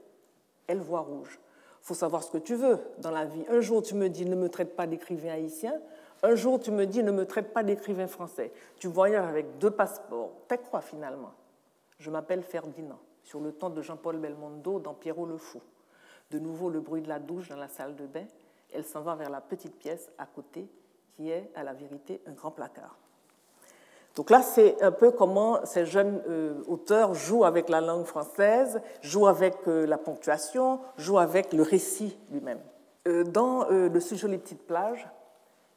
Elle 0.67 0.79
voit 0.79 1.01
rouge. 1.01 1.39
Faut 1.81 1.93
savoir 1.93 2.23
ce 2.23 2.31
que 2.31 2.37
tu 2.37 2.55
veux 2.55 2.79
dans 2.99 3.11
la 3.11 3.25
vie. 3.25 3.45
Un 3.49 3.59
jour, 3.59 3.81
tu 3.83 3.93
me 3.93 4.09
dis 4.09 4.25
ne 4.25 4.35
me 4.35 4.49
traite 4.49 4.75
pas 4.75 4.87
d'écrivain 4.87 5.31
haïtien. 5.31 5.73
Un 6.23 6.35
jour, 6.35 6.59
tu 6.59 6.71
me 6.71 6.85
dis 6.85 7.03
ne 7.03 7.11
me 7.11 7.25
traite 7.25 7.53
pas 7.53 7.63
d'écrivain 7.63 8.07
français. 8.07 8.51
Tu 8.79 8.87
voyages 8.87 9.27
avec 9.27 9.57
deux 9.57 9.71
passeports. 9.71 10.31
T'es 10.47 10.57
quoi 10.57 10.81
finalement? 10.81 11.33
Je 11.99 12.09
m'appelle 12.09 12.41
Ferdinand, 12.41 12.99
sur 13.23 13.39
le 13.39 13.51
temps 13.51 13.69
de 13.69 13.81
Jean-Paul 13.81 14.17
Belmondo 14.17 14.79
dans 14.79 14.93
Pierrot 14.93 15.25
le 15.25 15.37
Fou. 15.37 15.61
De 16.31 16.39
nouveau, 16.39 16.69
le 16.69 16.79
bruit 16.79 17.01
de 17.01 17.07
la 17.07 17.19
douche 17.19 17.49
dans 17.49 17.57
la 17.57 17.67
salle 17.67 17.95
de 17.95 18.05
bain 18.05 18.25
elle 18.73 18.85
s'en 18.85 19.01
va 19.01 19.15
vers 19.15 19.29
la 19.29 19.41
petite 19.41 19.75
pièce 19.77 20.11
à 20.17 20.25
côté, 20.25 20.67
qui 21.15 21.29
est 21.29 21.49
à 21.55 21.63
la 21.63 21.73
vérité 21.73 22.21
un 22.27 22.33
grand 22.33 22.51
placard. 22.51 22.97
Donc 24.15 24.29
là, 24.29 24.41
c'est 24.41 24.81
un 24.81 24.91
peu 24.91 25.11
comment 25.11 25.65
ces 25.65 25.85
jeunes 25.85 26.21
euh, 26.27 26.63
auteurs 26.67 27.13
jouent 27.13 27.43
avec 27.43 27.67
la 27.67 27.81
langue 27.81 28.05
française, 28.05 28.81
jouent 29.01 29.27
avec 29.27 29.55
euh, 29.67 29.85
la 29.85 29.97
ponctuation, 29.97 30.79
jouent 30.97 31.19
avec 31.19 31.51
le 31.51 31.63
récit 31.63 32.17
lui-même. 32.31 32.61
Euh, 33.07 33.23
dans 33.23 33.67
Le 33.69 33.99
sujet 33.99 34.27
les 34.27 34.37
petites 34.37 34.65
plages, 34.65 35.07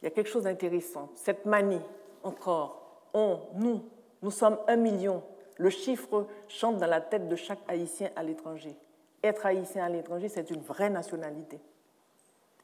il 0.00 0.04
y 0.04 0.08
a 0.08 0.10
quelque 0.10 0.30
chose 0.30 0.44
d'intéressant. 0.44 1.08
Cette 1.16 1.46
manie, 1.46 1.82
encore, 2.22 3.02
on, 3.12 3.40
nous, 3.54 3.82
nous 4.22 4.30
sommes 4.30 4.58
un 4.68 4.76
million. 4.76 5.22
Le 5.56 5.70
chiffre 5.70 6.26
chante 6.46 6.78
dans 6.78 6.86
la 6.86 7.00
tête 7.00 7.28
de 7.28 7.34
chaque 7.34 7.58
Haïtien 7.66 8.10
à 8.14 8.22
l'étranger. 8.22 8.76
Être 9.24 9.46
Haïtien 9.46 9.84
à 9.84 9.88
l'étranger, 9.88 10.28
c'est 10.28 10.48
une 10.50 10.60
vraie 10.60 10.90
nationalité 10.90 11.60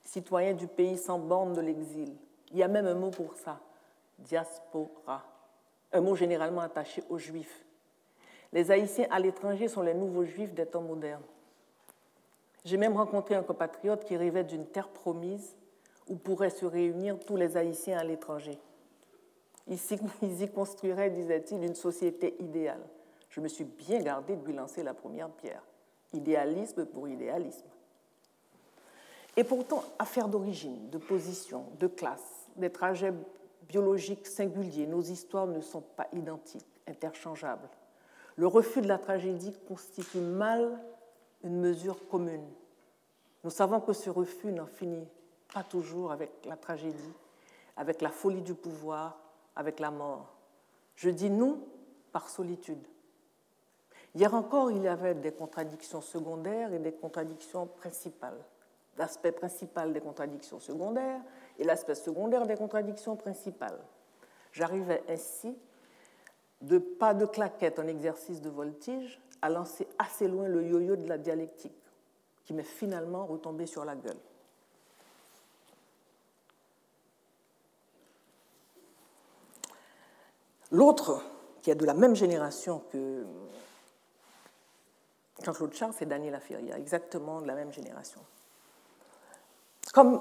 citoyens 0.05 0.55
du 0.55 0.67
pays 0.67 0.99
sans 0.99 1.19
borne 1.19 1.55
de 1.55 1.61
l'exil. 1.61 2.15
Il 2.53 2.59
y 2.59 2.63
a 2.63 2.69
même 2.69 2.87
un 2.87 2.95
mot 2.95 3.11
pour 3.11 3.35
ça, 3.37 3.61
diaspora, 4.19 5.25
un 5.93 6.01
mot 6.01 6.15
généralement 6.15 6.61
attaché 6.61 7.03
aux 7.09 7.19
juifs. 7.19 7.65
Les 8.53 8.71
Haïtiens 8.71 9.09
à 9.11 9.19
l'étranger 9.19 9.69
sont 9.69 9.83
les 9.83 9.95
nouveaux 9.95 10.25
juifs 10.25 10.55
des 10.55 10.67
temps 10.67 10.83
modernes. 10.83 11.25
J'ai 12.65 12.77
même 12.77 12.97
rencontré 12.97 13.35
un 13.35 13.43
compatriote 13.43 14.05
qui 14.05 14.17
rêvait 14.17 14.45
d'une 14.45 14.67
terre 14.67 14.89
promise 14.89 15.57
où 16.09 16.17
pourraient 16.17 16.51
se 16.51 16.65
réunir 16.65 17.19
tous 17.19 17.37
les 17.37 17.57
Haïtiens 17.57 17.99
à 17.99 18.05
l'étranger. 18.05 18.59
Ils 19.67 19.79
y 20.43 20.49
construiraient, 20.49 21.11
disait-il, 21.11 21.63
une 21.65 21.75
société 21.75 22.37
idéale. 22.39 22.87
Je 23.29 23.41
me 23.41 23.49
suis 23.49 23.65
bien 23.65 24.01
gardé 24.01 24.37
de 24.37 24.45
lui 24.45 24.55
lancer 24.55 24.83
la 24.83 24.95
première 24.95 25.31
pierre. 25.31 25.65
Idéalisme 26.13 26.87
pour 26.87 27.09
idéalisme. 27.09 27.67
Et 29.37 29.45
pourtant, 29.45 29.83
affaires 29.99 30.29
d'origine, 30.29 30.91
de 30.91 30.99
position, 30.99 31.67
de 31.81 31.89
classe, 31.89 32.49
des 32.57 32.71
trajets 32.71 33.13
biologiques 33.69 34.27
singuliers, 34.27 34.87
nos 34.87 35.03
histoires 35.03 35.47
ne 35.47 35.61
sont 35.61 35.81
pas 35.81 36.07
identiques, 36.13 36.67
interchangeables. 36.87 37.69
Le 38.37 38.47
refus 38.47 38.81
de 38.81 38.89
la 38.89 38.99
tragédie 38.99 39.57
constitue 39.67 40.19
mal 40.19 40.79
une 41.43 41.61
mesure 41.61 42.09
commune. 42.09 42.47
Nous 43.43 43.51
savons 43.51 43.81
que 43.81 43.93
ce 43.93 44.11
refus 44.11 44.53
n'en 44.53 44.67
finit 44.67 45.07
pas 45.53 45.63
toujours 45.63 46.13
avec 46.13 46.31
la 46.45 46.57
tragédie, 46.57 47.13
avec 47.77 48.03
la 48.03 48.11
folie 48.11 48.43
du 48.43 48.55
pouvoir, 48.55 49.19
avec 49.57 49.81
la 49.81 49.91
mort. 49.91 50.35
Je 50.97 51.11
dis 51.11 51.31
nous 51.31 51.59
par 52.13 52.29
solitude. 52.29 52.87
Hier 54.15 54.33
encore, 54.33 54.71
il 54.71 54.83
y 54.83 54.89
avait 54.89 55.15
des 55.15 55.33
contradictions 55.33 56.01
secondaires 56.01 56.73
et 56.73 56.79
des 56.79 56.93
contradictions 56.93 57.67
principales 57.67 58.39
l'aspect 58.97 59.33
principal 59.33 59.93
des 59.93 60.01
contradictions 60.01 60.61
secondaires 60.61 61.21
et 61.59 61.65
l'aspect 61.65 61.95
secondaire 61.95 62.47
des 62.47 62.57
contradictions 62.57 63.17
principales. 63.17 63.79
J'arrivais 64.53 65.03
ainsi, 65.09 65.57
de 66.61 66.79
pas 66.79 67.15
de 67.15 67.27
claquette 67.27 67.79
en 67.79 67.87
exercice 67.87 68.41
de 68.41 68.51
voltige, 68.51 69.21
à 69.43 69.51
lancer 69.51 69.87
assez 69.99 70.29
loin 70.29 70.49
le 70.49 70.63
yo-yo 70.63 70.97
de 70.97 71.07
la 71.09 71.19
dialectique, 71.19 71.77
qui 72.45 72.55
m'est 72.55 72.63
finalement 72.63 73.27
retombé 73.27 73.67
sur 73.67 73.85
la 73.85 73.95
gueule. 73.95 74.17
L'autre, 80.71 81.23
qui 81.63 81.71
est 81.71 81.75
de 81.75 81.85
la 81.85 81.95
même 81.95 82.17
génération 82.17 82.83
que 82.91 83.25
Jean-Claude 85.43 85.75
Charles, 85.75 85.93
c'est 85.97 86.07
Daniel 86.07 86.33
Laferrière, 86.33 86.77
exactement 86.77 87.41
de 87.41 87.47
la 87.47 87.55
même 87.55 87.73
génération. 87.73 88.21
Comme 89.95 90.21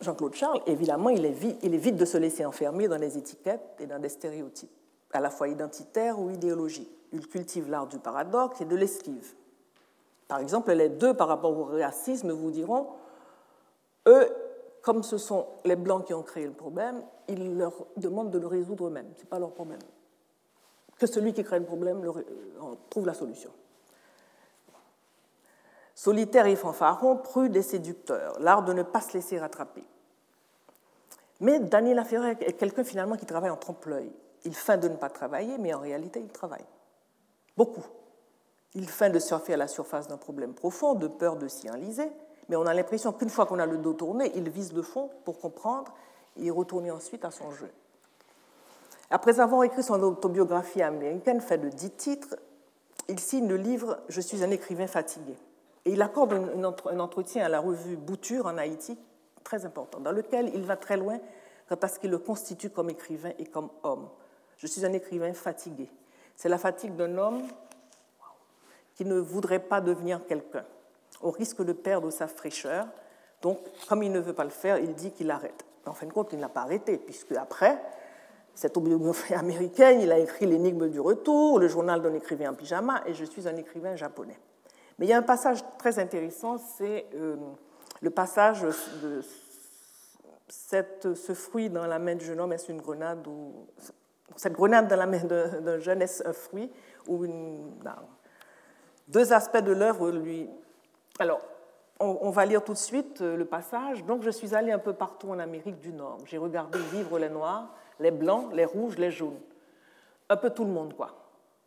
Jean-Claude 0.00 0.32
Charles, 0.32 0.62
évidemment, 0.66 1.10
il 1.10 1.26
évite 1.26 1.96
de 1.96 2.04
se 2.06 2.16
laisser 2.16 2.46
enfermer 2.46 2.88
dans 2.88 2.98
des 2.98 3.18
étiquettes 3.18 3.76
et 3.78 3.86
dans 3.86 3.98
des 3.98 4.08
stéréotypes, 4.08 4.70
à 5.12 5.20
la 5.20 5.28
fois 5.28 5.48
identitaires 5.48 6.18
ou 6.18 6.30
idéologiques. 6.30 6.90
Il 7.12 7.28
cultive 7.28 7.68
l'art 7.68 7.86
du 7.86 7.98
paradoxe 7.98 8.62
et 8.62 8.64
de 8.64 8.74
l'esquive. 8.74 9.34
Par 10.26 10.38
exemple, 10.38 10.72
les 10.72 10.88
deux, 10.88 11.12
par 11.12 11.28
rapport 11.28 11.54
au 11.54 11.64
racisme, 11.64 12.30
vous 12.32 12.50
diront, 12.50 12.86
eux, 14.08 14.26
comme 14.80 15.02
ce 15.02 15.18
sont 15.18 15.46
les 15.66 15.76
Blancs 15.76 16.06
qui 16.06 16.14
ont 16.14 16.22
créé 16.22 16.46
le 16.46 16.52
problème, 16.52 17.02
ils 17.28 17.58
leur 17.58 17.74
demandent 17.98 18.30
de 18.30 18.38
le 18.38 18.46
résoudre 18.46 18.86
eux-mêmes. 18.86 19.12
Ce 19.18 19.22
n'est 19.22 19.28
pas 19.28 19.38
leur 19.38 19.52
problème. 19.52 19.80
Que 20.98 21.06
celui 21.06 21.34
qui 21.34 21.44
crée 21.44 21.58
le 21.58 21.66
problème 21.66 22.00
trouve 22.88 23.04
la 23.04 23.12
solution. 23.12 23.50
Solitaire 26.00 26.46
et 26.46 26.56
fanfaron, 26.56 27.18
prude 27.18 27.54
et 27.56 27.60
séducteur, 27.60 28.40
l'art 28.40 28.62
de 28.62 28.72
ne 28.72 28.82
pas 28.82 29.02
se 29.02 29.12
laisser 29.12 29.38
rattraper. 29.38 29.84
Mais 31.40 31.60
Daniel 31.60 31.96
Laferrière 31.96 32.38
est 32.40 32.54
quelqu'un 32.54 32.84
finalement 32.84 33.18
qui 33.18 33.26
travaille 33.26 33.50
en 33.50 33.58
trompe-l'œil. 33.58 34.10
Il 34.46 34.54
feint 34.54 34.78
de 34.78 34.88
ne 34.88 34.96
pas 34.96 35.10
travailler, 35.10 35.58
mais 35.58 35.74
en 35.74 35.78
réalité, 35.78 36.20
il 36.20 36.30
travaille. 36.32 36.64
Beaucoup. 37.54 37.84
Il 38.72 38.88
feint 38.88 39.10
de 39.10 39.18
surfer 39.18 39.52
à 39.52 39.56
la 39.58 39.68
surface 39.68 40.08
d'un 40.08 40.16
problème 40.16 40.54
profond, 40.54 40.94
de 40.94 41.06
peur 41.06 41.36
de 41.36 41.48
s'y 41.48 41.68
enliser, 41.68 42.10
mais 42.48 42.56
on 42.56 42.64
a 42.64 42.72
l'impression 42.72 43.12
qu'une 43.12 43.28
fois 43.28 43.44
qu'on 43.44 43.58
a 43.58 43.66
le 43.66 43.76
dos 43.76 43.92
tourné, 43.92 44.32
il 44.34 44.48
vise 44.48 44.72
le 44.72 44.80
fond 44.80 45.10
pour 45.26 45.38
comprendre 45.38 45.92
et 46.38 46.50
retourner 46.50 46.90
ensuite 46.90 47.26
à 47.26 47.30
son 47.30 47.50
jeu. 47.50 47.68
Après 49.10 49.38
avoir 49.38 49.64
écrit 49.64 49.82
son 49.82 50.02
autobiographie 50.02 50.80
américaine, 50.80 51.42
faite 51.42 51.60
de 51.60 51.68
dix 51.68 51.90
titres, 51.90 52.36
il 53.08 53.20
signe 53.20 53.48
le 53.48 53.58
livre 53.58 53.98
Je 54.08 54.22
suis 54.22 54.42
un 54.42 54.50
écrivain 54.50 54.86
fatigué. 54.86 55.36
Et 55.84 55.92
il 55.92 56.02
accorde 56.02 56.34
un 56.34 57.00
entretien 57.00 57.44
à 57.44 57.48
la 57.48 57.60
revue 57.60 57.96
Bouture 57.96 58.46
en 58.46 58.58
Haïti, 58.58 58.98
très 59.44 59.64
important, 59.64 60.00
dans 60.00 60.12
lequel 60.12 60.50
il 60.54 60.64
va 60.64 60.76
très 60.76 60.96
loin 60.96 61.18
quant 61.68 61.76
à 61.76 61.88
ce 61.88 61.98
qui 61.98 62.08
le 62.08 62.18
constitue 62.18 62.70
comme 62.70 62.90
écrivain 62.90 63.30
et 63.38 63.46
comme 63.46 63.70
homme. 63.82 64.08
Je 64.58 64.66
suis 64.66 64.84
un 64.84 64.92
écrivain 64.92 65.32
fatigué. 65.32 65.88
C'est 66.36 66.48
la 66.48 66.58
fatigue 66.58 66.96
d'un 66.96 67.16
homme 67.16 67.42
qui 68.94 69.04
ne 69.04 69.18
voudrait 69.18 69.60
pas 69.60 69.80
devenir 69.80 70.26
quelqu'un, 70.26 70.64
au 71.22 71.30
risque 71.30 71.62
de 71.62 71.72
perdre 71.72 72.10
sa 72.10 72.26
fraîcheur. 72.26 72.86
Donc, 73.40 73.58
comme 73.88 74.02
il 74.02 74.12
ne 74.12 74.20
veut 74.20 74.34
pas 74.34 74.44
le 74.44 74.50
faire, 74.50 74.78
il 74.78 74.94
dit 74.94 75.12
qu'il 75.12 75.30
arrête. 75.30 75.64
En 75.86 75.94
fin 75.94 76.06
de 76.06 76.12
compte, 76.12 76.32
il 76.32 76.38
n'a 76.38 76.50
pas 76.50 76.60
arrêté, 76.60 76.98
puisque 76.98 77.32
après, 77.32 77.80
cette 78.54 78.76
autobiographie 78.76 79.34
américaine, 79.34 80.00
il 80.02 80.12
a 80.12 80.18
écrit 80.18 80.44
L'énigme 80.44 80.90
du 80.90 81.00
retour, 81.00 81.58
le 81.58 81.68
journal 81.68 82.02
d'un 82.02 82.12
écrivain 82.12 82.50
en 82.50 82.54
pyjama, 82.54 83.02
et 83.06 83.14
je 83.14 83.24
suis 83.24 83.48
un 83.48 83.56
écrivain 83.56 83.96
japonais. 83.96 84.38
Mais 85.00 85.06
il 85.06 85.08
y 85.08 85.14
a 85.14 85.18
un 85.18 85.22
passage 85.22 85.64
très 85.78 85.98
intéressant, 85.98 86.58
c'est 86.58 87.06
euh, 87.14 87.34
le 88.02 88.10
passage 88.10 88.60
de 88.60 89.22
ce 90.50 91.32
fruit 91.32 91.70
dans 91.70 91.86
la 91.86 91.98
main 91.98 92.14
du 92.14 92.24
jeune 92.26 92.38
homme, 92.38 92.52
est-ce 92.52 92.70
une 92.70 92.82
grenade 92.82 93.26
ou 93.26 93.66
cette 94.36 94.52
grenade 94.52 94.88
dans 94.88 94.96
la 94.96 95.06
main 95.06 95.24
d'un 95.24 95.78
jeune, 95.78 96.02
est-ce 96.02 96.26
un 96.28 96.34
fruit 96.34 96.70
ou 97.08 97.24
une 97.24 97.72
Deux 99.08 99.32
aspects 99.32 99.62
de 99.62 99.72
l'œuvre 99.72 100.10
lui. 100.10 100.50
Alors, 101.18 101.40
on, 101.98 102.30
va 102.30 102.44
lire 102.44 102.62
tout 102.62 102.74
de 102.74 102.78
suite 102.78 103.22
euh, 103.22 103.36
le 103.36 103.46
passage. 103.46 104.04
Donc, 104.04 104.22
je 104.22 104.30
suis 104.30 104.54
allé 104.54 104.70
un 104.70 104.78
peu 104.78 104.92
partout 104.92 105.30
en 105.30 105.38
Amérique 105.38 105.80
du 105.80 105.92
Nord. 105.92 106.18
J'ai 106.26 106.38
regardé 106.38 106.78
vivre 106.92 107.18
les 107.18 107.28
Noirs, 107.28 107.74
les 107.98 108.10
Blancs, 108.10 108.52
les 108.52 108.64
Rouges, 108.66 108.98
les 108.98 109.10
Jaunes. 109.10 109.40
Un 110.28 110.36
peu 110.36 110.50
tout 110.50 110.64
le 110.64 110.70
monde, 110.70 110.94
quoi. 110.94 111.14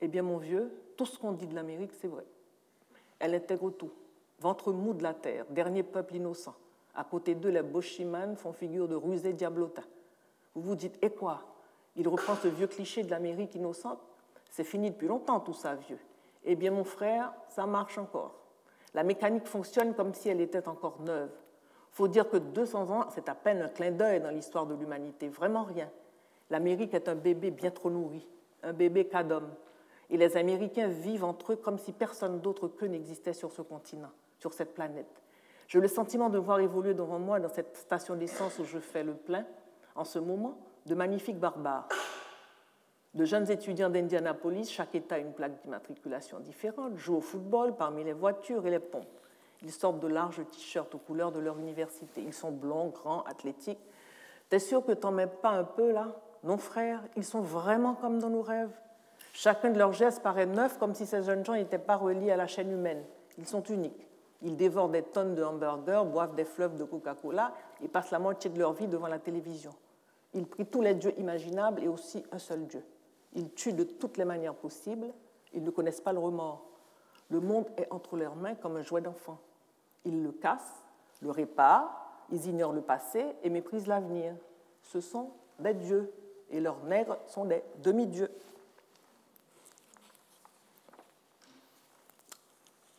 Eh 0.01 0.07
bien, 0.07 0.21
mon 0.21 0.37
vieux, 0.37 0.71
tout 0.97 1.05
ce 1.05 1.17
qu'on 1.17 1.33
dit 1.33 1.47
de 1.47 1.53
l'Amérique, 1.53 1.91
c'est 1.99 2.07
vrai. 2.07 2.25
Elle 3.23 3.35
intègre 3.35 3.69
tout. 3.69 3.89
Ventre 4.39 4.73
mou 4.73 4.93
de 4.93 5.01
la 5.01 5.13
terre, 5.13 5.45
dernier 5.49 5.81
peuple 5.81 6.15
innocent. 6.15 6.53
À 6.93 7.05
côté 7.05 7.35
d'eux, 7.35 7.51
les 7.51 7.61
Boshimans 7.61 8.35
font 8.35 8.51
figure 8.51 8.89
de 8.89 8.95
rusés 8.95 9.31
diablotins. 9.31 9.85
Vous 10.53 10.61
vous 10.61 10.75
dites, 10.75 11.01
et 11.01 11.09
quoi? 11.09 11.39
Il 11.95 12.05
reprend 12.09 12.35
ce 12.35 12.49
vieux 12.49 12.67
cliché 12.67 13.01
de 13.01 13.09
l'Amérique 13.09 13.55
innocente? 13.55 13.99
C'est 14.49 14.65
fini 14.65 14.91
depuis 14.91 15.07
longtemps 15.07 15.39
tout 15.39 15.53
ça, 15.53 15.73
vieux. 15.75 15.99
Eh 16.43 16.57
bien, 16.57 16.71
mon 16.71 16.83
frère, 16.83 17.31
ça 17.47 17.65
marche 17.65 17.97
encore. 17.97 18.35
La 18.93 19.03
mécanique 19.03 19.47
fonctionne 19.47 19.93
comme 19.93 20.13
si 20.13 20.27
elle 20.27 20.41
était 20.41 20.67
encore 20.67 20.99
neuve. 20.99 21.31
faut 21.91 22.09
dire 22.09 22.29
que 22.29 22.35
200 22.35 22.89
ans, 22.89 23.05
c'est 23.11 23.29
à 23.29 23.35
peine 23.35 23.61
un 23.61 23.69
clin 23.69 23.91
d'œil 23.91 24.19
dans 24.19 24.31
l'histoire 24.31 24.65
de 24.65 24.75
l'humanité, 24.75 25.29
vraiment 25.29 25.63
rien. 25.63 25.89
L'Amérique 26.49 26.93
est 26.93 27.07
un 27.07 27.15
bébé 27.15 27.51
bien 27.51 27.71
trop 27.71 27.89
nourri, 27.89 28.27
un 28.63 28.73
bébé 28.73 29.07
cas 29.07 29.23
d'homme. 29.23 29.49
Et 30.13 30.17
les 30.17 30.37
Américains 30.37 30.87
vivent 30.87 31.23
entre 31.23 31.53
eux 31.53 31.55
comme 31.55 31.79
si 31.79 31.91
personne 31.91 32.39
d'autre 32.39 32.67
qu'eux 32.67 32.85
n'existait 32.85 33.33
sur 33.33 33.51
ce 33.51 33.63
continent, 33.63 34.11
sur 34.37 34.53
cette 34.53 34.75
planète. 34.75 35.23
J'ai 35.67 35.79
le 35.79 35.87
sentiment 35.87 36.29
de 36.29 36.37
voir 36.37 36.59
évoluer 36.59 36.93
devant 36.93 37.17
moi, 37.17 37.39
dans 37.39 37.49
cette 37.49 37.75
station 37.75 38.15
d'essence 38.15 38.59
où 38.59 38.63
je 38.63 38.77
fais 38.77 39.03
le 39.03 39.15
plein, 39.15 39.43
en 39.95 40.03
ce 40.05 40.19
moment, 40.19 40.59
de 40.85 40.93
magnifiques 40.93 41.39
barbares. 41.39 41.89
De 43.15 43.25
jeunes 43.25 43.49
étudiants 43.49 43.89
d'Indianapolis, 43.89 44.69
chaque 44.69 44.93
État 44.93 45.15
a 45.15 45.17
une 45.17 45.33
plaque 45.33 45.59
d'immatriculation 45.63 46.39
différente, 46.39 46.95
jouent 46.95 47.17
au 47.17 47.21
football 47.21 47.75
parmi 47.75 48.03
les 48.03 48.13
voitures 48.13 48.67
et 48.67 48.69
les 48.69 48.79
ponts. 48.79 49.07
Ils 49.63 49.71
sortent 49.71 49.99
de 49.99 50.07
larges 50.07 50.45
t-shirts 50.51 50.93
aux 50.93 50.99
couleurs 50.99 51.31
de 51.31 51.39
leur 51.39 51.57
université. 51.57 52.21
Ils 52.21 52.33
sont 52.33 52.51
blonds, 52.51 52.89
grands, 52.89 53.23
athlétiques. 53.23 53.83
T'es 54.47 54.59
sûr 54.59 54.85
que 54.85 54.91
t'en 54.91 55.11
mets 55.11 55.25
pas 55.25 55.51
un 55.51 55.63
peu 55.63 55.91
là? 55.91 56.15
Non, 56.43 56.57
frère, 56.57 57.01
ils 57.15 57.25
sont 57.25 57.41
vraiment 57.41 57.95
comme 57.95 58.19
dans 58.19 58.29
nos 58.29 58.43
rêves. 58.43 58.77
Chacun 59.35 59.71
de 59.71 59.79
leurs 59.79 59.93
gestes 59.93 60.21
paraît 60.21 60.45
neuf, 60.45 60.77
comme 60.77 60.93
si 60.93 61.07
ces 61.07 61.23
jeunes 61.23 61.43
gens 61.43 61.53
n'étaient 61.53 61.79
pas 61.79 61.97
reliés 61.97 62.31
à 62.31 62.37
la 62.37 62.45
chaîne 62.45 62.71
humaine. 62.71 63.03
Ils 63.39 63.47
sont 63.47 63.63
uniques. 63.63 64.07
Ils 64.43 64.55
dévorent 64.55 64.89
des 64.89 65.01
tonnes 65.01 65.33
de 65.33 65.43
hamburgers, 65.43 66.03
boivent 66.05 66.35
des 66.35 66.45
fleuves 66.45 66.77
de 66.77 66.83
Coca-Cola 66.83 67.51
et 67.81 67.87
passent 67.87 68.11
la 68.11 68.19
moitié 68.19 68.51
de 68.51 68.59
leur 68.59 68.73
vie 68.73 68.87
devant 68.87 69.07
la 69.07 69.17
télévision. 69.17 69.71
Ils 70.35 70.45
prient 70.45 70.67
tous 70.67 70.81
les 70.81 70.93
dieux 70.93 71.17
imaginables 71.19 71.83
et 71.83 71.87
aussi 71.87 72.23
un 72.31 72.37
seul 72.37 72.67
Dieu. 72.67 72.83
Ils 73.33 73.51
tuent 73.53 73.73
de 73.73 73.83
toutes 73.83 74.17
les 74.17 74.25
manières 74.25 74.53
possibles. 74.53 75.07
Ils 75.51 75.63
ne 75.63 75.71
connaissent 75.71 76.01
pas 76.01 76.13
le 76.13 76.19
remords. 76.19 76.65
Le 77.29 77.39
monde 77.39 77.65
est 77.77 77.91
entre 77.91 78.17
leurs 78.17 78.35
mains 78.35 78.53
comme 78.53 78.75
un 78.75 78.83
jouet 78.83 79.01
d'enfant. 79.01 79.39
Ils 80.05 80.21
le 80.21 80.31
cassent, 80.31 80.83
le 81.21 81.31
réparent, 81.31 81.89
ils 82.31 82.45
ignorent 82.47 82.73
le 82.73 82.81
passé 82.81 83.25
et 83.41 83.49
méprisent 83.49 83.87
l'avenir. 83.87 84.35
Ce 84.83 85.01
sont 85.01 85.31
des 85.57 85.73
dieux 85.73 86.13
et 86.51 86.59
leurs 86.59 86.83
nègres 86.83 87.17
sont 87.25 87.45
des 87.45 87.63
demi-dieux. 87.81 88.29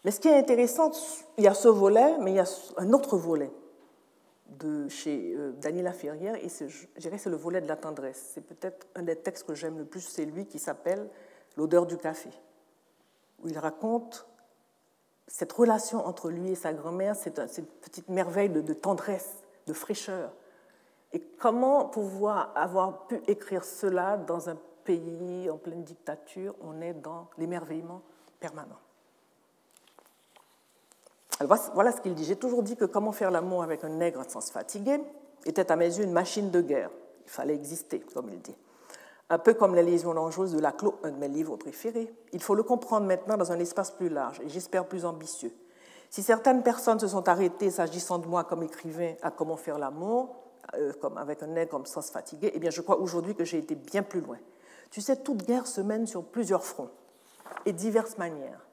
Mais 0.05 0.11
ce 0.11 0.21
qui 0.21 0.29
est 0.29 0.37
intéressant, 0.37 0.91
il 1.39 1.45
y 1.45 1.49
a 1.49 1.55
ce 1.55 1.69
volet, 1.69 2.19
mais 2.21 2.33
il 2.33 2.37
y 2.37 2.41
a 2.41 2.49
un 2.77 2.93
autre 2.93 3.17
volet 3.17 3.51
de 4.49 4.87
chez 4.89 5.35
euh, 5.35 5.53
Daniela 5.53 5.93
Ferrière, 5.93 6.37
et 6.37 6.49
je 6.49 7.01
dirais 7.01 7.19
c'est 7.19 7.31
le 7.31 7.37
volet 7.37 7.61
de 7.61 7.67
la 7.67 7.77
tendresse. 7.77 8.33
C'est 8.35 8.43
peut-être 8.43 8.87
un 8.95 9.03
des 9.03 9.17
textes 9.17 9.47
que 9.47 9.55
j'aime 9.55 9.79
le 9.79 9.85
plus, 9.85 10.03
c'est 10.03 10.27
lui 10.27 10.47
qui 10.47 10.59
s'appelle 10.59 11.09
L'odeur 11.57 11.87
du 11.87 11.97
café, 11.97 12.31
où 13.43 13.49
il 13.49 13.57
raconte 13.57 14.27
cette 15.29 15.53
relation 15.53 16.05
entre 16.05 16.29
lui 16.29 16.51
et 16.51 16.55
sa 16.57 16.73
grand-mère, 16.73 17.15
cette, 17.15 17.41
petite 17.81 18.09
merveille 18.09 18.49
de, 18.51 18.61
de, 18.61 18.75
tendresse, 18.75 19.37
de 19.67 19.73
fraîcheur. 19.73 20.33
Et 21.13 21.21
comment 21.21 21.87
pouvoir 21.87 22.53
avoir 22.57 23.07
pu 23.07 23.23
écrire 23.29 23.65
cela 23.65 24.17
dans 24.17 24.51
un 24.51 24.57
pays 24.83 25.49
en 25.49 25.57
pleine 25.57 25.85
dictature? 25.85 26.57
On 26.61 26.81
est 26.81 26.95
dans 26.95 27.29
l'émerveillement 27.39 28.03
permanent. 28.41 28.81
Voilà 31.41 31.93
ce 31.93 32.01
qu'il 32.01 32.15
dit. 32.15 32.25
J'ai 32.25 32.37
toujours 32.37 32.63
dit 32.63 32.77
que 32.77 32.85
comment 32.85 33.13
faire 33.13 33.31
l'amour 33.31 33.63
avec 33.63 33.85
un 33.85 33.89
nègre 33.89 34.23
sans 34.29 34.41
se 34.41 34.53
fatiguer 34.53 35.01
était 35.45 35.71
à 35.71 35.77
mes 35.77 35.99
yeux 35.99 36.05
une 36.05 36.13
machine 36.13 36.51
de 36.51 36.61
guerre. 36.61 36.91
Il 37.27 37.31
fallait 37.31 37.55
exister, 37.55 38.01
comme 38.01 38.29
il 38.31 38.41
dit. 38.41 38.57
Un 39.31 39.39
peu 39.39 39.55
comme 39.55 39.75
les 39.75 39.83
liaisons 39.83 40.15
dangereuses 40.15 40.53
de 40.53 40.61
Laclos, 40.61 40.99
un 41.03 41.11
de 41.11 41.17
mes 41.17 41.29
livres 41.29 41.57
préférés. 41.57 42.13
Il 42.33 42.43
faut 42.43 42.55
le 42.55 42.63
comprendre 42.63 43.07
maintenant 43.07 43.37
dans 43.37 43.53
un 43.53 43.59
espace 43.59 43.91
plus 43.91 44.11
large 44.11 44.41
et 44.41 44.49
j'espère 44.49 44.87
plus 44.87 45.05
ambitieux. 45.05 45.53
Si 46.11 46.23
certaines 46.23 46.63
personnes 46.63 47.01
se 47.01 47.09
sont 47.09 47.29
arrêtées, 47.29 47.71
s'agissant 47.71 48.19
de 48.19 48.27
moi 48.27 48.45
comme 48.45 48.63
écrivain, 48.63 49.15
à 49.23 49.31
comment 49.31 49.57
faire 49.57 49.79
l'amour, 49.79 50.37
euh, 50.75 50.93
comme 51.01 51.19
avec 51.19 51.43
un 51.43 51.49
nègre 51.49 51.81
sans 51.87 52.03
se 52.03 52.13
fatiguer, 52.13 52.53
eh 52.55 52.59
bien 52.59 52.71
je 52.71 52.83
crois 52.83 53.01
aujourd'hui 53.01 53.35
que 53.35 53.45
j'ai 53.45 53.59
été 53.59 53.75
bien 53.75 54.03
plus 54.03 54.21
loin. 54.21 54.39
Tu 54.91 55.01
sais, 55.01 55.17
toute 55.17 55.45
guerre 55.45 55.67
se 55.67 55.81
mène 55.81 56.07
sur 56.07 56.23
plusieurs 56.23 56.65
fronts 56.65 56.91
et 57.67 57.73
diverses 57.73 58.19
manières. 58.19 58.64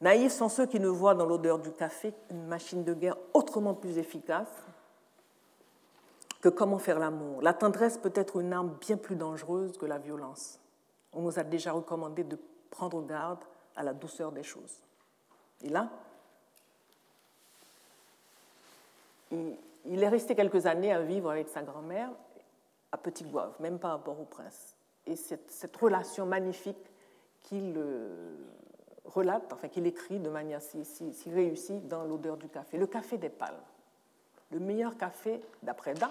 Naïfs 0.00 0.32
sont 0.32 0.48
ceux 0.48 0.66
qui 0.66 0.80
ne 0.80 0.88
voient 0.88 1.14
dans 1.14 1.26
l'odeur 1.26 1.58
du 1.58 1.72
café 1.72 2.14
une 2.30 2.46
machine 2.46 2.84
de 2.84 2.94
guerre 2.94 3.16
autrement 3.34 3.74
plus 3.74 3.98
efficace 3.98 4.48
que 6.40 6.48
comment 6.48 6.78
faire 6.78 6.98
l'amour. 6.98 7.42
La 7.42 7.52
tendresse 7.52 7.98
peut 7.98 8.12
être 8.14 8.40
une 8.40 8.52
arme 8.52 8.76
bien 8.80 8.96
plus 8.96 9.16
dangereuse 9.16 9.76
que 9.76 9.84
la 9.84 9.98
violence. 9.98 10.58
On 11.12 11.22
nous 11.22 11.38
a 11.38 11.42
déjà 11.42 11.72
recommandé 11.72 12.24
de 12.24 12.38
prendre 12.70 13.02
garde 13.02 13.40
à 13.76 13.82
la 13.82 13.92
douceur 13.92 14.32
des 14.32 14.42
choses. 14.42 14.78
Et 15.62 15.68
là, 15.68 15.90
il 19.30 20.02
est 20.02 20.08
resté 20.08 20.34
quelques 20.34 20.64
années 20.64 20.92
à 20.92 21.02
vivre 21.02 21.30
avec 21.30 21.48
sa 21.48 21.62
grand-mère 21.62 22.10
à 22.90 22.96
Petit 22.96 23.24
Goave, 23.24 23.54
même 23.60 23.78
pas 23.78 23.92
à 23.92 23.98
Port-au-Prince. 23.98 24.74
Et 25.06 25.16
cette, 25.16 25.50
cette 25.50 25.76
relation 25.76 26.24
magnifique 26.24 26.90
qu'il 27.42 27.78
relate, 29.14 29.52
enfin 29.52 29.68
qu'il 29.68 29.86
écrit 29.86 30.18
de 30.18 30.30
manière 30.30 30.60
si, 30.62 31.30
réussie 31.30 31.80
dans 31.80 32.04
l'odeur 32.04 32.36
du 32.36 32.48
café. 32.48 32.78
Le 32.78 32.86
café 32.86 33.18
des 33.18 33.28
palmes. 33.28 33.54
Le 34.50 34.58
meilleur 34.58 34.96
café, 34.96 35.40
d'après 35.62 35.94
Da, 35.94 36.10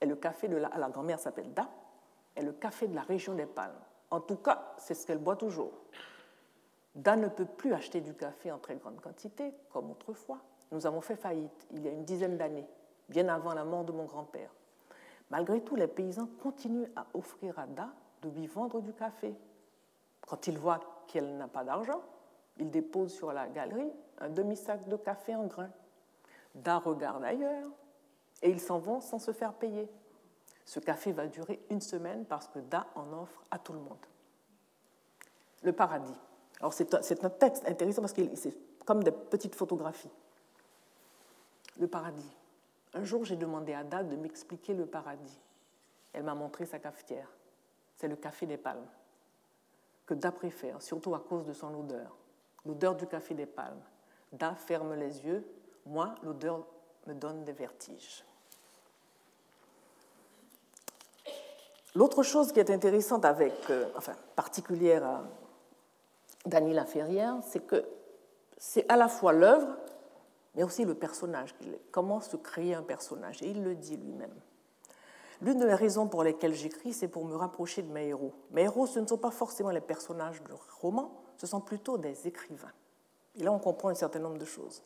est 0.00 0.06
le 0.06 0.16
café 0.16 0.48
de 0.48 0.56
la, 0.56 0.70
la 0.76 0.88
grand-mère 0.88 1.18
s'appelle 1.18 1.52
Da, 1.52 1.68
est 2.34 2.42
le 2.42 2.52
café 2.52 2.86
de 2.86 2.94
la 2.94 3.02
région 3.02 3.34
des 3.34 3.46
palmes. 3.46 3.72
En 4.10 4.20
tout 4.20 4.36
cas, 4.36 4.74
c'est 4.78 4.94
ce 4.94 5.06
qu'elle 5.06 5.18
boit 5.18 5.36
toujours. 5.36 5.72
Da 6.94 7.16
ne 7.16 7.28
peut 7.28 7.44
plus 7.44 7.72
acheter 7.72 8.00
du 8.00 8.14
café 8.14 8.50
en 8.50 8.58
très 8.58 8.76
grande 8.76 9.00
quantité, 9.00 9.52
comme 9.72 9.90
autrefois. 9.90 10.38
Nous 10.72 10.86
avons 10.86 11.00
fait 11.00 11.16
faillite 11.16 11.66
il 11.72 11.82
y 11.84 11.88
a 11.88 11.92
une 11.92 12.04
dizaine 12.04 12.36
d'années, 12.36 12.66
bien 13.08 13.28
avant 13.28 13.54
la 13.54 13.64
mort 13.64 13.84
de 13.84 13.92
mon 13.92 14.04
grand-père. 14.04 14.50
Malgré 15.30 15.60
tout, 15.62 15.76
les 15.76 15.86
paysans 15.86 16.28
continuent 16.42 16.90
à 16.96 17.06
offrir 17.14 17.58
à 17.58 17.66
Da 17.66 17.90
de 18.22 18.28
lui 18.30 18.46
vendre 18.46 18.80
du 18.80 18.92
café. 18.92 19.34
Quand 20.26 20.46
ils 20.46 20.58
voient 20.58 20.80
qu'elle 21.10 21.36
n'a 21.36 21.48
pas 21.48 21.64
d'argent, 21.64 22.02
il 22.58 22.70
dépose 22.70 23.12
sur 23.12 23.32
la 23.32 23.48
galerie 23.48 23.90
un 24.18 24.28
demi-sac 24.28 24.88
de 24.88 24.96
café 24.96 25.34
en 25.34 25.46
grains. 25.46 25.70
Da 26.54 26.78
regarde 26.78 27.24
ailleurs 27.24 27.70
et 28.42 28.50
ils 28.50 28.60
s'en 28.60 28.78
vont 28.78 29.00
sans 29.00 29.18
se 29.18 29.32
faire 29.32 29.54
payer. 29.54 29.88
Ce 30.64 30.78
café 30.78 31.12
va 31.12 31.26
durer 31.26 31.60
une 31.70 31.80
semaine 31.80 32.24
parce 32.24 32.48
que 32.48 32.58
Da 32.60 32.86
en 32.94 33.12
offre 33.12 33.44
à 33.50 33.58
tout 33.58 33.72
le 33.72 33.80
monde. 33.80 33.98
Le 35.62 35.72
paradis. 35.72 36.14
Alors 36.60 36.72
c'est 36.72 36.94
un, 36.94 37.26
un, 37.26 37.30
texte 37.30 37.68
intéressant 37.68 38.02
parce 38.02 38.12
que 38.12 38.34
c'est 38.36 38.56
comme 38.84 39.02
des 39.02 39.10
petites 39.10 39.54
photographies. 39.54 40.10
Le 41.78 41.88
paradis. 41.88 42.36
Un 42.94 43.04
jour, 43.04 43.24
j'ai 43.24 43.36
demandé 43.36 43.72
à 43.72 43.84
Da 43.84 44.02
de 44.02 44.16
m'expliquer 44.16 44.74
le 44.74 44.86
paradis. 44.86 45.38
Elle 46.12 46.24
m'a 46.24 46.34
montré 46.34 46.66
sa 46.66 46.78
cafetière. 46.78 47.28
C'est 47.96 48.08
le 48.08 48.16
café 48.16 48.46
des 48.46 48.56
palmes, 48.56 48.86
que 50.10 50.14
Da 50.14 50.32
préfère, 50.32 50.82
surtout 50.82 51.14
à 51.14 51.20
cause 51.20 51.44
de 51.44 51.52
son 51.52 51.72
odeur. 51.72 52.16
L'odeur 52.66 52.96
du 52.96 53.06
café 53.06 53.32
des 53.32 53.46
palmes. 53.46 53.80
Da 54.32 54.56
ferme 54.56 54.94
les 54.94 55.24
yeux. 55.24 55.46
Moi, 55.86 56.16
l'odeur 56.24 56.66
me 57.06 57.14
donne 57.14 57.44
des 57.44 57.52
vertiges. 57.52 58.24
L'autre 61.94 62.24
chose 62.24 62.50
qui 62.50 62.58
est 62.58 62.70
intéressante 62.70 63.24
avec, 63.24 63.70
euh, 63.70 63.88
enfin, 63.96 64.14
particulière 64.34 65.04
à 65.04 65.22
Dany 66.44 66.74
Laferrière, 66.74 67.36
c'est 67.44 67.64
que 67.64 67.84
c'est 68.58 68.90
à 68.90 68.96
la 68.96 69.08
fois 69.08 69.32
l'œuvre, 69.32 69.76
mais 70.56 70.64
aussi 70.64 70.84
le 70.84 70.94
personnage. 70.94 71.54
Comment 71.92 72.20
se 72.20 72.36
créer 72.36 72.74
un 72.74 72.82
personnage 72.82 73.42
Et 73.44 73.50
il 73.50 73.62
le 73.62 73.76
dit 73.76 73.96
lui-même. 73.96 74.34
L'une 75.42 75.58
des 75.58 75.74
raisons 75.74 76.06
pour 76.06 76.22
lesquelles 76.22 76.54
j'écris, 76.54 76.92
c'est 76.92 77.08
pour 77.08 77.24
me 77.24 77.34
rapprocher 77.34 77.82
de 77.82 77.90
mes 77.90 78.08
héros. 78.08 78.34
Mes 78.50 78.62
héros, 78.62 78.86
ce 78.86 78.98
ne 78.98 79.06
sont 79.06 79.16
pas 79.16 79.30
forcément 79.30 79.70
les 79.70 79.80
personnages 79.80 80.42
de 80.42 80.52
romans, 80.80 81.12
ce 81.38 81.46
sont 81.46 81.60
plutôt 81.60 81.96
des 81.96 82.26
écrivains. 82.28 82.72
Et 83.36 83.42
là, 83.42 83.52
on 83.52 83.58
comprend 83.58 83.88
un 83.88 83.94
certain 83.94 84.18
nombre 84.18 84.38
de 84.38 84.44
choses. 84.44 84.82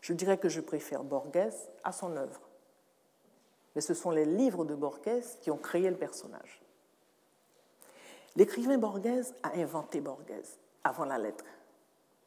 Je 0.00 0.12
dirais 0.12 0.38
que 0.38 0.48
je 0.48 0.60
préfère 0.60 1.02
Borges 1.02 1.52
à 1.82 1.90
son 1.90 2.16
œuvre. 2.16 2.40
Mais 3.74 3.80
ce 3.80 3.94
sont 3.94 4.10
les 4.10 4.24
livres 4.24 4.64
de 4.64 4.74
Borges 4.74 5.38
qui 5.40 5.50
ont 5.50 5.56
créé 5.56 5.90
le 5.90 5.96
personnage. 5.96 6.62
L'écrivain 8.36 8.78
Borges 8.78 9.32
a 9.42 9.56
inventé 9.56 10.00
Borges 10.00 10.58
avant 10.84 11.04
la 11.04 11.18
lettre. 11.18 11.44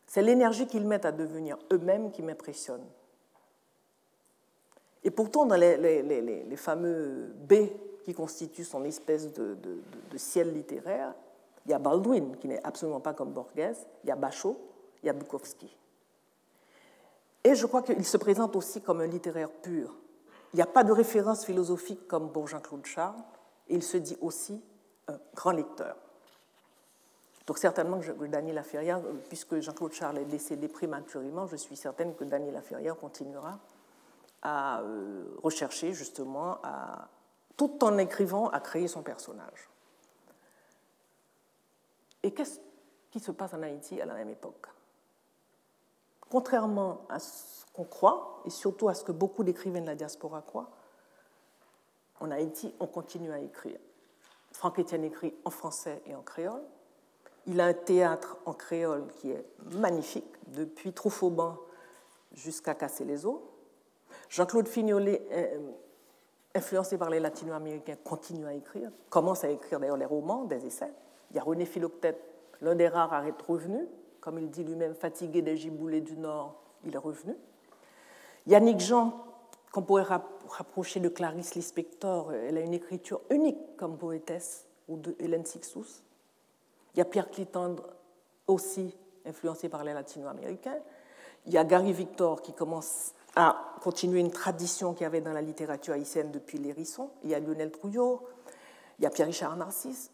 C'est 0.06 0.22
l'énergie 0.22 0.68
qu'ils 0.68 0.86
mettent 0.86 1.06
à 1.06 1.12
devenir 1.12 1.58
eux-mêmes 1.72 2.12
qui 2.12 2.24
m'impressionne. 2.24 2.84
Et 5.10 5.12
pourtant, 5.12 5.48
dans 5.48 5.56
les, 5.56 6.56
fameux 6.56 7.34
B 7.50 7.54
qui 8.04 8.14
constituent 8.14 8.64
son 8.64 8.84
espèce 8.84 9.34
de, 9.34 9.58
ciel 10.18 10.54
littéraire, 10.54 11.16
il 11.66 11.72
y 11.72 11.74
a 11.74 11.80
Baldwin, 11.80 12.38
qui 12.38 12.48
n'est 12.48 12.64
absolument 12.64 13.00
pas 13.00 13.16
comme 13.16 13.32
Borges, 13.32 13.76
il 14.04 14.08
y 14.08 14.12
a 14.12 14.16
Bachot, 14.16 14.56
il 15.02 15.08
y 15.08 15.10
a 15.10 15.14
Bukowski. 15.14 15.76
Et 17.44 17.56
je 17.56 17.66
crois 17.66 17.82
qu'il 17.82 18.06
se 18.06 18.18
présente 18.18 18.56
aussi 18.56 18.82
comme 18.82 19.02
un 19.02 19.08
littéraire 19.08 19.50
pur. 19.50 19.96
Il 20.54 20.58
n'y 20.58 20.62
a 20.62 20.68
pas 20.68 20.84
de 20.84 20.92
référence 20.92 21.44
philosophique 21.44 22.08
comme 22.08 22.32
pour 22.32 22.48
Jean-Claude 22.48 22.86
Charles, 22.86 23.24
et 23.68 23.74
il 23.74 23.84
se 23.84 23.98
dit 23.98 24.18
aussi 24.22 24.62
un 25.08 25.18
grand 25.34 25.54
lecteur. 25.54 25.96
Donc 27.48 27.58
certainement 27.58 28.00
que 28.00 28.28
Daniel 28.28 28.54
Laferrière, 28.54 29.02
puisque 29.28 29.60
Jean-Claude 29.60 29.94
Charles 29.94 30.20
est 30.20 30.26
décédé 30.26 30.68
prématurément, 30.68 31.48
je 31.48 31.56
suis 31.56 31.76
certaine 31.76 32.14
que 32.14 32.26
Daniel 32.26 32.54
Laferrière 32.54 32.96
continuera 32.96 33.58
à 34.42 34.82
euh, 34.82 35.26
rechercher 35.44 35.94
justement, 35.94 36.60
tout 37.58 37.84
en 37.84 37.98
écrivant, 37.98 38.50
à 38.50 38.60
créer 38.60 38.88
son 38.88 39.04
personnage. 39.04 39.70
Et 42.24 42.34
qu'est-ce 42.34 42.60
qui 43.12 43.20
se 43.20 43.32
passe 43.32 43.54
en 43.54 43.64
Haïti 43.64 44.00
à 44.02 44.06
la 44.06 44.14
même 44.14 44.30
époque? 44.30 44.68
Contrairement 46.30 47.02
à 47.10 47.20
ce 47.20 47.66
qu'on 47.74 47.86
croit, 47.86 48.42
et 48.46 48.50
surtout 48.50 48.88
à 48.88 48.94
ce 48.94 49.04
que 49.04 49.12
beaucoup 49.12 49.44
d'écrivains 49.44 49.82
de 49.82 49.88
la 49.88 49.96
diaspora 49.96 50.42
croient, 50.42 50.70
en 52.20 52.32
Haïti, 52.32 52.74
on 52.80 52.88
continue 52.88 53.32
à 53.32 53.40
écrire. 53.40 53.80
Franck 54.52 54.80
Etienne 54.80 55.04
écrit 55.04 55.34
en 55.46 55.50
français 55.50 56.02
et 56.06 56.16
en 56.16 56.22
créole. 56.22 56.64
Il 57.46 57.62
a 57.62 57.66
un 57.66 57.74
théâtre 57.74 58.38
en 58.46 58.54
créole 58.54 59.08
qui 59.16 59.32
est 59.32 59.46
magnifique, 59.72 60.36
depuis 60.48 60.94
Troufauban 60.94 61.58
jusqu'à 62.34 62.76
Casser 62.76 63.06
les 63.06 63.26
eaux. 63.26 63.49
Jean-Claude 64.30 64.68
Fignolet, 64.68 65.22
euh, 65.32 65.60
influencé 66.56 66.98
par 66.98 67.10
les 67.10 67.20
latino-américains, 67.20 67.96
continue 68.04 68.46
à 68.46 68.54
écrire, 68.54 68.92
commence 69.10 69.44
à 69.44 69.50
écrire 69.50 69.80
d'ailleurs 69.80 69.98
les 69.98 70.06
romans, 70.06 70.46
des 70.46 70.66
essais. 70.66 70.92
Il 71.32 71.36
y 71.36 71.40
a 71.40 71.44
René 71.44 71.66
Philoctète, 71.66 72.22
l'un 72.62 72.76
des 72.76 72.88
rares 72.88 73.14
à 73.14 73.28
être 73.28 73.50
revenu, 73.50 73.88
comme 74.22 74.40
il 74.40 74.50
dit 74.50 74.64
lui-même, 74.64 74.94
fatigué 74.94 75.42
des 75.42 75.58
giboulées 75.58 76.02
du 76.02 76.16
Nord, 76.18 76.62
il 76.86 76.94
est 76.94 77.00
revenu. 77.00 77.36
Yannick 78.48 78.80
Jean, 78.80 79.14
qu'on 79.72 79.82
pourrait 79.82 80.06
rapprocher 80.48 81.00
de 81.00 81.10
Clarisse 81.10 81.56
Lispector, 81.56 82.34
elle 82.34 82.58
a 82.58 82.62
une 82.62 82.74
écriture 82.74 83.22
unique 83.30 83.78
comme 83.78 83.98
poétesse, 83.98 84.66
ou 84.88 84.98
de 84.98 85.16
Hélène 85.20 85.46
Sixous. 85.46 86.02
Il 86.94 86.98
y 86.98 87.02
a 87.02 87.06
Pierre 87.06 87.30
Clitandre, 87.30 87.84
aussi 88.48 88.96
influencé 89.26 89.70
par 89.70 89.84
les 89.84 89.94
latino-américains. 89.94 90.80
Il 91.46 91.54
y 91.54 91.58
a 91.58 91.64
Gary 91.64 91.94
Victor 91.94 92.42
qui 92.42 92.54
commence 92.54 93.14
à 93.36 93.76
continuer 93.82 94.20
une 94.20 94.32
tradition 94.32 94.94
qu'il 94.94 95.04
y 95.04 95.06
avait 95.06 95.22
dans 95.22 95.34
la 95.34 95.42
littérature 95.42 95.94
haïtienne 95.94 96.32
depuis 96.32 96.58
l'hérisson. 96.58 97.10
Il 97.24 97.30
y 97.30 97.36
a 97.36 97.40
Lionel 97.40 97.72
Trouillot, 97.72 98.28
il 98.98 99.04
y 99.04 99.06
a 99.06 99.10
Pierre-Richard 99.10 99.56
Narcisse. 99.56 100.12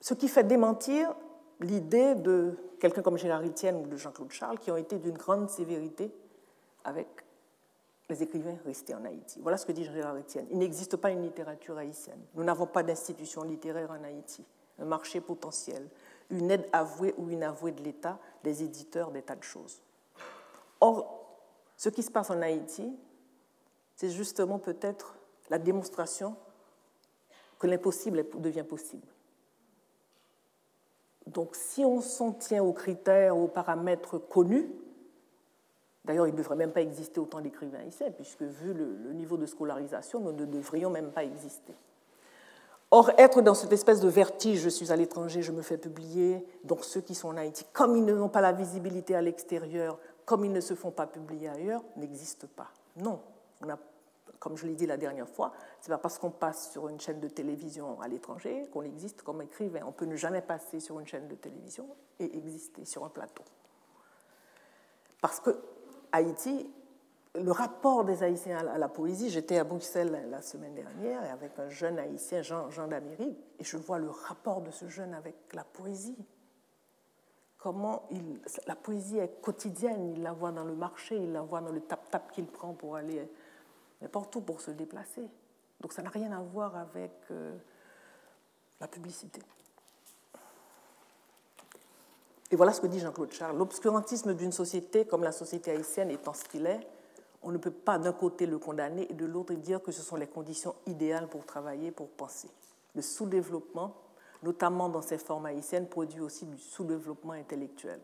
Ce 0.00 0.14
qui 0.14 0.28
fait 0.28 0.44
démentir 0.44 1.14
l'idée 1.60 2.14
de 2.14 2.56
quelqu'un 2.80 3.02
comme 3.02 3.18
Gérard 3.18 3.44
Etienne 3.44 3.76
ou 3.76 3.86
de 3.86 3.96
Jean-Claude 3.96 4.32
Charles 4.32 4.58
qui 4.58 4.70
ont 4.70 4.76
été 4.76 4.98
d'une 4.98 5.16
grande 5.16 5.48
sévérité 5.48 6.12
avec 6.84 7.06
les 8.08 8.22
écrivains 8.22 8.56
restés 8.64 8.94
en 8.94 9.04
Haïti. 9.04 9.38
Voilà 9.40 9.56
ce 9.56 9.64
que 9.64 9.72
dit 9.72 9.84
Gérard 9.84 10.16
Etienne. 10.16 10.46
Il 10.50 10.58
n'existe 10.58 10.96
pas 10.96 11.10
une 11.10 11.22
littérature 11.22 11.78
haïtienne. 11.78 12.20
Nous 12.34 12.44
n'avons 12.44 12.66
pas 12.66 12.82
d'institution 12.82 13.42
littéraire 13.42 13.90
en 13.90 14.02
Haïti, 14.04 14.44
un 14.78 14.84
marché 14.84 15.20
potentiel, 15.20 15.88
une 16.30 16.50
aide 16.50 16.68
avouée 16.72 17.14
ou 17.18 17.30
inavouée 17.30 17.72
de 17.72 17.82
l'État, 17.82 18.18
des 18.42 18.62
éditeurs, 18.62 19.10
des 19.10 19.22
tas 19.22 19.36
de 19.36 19.42
choses. 19.42 19.80
Or, 20.80 21.21
ce 21.76 21.88
qui 21.88 22.02
se 22.02 22.10
passe 22.10 22.30
en 22.30 22.40
Haïti, 22.42 22.92
c'est 23.96 24.10
justement 24.10 24.58
peut-être 24.58 25.16
la 25.50 25.58
démonstration 25.58 26.36
que 27.58 27.66
l'impossible 27.66 28.24
devient 28.38 28.64
possible. 28.64 29.06
Donc 31.26 31.54
si 31.54 31.84
on 31.84 32.00
s'en 32.00 32.32
tient 32.32 32.62
aux 32.62 32.72
critères, 32.72 33.36
aux 33.36 33.48
paramètres 33.48 34.18
connus, 34.18 34.68
d'ailleurs 36.04 36.26
il 36.26 36.32
ne 36.32 36.38
devrait 36.38 36.56
même 36.56 36.72
pas 36.72 36.80
exister 36.80 37.20
autant 37.20 37.40
d'écrivains 37.40 37.84
ici, 37.84 38.04
puisque 38.16 38.42
vu 38.42 38.72
le, 38.72 39.12
niveau 39.12 39.36
de 39.36 39.46
scolarisation, 39.46 40.20
nous 40.20 40.32
ne 40.32 40.44
devrions 40.44 40.90
même 40.90 41.12
pas 41.12 41.24
exister. 41.24 41.74
Or, 42.90 43.10
être 43.16 43.40
dans 43.40 43.54
cette 43.54 43.72
espèce 43.72 44.00
de 44.00 44.08
vertige, 44.08 44.60
je 44.60 44.68
suis 44.68 44.92
à 44.92 44.96
l'étranger, 44.96 45.40
je 45.40 45.52
me 45.52 45.62
fais 45.62 45.78
publier, 45.78 46.44
donc 46.64 46.84
ceux 46.84 47.00
qui 47.00 47.14
sont 47.14 47.28
en 47.28 47.36
Haïti, 47.38 47.64
comme 47.72 47.96
ils 47.96 48.04
n'ont 48.04 48.28
pas 48.28 48.42
la 48.42 48.52
visibilité 48.52 49.14
à 49.14 49.22
l'extérieur, 49.22 49.98
comme 50.24 50.44
ils 50.44 50.52
ne 50.52 50.60
se 50.60 50.74
font 50.74 50.90
pas 50.90 51.06
publier 51.06 51.48
ailleurs, 51.48 51.82
n'existent 51.96 52.48
pas. 52.54 52.70
Non, 52.96 53.20
comme 54.38 54.56
je 54.56 54.66
l'ai 54.66 54.74
dit 54.74 54.86
la 54.86 54.96
dernière 54.96 55.28
fois, 55.28 55.52
ce 55.80 55.88
n'est 55.88 55.96
pas 55.96 56.02
parce 56.02 56.18
qu'on 56.18 56.30
passe 56.30 56.72
sur 56.72 56.88
une 56.88 57.00
chaîne 57.00 57.20
de 57.20 57.28
télévision 57.28 58.00
à 58.00 58.08
l'étranger 58.08 58.68
qu'on 58.72 58.82
existe 58.82 59.22
comme 59.22 59.40
écrivain. 59.40 59.82
On 59.86 59.92
peut 59.92 60.04
ne 60.04 60.16
jamais 60.16 60.42
passer 60.42 60.80
sur 60.80 60.98
une 60.98 61.06
chaîne 61.06 61.28
de 61.28 61.36
télévision 61.36 61.86
et 62.18 62.36
exister 62.36 62.84
sur 62.84 63.04
un 63.04 63.08
plateau. 63.08 63.44
Parce 65.20 65.38
que 65.38 65.50
Haïti, 66.10 66.68
le 67.36 67.52
rapport 67.52 68.04
des 68.04 68.24
Haïtiens 68.24 68.66
à 68.66 68.78
la 68.78 68.88
poésie, 68.88 69.30
j'étais 69.30 69.58
à 69.58 69.64
Bruxelles 69.64 70.28
la 70.28 70.42
semaine 70.42 70.74
dernière 70.74 71.22
avec 71.32 71.56
un 71.58 71.68
jeune 71.68 72.00
Haïtien, 72.00 72.42
Jean, 72.42 72.68
Jean 72.68 72.88
d'Amérique, 72.88 73.38
et 73.60 73.64
je 73.64 73.76
vois 73.76 73.98
le 73.98 74.10
rapport 74.10 74.60
de 74.60 74.72
ce 74.72 74.88
jeune 74.88 75.14
avec 75.14 75.36
la 75.54 75.62
poésie. 75.62 76.18
Comment 77.62 78.08
la 78.66 78.74
poésie 78.74 79.18
est 79.18 79.40
quotidienne, 79.40 80.14
il 80.16 80.22
la 80.24 80.32
voit 80.32 80.50
dans 80.50 80.64
le 80.64 80.74
marché, 80.74 81.16
il 81.16 81.30
la 81.30 81.42
voit 81.42 81.60
dans 81.60 81.70
le 81.70 81.80
tap-tap 81.80 82.32
qu'il 82.32 82.46
prend 82.46 82.72
pour 82.72 82.96
aller 82.96 83.24
n'importe 84.00 84.34
où 84.34 84.40
pour 84.40 84.60
se 84.60 84.72
déplacer. 84.72 85.22
Donc 85.80 85.92
ça 85.92 86.02
n'a 86.02 86.10
rien 86.10 86.32
à 86.32 86.40
voir 86.40 86.74
avec 86.74 87.12
euh, 87.30 87.56
la 88.80 88.88
publicité. 88.88 89.40
Et 92.50 92.56
voilà 92.56 92.72
ce 92.72 92.80
que 92.80 92.88
dit 92.88 92.98
Jean-Claude 92.98 93.30
Charles. 93.30 93.56
L'obscurantisme 93.56 94.34
d'une 94.34 94.50
société 94.50 95.04
comme 95.04 95.22
la 95.22 95.30
société 95.30 95.70
haïtienne 95.70 96.10
étant 96.10 96.34
ce 96.34 96.42
qu'il 96.42 96.66
est, 96.66 96.84
on 97.44 97.52
ne 97.52 97.58
peut 97.58 97.70
pas 97.70 97.96
d'un 97.96 98.12
côté 98.12 98.44
le 98.44 98.58
condamner 98.58 99.06
et 99.08 99.14
de 99.14 99.24
l'autre 99.24 99.54
dire 99.54 99.80
que 99.80 99.92
ce 99.92 100.02
sont 100.02 100.16
les 100.16 100.26
conditions 100.26 100.74
idéales 100.86 101.28
pour 101.28 101.46
travailler, 101.46 101.92
pour 101.92 102.08
penser. 102.08 102.48
Le 102.96 103.02
sous-développement, 103.02 103.94
notamment 104.42 104.88
dans 104.88 105.02
ces 105.02 105.18
formes 105.18 105.46
haïtiennes, 105.46 105.88
produit 105.88 106.20
aussi 106.20 106.46
du 106.46 106.58
sous-développement 106.58 107.32
intellectuel. 107.32 108.00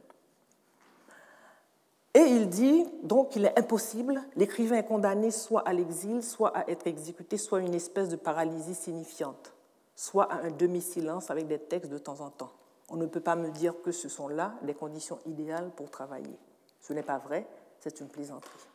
Et 2.14 2.20
il 2.20 2.48
dit 2.48 2.84
donc 3.02 3.30
qu'il 3.30 3.44
est 3.44 3.58
impossible, 3.58 4.20
l'écrivain 4.34 4.76
est 4.76 4.86
condamné 4.86 5.30
soit 5.30 5.60
à 5.68 5.72
l'exil, 5.72 6.22
soit 6.22 6.56
à 6.56 6.68
être 6.68 6.86
exécuté, 6.86 7.36
soit 7.36 7.58
à 7.58 7.62
une 7.62 7.74
espèce 7.74 8.08
de 8.08 8.16
paralysie 8.16 8.74
signifiante, 8.74 9.52
soit 9.94 10.24
à 10.24 10.42
un 10.42 10.50
demi-silence 10.50 11.30
avec 11.30 11.46
des 11.46 11.58
textes 11.58 11.90
de 11.90 11.98
temps 11.98 12.20
en 12.20 12.30
temps. 12.30 12.52
On 12.88 12.96
ne 12.96 13.06
peut 13.06 13.20
pas 13.20 13.36
me 13.36 13.50
dire 13.50 13.74
que 13.82 13.92
ce 13.92 14.08
sont 14.08 14.28
là 14.28 14.54
les 14.62 14.74
conditions 14.74 15.18
idéales 15.26 15.70
pour 15.76 15.90
travailler. 15.90 16.38
Ce 16.80 16.92
n'est 16.92 17.02
pas 17.02 17.18
vrai, 17.18 17.46
c'est 17.80 18.00
une 18.00 18.08
plaisanterie. 18.08 18.68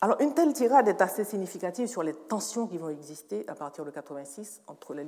Alors, 0.00 0.20
une 0.20 0.34
telle 0.34 0.52
tirade 0.52 0.86
est 0.86 1.02
assez 1.02 1.24
significative 1.24 1.88
sur 1.88 2.04
les 2.04 2.14
tensions 2.14 2.68
qui 2.68 2.78
vont 2.78 2.90
exister 2.90 3.44
à 3.48 3.54
partir 3.54 3.84
de 3.84 3.90
86 3.90 4.60
entre 4.68 4.94
les, 4.94 5.04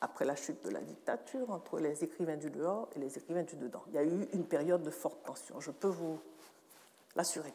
après 0.00 0.24
la 0.24 0.34
chute 0.34 0.64
de 0.64 0.70
la 0.70 0.80
dictature 0.80 1.50
entre 1.50 1.78
les 1.78 2.02
écrivains 2.02 2.36
du 2.36 2.50
dehors 2.50 2.88
et 2.96 2.98
les 2.98 3.18
écrivains 3.18 3.42
du 3.42 3.56
dedans. 3.56 3.82
Il 3.88 3.94
y 3.94 3.98
a 3.98 4.04
eu 4.04 4.28
une 4.32 4.44
période 4.44 4.82
de 4.82 4.90
forte 4.90 5.22
tension, 5.24 5.60
je 5.60 5.70
peux 5.70 5.88
vous 5.88 6.18
l'assurer. 7.16 7.52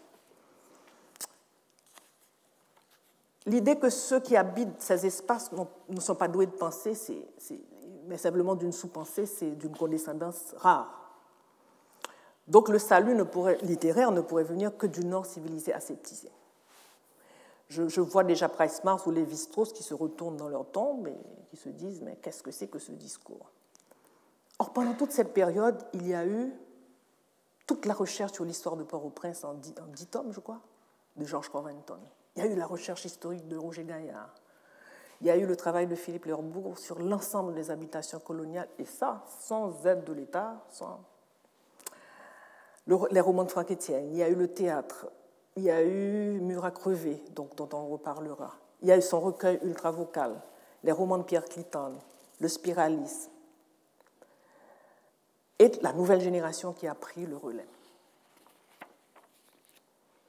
L'idée 3.47 3.77
que 3.77 3.89
ceux 3.89 4.19
qui 4.19 4.35
habitent 4.35 4.81
ces 4.81 5.05
espaces 5.05 5.51
ne 5.89 5.99
sont 5.99 6.15
pas 6.15 6.27
doués 6.27 6.47
de 6.47 6.51
penser, 6.51 6.93
mais 8.07 8.17
simplement 8.17 8.55
d'une 8.55 8.71
sous-pensée, 8.71 9.25
c'est 9.25 9.51
d'une 9.51 9.75
condescendance 9.75 10.53
rare. 10.57 11.01
Donc 12.47 12.69
le 12.69 12.79
salut 12.79 13.15
littéraire 13.61 14.11
ne 14.11 14.21
pourrait 14.21 14.43
venir 14.43 14.75
que 14.77 14.87
du 14.87 15.03
Nord 15.03 15.25
civilisé 15.25 15.73
aseptisé. 15.73 16.29
Je, 17.69 18.01
vois 18.01 18.23
déjà 18.23 18.47
Price 18.47 18.83
Mars 18.83 19.05
ou 19.05 19.11
Lévi-Strauss 19.11 19.73
qui 19.73 19.83
se 19.83 19.93
retournent 19.93 20.37
dans 20.37 20.49
leur 20.49 20.69
tombe 20.69 21.07
et 21.07 21.17
qui 21.49 21.57
se 21.57 21.69
disent 21.69 22.01
Mais 22.01 22.15
qu'est-ce 22.17 22.43
que 22.43 22.51
c'est 22.51 22.67
que 22.67 22.79
ce 22.79 22.91
discours? 22.91 23.51
Or, 24.59 24.71
pendant 24.71 24.93
toute 24.93 25.11
cette 25.11 25.33
période, 25.33 25.83
il 25.93 26.07
y 26.07 26.13
a 26.13 26.25
eu 26.25 26.53
toute 27.67 27.85
la 27.85 27.93
recherche 27.93 28.33
sur 28.33 28.45
l'histoire 28.45 28.75
de 28.77 28.83
Port-au-Prince 28.83 29.43
en, 29.43 29.55
dix, 29.55 29.73
tomes, 30.09 30.31
je 30.31 30.39
crois, 30.39 30.61
de 31.15 31.25
Georges 31.25 31.49
Covington. 31.49 31.99
Il 32.35 32.43
y 32.43 32.47
a 32.47 32.51
eu 32.51 32.55
la 32.55 32.67
recherche 32.67 33.05
historique 33.05 33.47
de 33.47 33.57
Roger 33.57 33.83
Gaillard. 33.83 34.33
Il 35.21 35.27
y 35.27 35.31
a 35.31 35.37
eu 35.37 35.45
le 35.45 35.55
travail 35.55 35.87
de 35.87 35.95
Philippe 35.95 36.25
Lerbourg 36.25 36.77
sur 36.77 36.99
l'ensemble 36.99 37.53
des 37.53 37.71
habitations 37.71 38.19
coloniales, 38.19 38.69
et 38.77 38.85
ça, 38.85 39.23
sans 39.39 39.85
aide 39.85 40.03
de 40.03 40.13
l'État, 40.13 40.63
sans 40.69 40.99
les 42.87 43.21
romans 43.21 43.43
de 43.43 43.49
Franck 43.49 43.71
Etienne, 43.71 44.09
il 44.11 44.17
y 44.17 44.23
a 44.23 44.29
eu 44.29 44.35
le 44.35 44.47
théâtre, 44.47 45.07
il 45.55 45.63
y 45.63 45.71
a 45.71 45.83
eu 45.83 46.39
Mur 46.41 46.65
à 46.65 46.71
crever, 46.71 47.23
dont 47.33 47.49
on 47.73 47.87
reparlera. 47.87 48.55
Il 48.81 48.89
y 48.89 48.91
a 48.91 48.97
eu 48.97 49.01
son 49.01 49.21
recueil 49.21 49.59
ultra-vocal, 49.63 50.41
les 50.83 50.91
romans 50.91 51.17
de 51.17 51.23
Pierre 51.23 51.45
Cliton, 51.45 51.95
le 52.39 52.47
spiralisme, 52.47 53.31
et 55.57 55.71
la 55.81 55.93
nouvelle 55.93 56.21
génération 56.21 56.73
qui 56.73 56.87
a 56.87 56.95
pris 56.95 57.25
le 57.25 57.37
relais. 57.37 57.67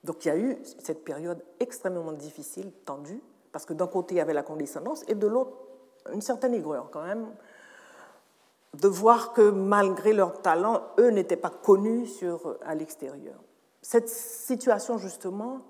Donc 0.04 0.24
il 0.24 0.28
y 0.28 0.30
a 0.30 0.36
eu 0.36 0.56
cette 0.78 1.04
période 1.04 1.42
extrêmement 1.58 2.12
difficile, 2.12 2.70
tendue, 2.84 3.20
parce 3.50 3.66
que 3.66 3.72
d'un 3.72 3.88
côté 3.88 4.14
il 4.14 4.18
y 4.18 4.20
avait 4.20 4.32
la 4.32 4.44
condescendance 4.44 5.02
et 5.08 5.14
de 5.14 5.26
l'autre 5.26 5.56
une 6.12 6.22
certaine 6.22 6.54
aigreur 6.54 6.90
quand 6.92 7.02
même 7.02 7.26
de 8.74 8.88
voir 8.88 9.32
que 9.32 9.50
malgré 9.50 10.12
leur 10.12 10.42
talent, 10.42 10.82
eux 10.98 11.10
n'étaient 11.10 11.36
pas 11.36 11.50
connus 11.50 12.08
à 12.62 12.74
l'extérieur. 12.74 13.36
Cette 13.88 14.08
situation, 14.08 14.98
justement, 14.98 15.60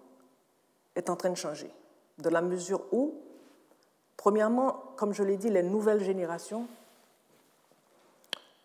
est 0.94 1.10
en 1.10 1.16
train 1.16 1.28
de 1.28 1.34
changer, 1.34 1.70
de 2.16 2.30
la 2.30 2.40
mesure 2.40 2.80
où, 2.90 3.12
premièrement, 4.16 4.72
comme 4.96 5.12
je 5.12 5.22
l'ai 5.22 5.36
dit, 5.36 5.50
les 5.50 5.62
nouvelles 5.62 6.02
générations 6.02 6.66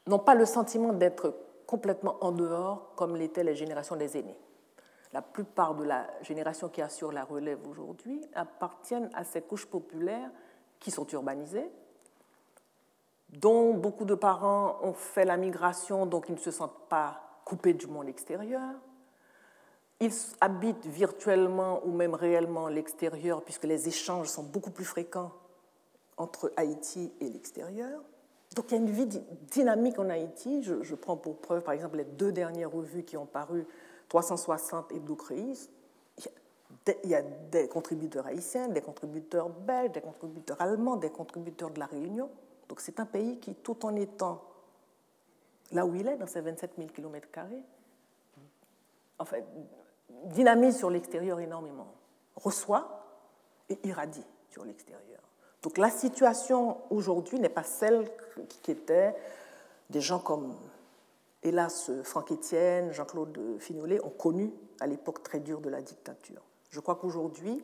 n'ont 0.08 0.20
pas 0.20 0.36
le 0.36 0.45
sentiment 0.45 0.93
d'être 0.93 1.36
complètement 1.68 2.16
en 2.22 2.32
dehors 2.32 2.93
comme 2.95 3.18
l'étaient 3.18 3.43
les 3.43 3.54
générations 3.54 3.97
des 3.97 4.18
aînés. 4.18 4.39
La 5.12 5.22
plupart 5.22 5.76
de 5.76 5.84
la 5.84 6.08
génération 6.22 6.70
qui 6.70 6.82
assure 6.82 7.12
la 7.12 7.26
relève 7.26 7.60
aujourd'hui 7.68 8.22
appartiennent 8.34 9.10
à 9.14 9.26
ces 9.26 9.41
couches 9.41 9.66
populaires 9.66 10.32
qui 10.80 10.91
sont 10.91 11.08
urbanisées, 11.08 11.70
dont 13.28 13.74
beaucoup 13.74 14.06
de 14.06 14.16
parents 14.16 14.78
ont 14.82 14.93
fait 14.93 15.26
la 15.26 15.36
migration, 15.36 16.06
donc 16.06 16.30
ils 16.30 16.36
ne 16.36 16.39
se 16.39 16.52
sentent 16.52 16.88
pas 16.88 17.41
coupés 17.43 17.74
du 17.74 17.88
monde 17.88 18.08
extérieur. 18.08 18.76
Ils 20.02 20.12
habitent 20.41 20.88
virtuellement 20.88 21.82
ou 21.86 21.91
même 21.91 22.16
réellement 22.16 22.68
l'extérieur, 22.68 23.43
puisque 23.43 23.66
les 23.66 23.88
échanges 23.88 24.28
sont 24.28 24.43
beaucoup 24.43 24.72
plus 24.72 24.84
fréquents 24.84 25.32
entre 26.18 26.52
Haïti 26.58 27.14
et 27.22 27.30
l'extérieur. 27.30 28.02
Donc 28.56 28.66
il 28.70 28.72
y 28.72 28.78
a 28.78 28.82
une 28.82 28.89
vie 28.89 29.22
dynamique 29.52 29.99
en 29.99 30.10
Haïti. 30.10 30.64
Je, 30.64 30.95
prends 30.95 31.18
pour 31.18 31.38
preuve, 31.38 31.64
par 31.64 31.76
exemple, 31.76 31.97
les 31.97 32.04
deux 32.04 32.32
dernières 32.32 32.72
revues 32.72 33.04
qui 33.04 33.16
ont 33.16 33.28
paru, 33.28 33.66
360 34.10 34.91
et 34.91 34.99
Doucreis. 34.99 35.70
Il 37.04 37.10
y 37.10 37.16
a 37.16 37.22
des 37.22 37.68
contributeurs 37.68 38.26
haïtiens, 38.26 38.70
des 38.70 38.82
contributeurs 38.82 39.49
belges, 39.49 39.91
des 39.91 40.02
contributeurs 40.02 40.60
allemands, 40.60 40.95
des 40.95 41.12
contributeurs 41.12 41.70
de 41.70 41.80
la 41.80 41.86
Réunion. 41.86 42.30
Donc 42.68 42.82
c'est 42.82 42.99
un 42.99 43.06
pays 43.06 43.38
qui, 43.39 43.54
tout 43.54 43.86
en 43.86 43.95
étant 43.95 44.41
là 45.72 45.86
où 45.86 45.93
il 45.95 46.08
est, 46.08 46.18
dans 46.18 46.28
ses 46.28 46.41
27 46.41 46.72
000 46.78 46.89
km, 46.89 47.28
en 49.20 49.26
fait, 49.26 49.45
dynamise 50.26 50.78
sur 50.78 50.89
l'extérieur 50.89 51.39
énormément, 51.39 51.93
reçoit 52.36 53.05
et 53.70 53.80
irradie 53.84 54.26
sur 54.49 54.66
l'extérieur. 54.66 55.22
Donc 55.62 55.78
la 55.78 55.89
situation 55.89 56.78
aujourd'hui 56.89 57.39
n'est 57.39 57.49
pas 57.49 57.64
celle 57.64 58.09
qui 58.64 58.72
était 58.72 59.16
des 59.89 60.01
gens 60.01 60.20
comme, 60.20 60.55
hélas, 61.43 61.91
Franck 62.03 62.32
Etienne, 62.32 62.91
Jean-Claude 62.91 63.57
Fignolet 63.59 64.03
ont 64.03 64.09
connu 64.09 64.51
à 64.80 64.88
l'époque 64.88 65.24
très 65.24 65.39
dure 65.39 65.62
de 65.62 65.70
la 65.70 65.82
dictature. 65.82 66.41
Je 66.70 66.80
crois 66.80 66.95
qu'aujourd'hui, 66.95 67.64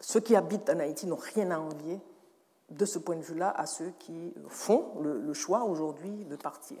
ceux 0.00 0.20
qui 0.20 0.36
habitent 0.36 0.70
en 0.70 0.78
Haïti 0.78 1.06
n'ont 1.06 1.16
rien 1.16 1.50
à 1.50 1.58
envier 1.58 2.00
de 2.70 2.84
ce 2.84 2.98
point 2.98 3.16
de 3.16 3.22
vue-là 3.22 3.50
à 3.50 3.66
ceux 3.66 3.92
qui 3.98 4.32
font 4.48 5.00
le, 5.02 5.32
choix 5.32 5.64
aujourd'hui 5.64 6.24
de 6.24 6.36
partir. 6.36 6.78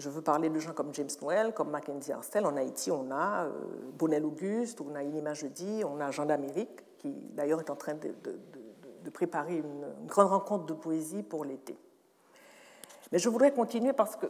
Je 0.00 0.08
veux 0.08 0.22
parler 0.22 0.48
de 0.48 0.58
gens 0.58 0.72
comme 0.72 0.94
James 0.94 1.10
Noel, 1.20 1.52
comme 1.52 1.68
Mackenzie 1.68 2.12
Arstel. 2.12 2.46
En 2.46 2.56
Haïti, 2.56 2.90
on 2.90 3.10
a 3.10 3.44
euh, 3.44 3.50
Bonnel 3.98 4.24
Auguste, 4.24 4.80
on 4.80 4.94
a 4.94 5.02
Inima 5.02 5.34
Jeudi, 5.34 5.82
on 5.84 6.00
a 6.00 6.10
Jean 6.10 6.24
d'Amérique, 6.24 6.96
qui 6.96 7.10
d'ailleurs 7.10 7.60
est 7.60 7.68
en 7.68 7.76
train 7.76 7.92
de, 7.92 9.10
préparer 9.10 9.58
une, 9.58 9.84
grande 10.06 10.28
rencontre 10.28 10.64
de 10.64 10.72
poésie 10.72 11.22
pour 11.22 11.44
l'été. 11.44 11.76
Mais 13.12 13.18
je 13.18 13.28
voudrais 13.28 13.52
continuer 13.52 13.92
parce 13.92 14.16
que 14.16 14.26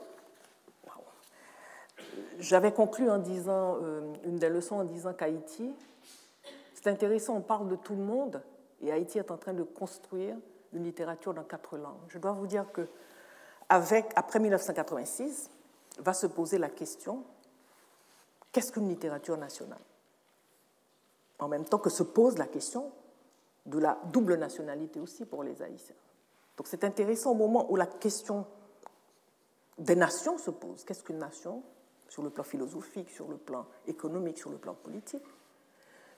j'avais 2.41 2.73
conclu 2.73 3.09
en 3.09 3.19
disant, 3.19 3.77
euh, 3.81 4.13
une 4.25 4.39
des 4.39 4.49
leçons 4.49 4.81
en 4.81 4.85
disant 4.85 5.13
qu'Haïti, 5.13 5.73
c'est 6.75 6.89
intéressant, 6.89 7.37
on 7.37 7.43
parle 7.43 7.69
de 7.69 7.77
tout 7.77 7.95
le 7.95 8.03
monde, 8.03 8.43
et 8.81 8.91
Haïti 8.91 9.19
est 9.19 9.31
en 9.31 9.37
train 9.37 9.55
de 9.55 9.63
construire 9.63 10.35
une 10.73 10.83
littérature 10.83 11.33
dans 11.33 11.45
quatre 11.45 11.77
langues. 11.77 12.09
Je 12.09 12.19
dois 12.19 12.33
vous 12.33 12.49
dire 12.49 12.73
que 12.73 12.89
après 13.69 14.41
1986, 14.41 15.49
va 16.01 16.13
se 16.13 16.27
poser 16.27 16.59
la 16.59 16.69
question 16.69 17.25
qu'est-ce 18.53 18.73
qu'une 18.73 18.89
littérature 18.89 19.37
nationale? 19.37 19.81
En 21.39 21.49
même 21.49 21.65
temps 21.65 21.79
que 21.79 21.91
se 21.91 22.03
pose 22.03 22.37
la 22.39 22.47
question 22.47 22.93
de 23.67 23.79
la 23.79 23.99
double 24.13 24.35
nationalité 24.35 25.01
aussi 25.01 25.25
pour 25.25 25.43
les 25.43 25.63
Haïtiens. 25.63 25.95
Donc 26.57 26.67
c'est 26.67 26.85
intéressant 26.85 27.33
au 27.33 27.35
moment 27.35 27.71
où 27.71 27.77
la 27.77 27.87
question 27.87 28.47
des 29.79 29.97
nations 29.97 30.37
se 30.39 30.51
pose. 30.51 30.85
Qu'est-ce 30.85 31.03
qu'une 31.03 31.19
nation? 31.19 31.63
Sur 32.09 32.23
le 32.23 32.31
plan 32.31 32.43
philosophique, 32.43 33.09
sur 33.09 33.29
le 33.29 33.37
plan 33.37 33.67
économique, 33.87 34.37
sur 34.37 34.51
le 34.51 34.59
plan 34.59 34.75
politique 34.75 35.23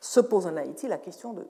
Se 0.00 0.20
pose 0.20 0.46
en 0.46 0.56
Haïti 0.56 0.88
la 0.88 0.98
question 0.98 1.34
de 1.34 1.46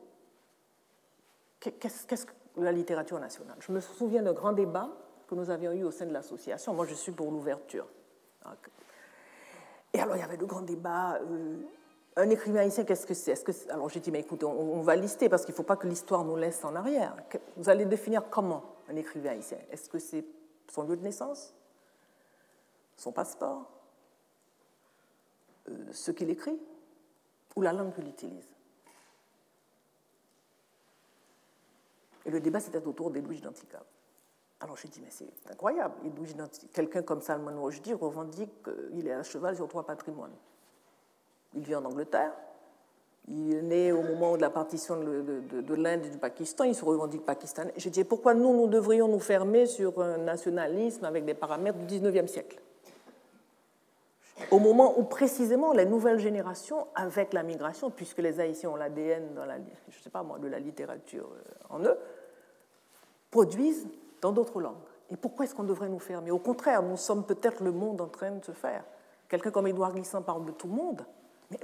qu'est-ce 1.60 2.26
que 2.26 2.32
la 2.56 2.72
littérature 2.72 3.20
nationale? 3.20 3.56
Je 3.60 3.70
me 3.70 3.80
souviens 3.80 4.22
d'un 4.22 4.32
grand 4.32 4.52
débat 4.52 4.90
que 5.28 5.34
nous 5.36 5.48
avions 5.48 5.72
eu 5.72 5.84
au 5.84 5.92
sein 5.92 6.06
de 6.06 6.12
l'association. 6.12 6.74
Moi, 6.74 6.86
je 6.86 6.94
suis 6.94 7.12
pour 7.12 7.30
l'ouverture. 7.30 7.86
Et 9.92 10.00
alors, 10.00 10.16
il 10.16 10.20
y 10.20 10.22
avait 10.22 10.36
le 10.36 10.46
grand 10.46 10.62
débat. 10.62 11.18
Euh, 11.20 11.56
un 12.16 12.30
écrivain 12.30 12.60
haïtien, 12.60 12.84
qu'est-ce 12.84 13.06
que 13.06 13.14
c'est 13.14 13.70
Alors, 13.70 13.88
j'ai 13.88 14.00
dit, 14.00 14.10
mais 14.10 14.20
écoutez, 14.20 14.44
on, 14.44 14.80
va 14.82 14.96
lister 14.96 15.28
parce 15.28 15.44
qu'il 15.44 15.52
ne 15.52 15.56
faut 15.56 15.62
pas 15.62 15.76
que 15.76 15.86
l'histoire 15.86 16.24
nous 16.24 16.36
laisse 16.36 16.64
en 16.64 16.74
arrière. 16.74 17.16
Vous 17.56 17.68
allez 17.68 17.86
définir 17.86 18.28
comment 18.28 18.62
un 18.88 18.96
écrivain 18.96 19.30
haïtien? 19.30 19.58
Est-ce 19.70 19.88
que 19.88 19.98
c'est 19.98 20.24
son 20.68 20.82
lieu 20.84 20.96
de 20.96 21.02
naissance? 21.02 21.54
Son 22.96 23.12
passeport? 23.12 23.70
Euh, 25.68 25.72
Ce 25.92 26.10
qu'il 26.10 26.30
écrit? 26.30 26.58
Ou 27.56 27.62
la 27.62 27.72
langue 27.72 27.94
qu'il 27.94 28.08
utilise? 28.08 28.54
Et 32.24 32.30
le 32.30 32.40
débat, 32.40 32.60
c'était 32.60 32.84
autour 32.86 33.10
d'Edwige 33.10 33.40
Dantica. 33.40 33.82
Alors 34.62 34.76
j'ai 34.76 34.88
dit, 34.88 35.00
mais 35.02 35.10
c'est 35.10 35.26
incroyable. 35.50 35.94
Quelqu'un 36.72 37.02
comme 37.02 37.20
Salman 37.20 37.60
Rushdie 37.60 37.94
revendique 37.94 38.50
qu'il 38.62 39.08
est 39.08 39.12
à 39.12 39.24
cheval 39.24 39.56
sur 39.56 39.66
trois 39.66 39.84
patrimoines. 39.84 40.34
Il 41.54 41.62
vit 41.62 41.74
en 41.74 41.84
Angleterre, 41.84 42.32
il 43.28 43.54
est 43.54 43.62
né 43.62 43.92
au 43.92 44.02
moment 44.02 44.36
de 44.36 44.40
la 44.40 44.50
partition 44.50 44.96
de, 44.96 45.74
l'Inde 45.74 46.06
et 46.06 46.10
du 46.10 46.18
Pakistan, 46.18 46.64
il 46.64 46.74
se 46.74 46.84
revendique 46.84 47.24
pakistanais. 47.24 47.72
J'ai 47.76 47.90
dit, 47.90 48.04
pourquoi 48.04 48.34
nous, 48.34 48.56
nous 48.56 48.68
devrions 48.68 49.08
nous 49.08 49.20
fermer 49.20 49.66
sur 49.66 50.00
un 50.00 50.18
nationalisme 50.18 51.04
avec 51.04 51.24
des 51.24 51.34
paramètres 51.34 51.78
du 51.78 52.00
19e 52.00 52.26
siècle? 52.26 52.60
Au 54.50 54.58
moment 54.58 54.98
où 54.98 55.04
précisément 55.04 55.72
les 55.72 55.84
nouvelles 55.84 56.18
générations, 56.18 56.86
avec 56.94 57.32
la 57.32 57.42
migration, 57.42 57.90
puisque 57.90 58.18
les 58.18 58.40
Haïtiens 58.40 58.70
ont 58.70 58.76
l'ADN 58.76 59.34
dans 59.34 59.44
la, 59.44 59.56
je 59.88 60.02
sais 60.02 60.10
pas 60.10 60.22
moi, 60.22 60.38
de 60.38 60.48
la 60.48 60.58
littérature 60.58 61.28
euh, 61.32 61.74
en 61.74 61.80
eux, 61.84 61.96
produisent 63.30 63.86
dans 64.22 64.32
d'autres 64.32 64.60
langues. 64.60 64.76
Et 65.10 65.16
pourquoi 65.16 65.44
est-ce 65.44 65.54
qu'on 65.54 65.64
devrait 65.64 65.90
nous 65.90 65.98
fermer 65.98 66.30
Au 66.30 66.38
contraire, 66.38 66.82
nous 66.82 66.96
sommes 66.96 67.26
peut-être 67.26 67.62
le 67.62 67.72
monde 67.72 68.00
en 68.00 68.08
train 68.08 68.30
de 68.30 68.42
se 68.42 68.52
faire. 68.52 68.84
Quelqu'un 69.28 69.50
comme 69.50 69.66
Édouard 69.66 69.92
Glissant 69.92 70.22
parle 70.22 70.46
de 70.46 70.52
tout 70.52 70.68
le 70.68 70.74
monde, 70.74 71.04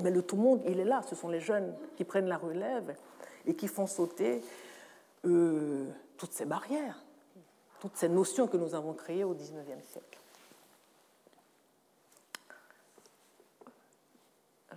mais, 0.02 0.10
le 0.10 0.22
tout 0.22 0.36
le 0.36 0.42
monde, 0.42 0.62
il 0.66 0.78
est 0.80 0.84
là. 0.84 1.00
Ce 1.08 1.14
sont 1.14 1.28
les 1.28 1.40
jeunes 1.40 1.74
qui 1.96 2.04
prennent 2.04 2.26
la 2.26 2.36
relève 2.36 2.94
et 3.46 3.54
qui 3.54 3.68
font 3.68 3.86
sauter 3.86 4.42
euh, 5.24 5.86
toutes 6.18 6.32
ces 6.32 6.44
barrières, 6.44 7.02
toutes 7.80 7.96
ces 7.96 8.08
notions 8.08 8.48
que 8.48 8.58
nous 8.58 8.74
avons 8.74 8.92
créées 8.92 9.24
au 9.24 9.32
XIXe 9.32 9.86
siècle. 9.86 10.18
Ah, 14.70 14.74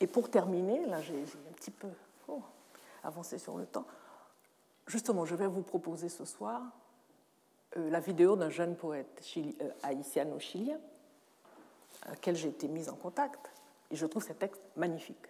et 0.00 0.06
pour 0.06 0.30
terminer, 0.30 0.84
là 0.86 1.00
j'ai 1.00 1.22
un 1.22 1.52
petit 1.54 1.70
peu 1.70 1.88
oh, 2.28 2.42
avancé 3.02 3.38
sur 3.38 3.56
le 3.56 3.64
temps, 3.64 3.86
justement, 4.86 5.24
je 5.24 5.34
vais 5.34 5.46
vous 5.46 5.62
proposer 5.62 6.08
ce 6.08 6.24
soir 6.24 6.62
euh, 7.76 7.90
la 7.90 8.00
vidéo 8.00 8.36
d'un 8.36 8.50
jeune 8.50 8.76
poète 8.76 9.22
euh, 9.36 9.70
haïtiano-chilien, 9.82 10.78
auquel 12.12 12.36
j'ai 12.36 12.48
été 12.48 12.68
mise 12.68 12.88
en 12.88 12.96
contact, 12.96 13.50
et 13.90 13.96
je 13.96 14.06
trouve 14.06 14.24
ces 14.24 14.34
textes 14.34 14.62
magnifiques. 14.76 15.28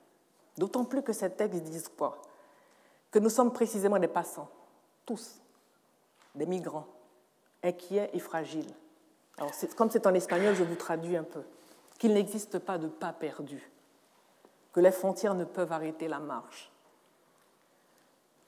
D'autant 0.56 0.84
plus 0.84 1.02
que 1.02 1.12
ces 1.12 1.30
textes 1.30 1.62
disent 1.62 1.88
quoi? 1.88 2.20
Que 3.10 3.18
nous 3.18 3.30
sommes 3.30 3.52
précisément 3.52 3.98
des 3.98 4.08
passants, 4.08 4.50
tous, 5.04 5.40
des 6.34 6.46
migrants, 6.46 6.86
inquiets 7.62 8.10
et 8.12 8.18
fragiles. 8.18 8.72
Alors, 9.38 9.52
comme 9.76 9.90
c'est 9.90 10.06
en 10.06 10.14
espagnol, 10.14 10.54
je 10.54 10.64
vous 10.64 10.76
traduis 10.76 11.16
un 11.16 11.24
peu. 11.24 11.42
Qu'il 11.98 12.12
n'existe 12.12 12.58
pas 12.58 12.78
de 12.78 12.88
pas 12.88 13.12
perdu, 13.12 13.70
que 14.72 14.80
les 14.80 14.90
frontières 14.90 15.34
ne 15.34 15.44
peuvent 15.44 15.72
arrêter 15.72 16.08
la 16.08 16.18
marche. 16.18 16.72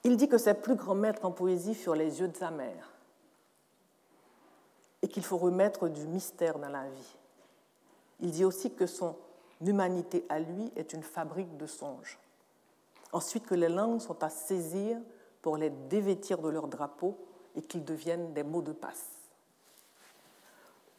Il 0.07 0.15
dit 0.15 0.29
que 0.29 0.37
ses 0.37 0.53
plus 0.53 0.75
grands 0.75 0.95
maîtres 0.95 1.25
en 1.25 1.33
poésie 1.33 1.75
furent 1.75 1.93
les 1.93 2.21
yeux 2.21 2.29
de 2.29 2.37
sa 2.37 2.49
mère 2.49 2.93
et 5.01 5.09
qu'il 5.09 5.21
faut 5.21 5.35
remettre 5.35 5.89
du 5.89 6.07
mystère 6.07 6.59
dans 6.59 6.69
la 6.69 6.87
vie. 6.87 7.15
Il 8.21 8.31
dit 8.31 8.45
aussi 8.45 8.73
que 8.73 8.87
son 8.87 9.17
humanité 9.59 10.25
à 10.29 10.39
lui 10.39 10.71
est 10.77 10.93
une 10.93 11.03
fabrique 11.03 11.57
de 11.57 11.67
songes. 11.67 12.17
Ensuite, 13.11 13.45
que 13.47 13.53
les 13.53 13.67
langues 13.67 13.99
sont 13.99 14.23
à 14.23 14.29
saisir 14.29 14.97
pour 15.41 15.57
les 15.57 15.71
dévêtir 15.71 16.37
de 16.37 16.47
leur 16.47 16.69
drapeau 16.69 17.17
et 17.57 17.61
qu'ils 17.61 17.83
deviennent 17.83 18.33
des 18.33 18.43
mots 18.43 18.61
de 18.61 18.71
passe. 18.71 19.09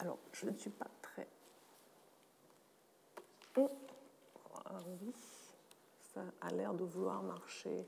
Alors, 0.01 0.19
je 0.33 0.45
ne 0.45 0.53
suis 0.59 0.69
pas 0.69 0.87
très. 1.01 1.27
Oh, 3.57 3.71
ah 4.67 4.81
ça 6.13 6.21
a 6.43 6.51
l'air 6.51 6.75
de 6.75 6.85
vouloir 6.85 7.23
marcher. 7.23 7.87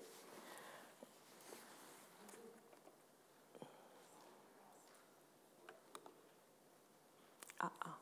Ah, 7.63 7.71
ah. 7.85 7.99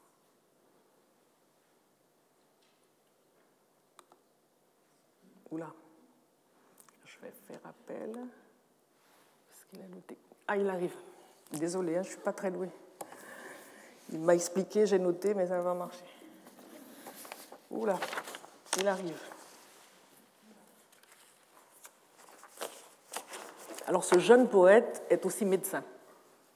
Oula, 5.50 5.74
je 7.04 7.18
vais 7.18 7.32
faire 7.32 7.60
appel. 7.64 8.12
Parce 9.48 9.64
qu'il 9.64 9.82
a 9.82 9.88
noté. 9.88 10.16
Ah, 10.48 10.56
il 10.56 10.68
arrive. 10.68 10.94
Désolé, 11.52 11.96
hein, 11.96 12.02
je 12.02 12.08
ne 12.08 12.12
suis 12.14 12.22
pas 12.22 12.32
très 12.32 12.50
douée. 12.50 12.70
Il 14.10 14.20
m'a 14.20 14.34
expliqué, 14.34 14.86
j'ai 14.86 14.98
noté, 14.98 15.34
mais 15.34 15.46
ça 15.46 15.60
va 15.60 15.74
marcher. 15.74 16.04
Oula, 17.70 17.98
il 18.78 18.88
arrive. 18.88 19.20
Alors 23.86 24.04
ce 24.04 24.18
jeune 24.18 24.48
poète 24.48 25.02
est 25.10 25.24
aussi 25.26 25.44
médecin. 25.44 25.84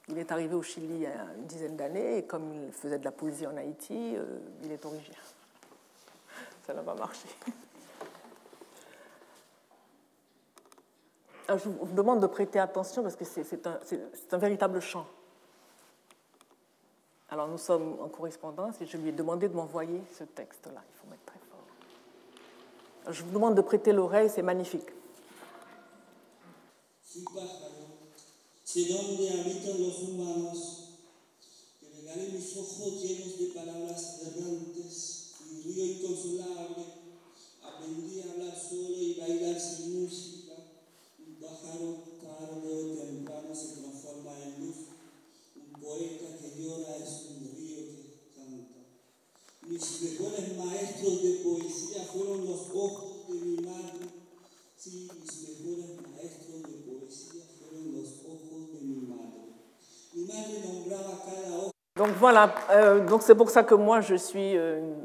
Il 0.07 0.17
est 0.17 0.31
arrivé 0.31 0.55
au 0.55 0.63
Chili 0.63 0.87
il 0.87 1.01
y 1.01 1.05
a 1.05 1.25
une 1.37 1.45
dizaine 1.45 1.75
d'années 1.75 2.17
et 2.17 2.23
comme 2.25 2.51
il 2.53 2.71
faisait 2.71 2.99
de 2.99 3.05
la 3.05 3.11
poésie 3.11 3.47
en 3.47 3.55
Haïti, 3.57 4.15
euh, 4.15 4.39
il 4.63 4.71
est 4.71 4.85
originaire. 4.85 5.23
Ça 6.65 6.73
n'a 6.73 6.81
pas 6.81 6.95
marché. 6.95 7.27
Je 11.49 11.69
vous 11.69 11.93
demande 11.93 12.21
de 12.21 12.27
prêter 12.27 12.59
attention 12.59 13.03
parce 13.03 13.15
que 13.15 13.25
c'est 13.25 13.67
un, 13.67 13.79
un, 14.31 14.37
véritable 14.37 14.79
chant. 14.79 15.05
Alors 17.29 17.47
nous 17.47 17.57
sommes 17.57 17.97
en 17.99 18.09
correspondance 18.09 18.81
et 18.81 18.85
je 18.85 18.97
lui 18.97 19.09
ai 19.09 19.11
demandé 19.11 19.49
de 19.49 19.55
m'envoyer 19.55 20.01
ce 20.17 20.23
texte-là. 20.23 20.81
Il 20.89 20.99
faut 20.99 21.07
mettre 21.09 21.25
très 21.25 21.39
fort. 21.49 23.13
Je 23.13 23.23
vous 23.23 23.31
demande 23.31 23.55
de 23.55 23.61
prêter 23.61 23.91
l'oreille, 23.91 24.29
c'est 24.29 24.43
magnifique. 24.43 24.89
sé 28.73 28.85
dónde 28.85 29.29
habitan 29.29 29.79
los 29.79 30.01
humanos, 30.01 30.57
que 31.79 31.85
regale 31.95 32.31
mis 32.31 32.57
ojos 32.57 33.03
llenos 33.03 33.37
de 33.37 33.45
palabras 33.53 34.21
errantes 34.23 35.33
y 35.47 35.61
río 35.61 35.85
inconsolable, 35.85 36.83
aprendí 37.61 38.19
a 38.21 38.31
hablar 38.31 38.57
solo 38.57 38.97
y 38.97 39.13
bailar 39.19 39.61
sin 39.61 40.01
música, 40.01 40.32
se 49.79 50.13
donc 61.95 62.09
voilà, 62.17 62.53
euh, 62.71 63.05
donc 63.05 63.21
c'est 63.21 63.35
pour 63.35 63.49
ça 63.49 63.63
que 63.63 63.75
moi 63.75 64.01
je 64.01 64.15
suis 64.15 64.57
euh, 64.57 64.95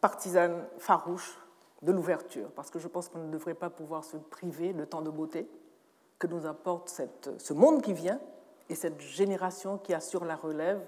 partisane 0.00 0.64
farouche 0.78 1.38
de 1.82 1.92
l'ouverture, 1.92 2.50
parce 2.54 2.70
que 2.70 2.78
je 2.78 2.88
pense 2.88 3.08
qu'on 3.08 3.24
ne 3.24 3.32
devrait 3.32 3.54
pas 3.54 3.70
pouvoir 3.70 4.04
se 4.04 4.16
priver 4.16 4.72
de 4.72 4.84
temps 4.84 5.02
de 5.02 5.10
beauté 5.10 5.48
que 6.18 6.26
nous 6.26 6.46
apporte 6.46 6.88
cette, 6.88 7.30
ce 7.38 7.52
monde 7.52 7.82
qui 7.82 7.92
vient 7.92 8.18
et 8.68 8.74
cette 8.74 9.00
génération 9.00 9.78
qui 9.78 9.94
assure 9.94 10.24
la 10.24 10.34
relève, 10.36 10.80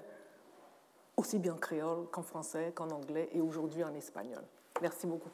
aussi 1.17 1.39
bien 1.39 1.53
en 1.53 1.57
créole 1.57 2.07
qu'en 2.11 2.23
français, 2.23 2.71
qu'en 2.75 2.89
anglais 2.89 3.29
et 3.33 3.41
aujourd'hui 3.41 3.83
en 3.83 3.93
espagnol. 3.93 4.43
Merci 4.81 5.07
beaucoup. 5.07 5.29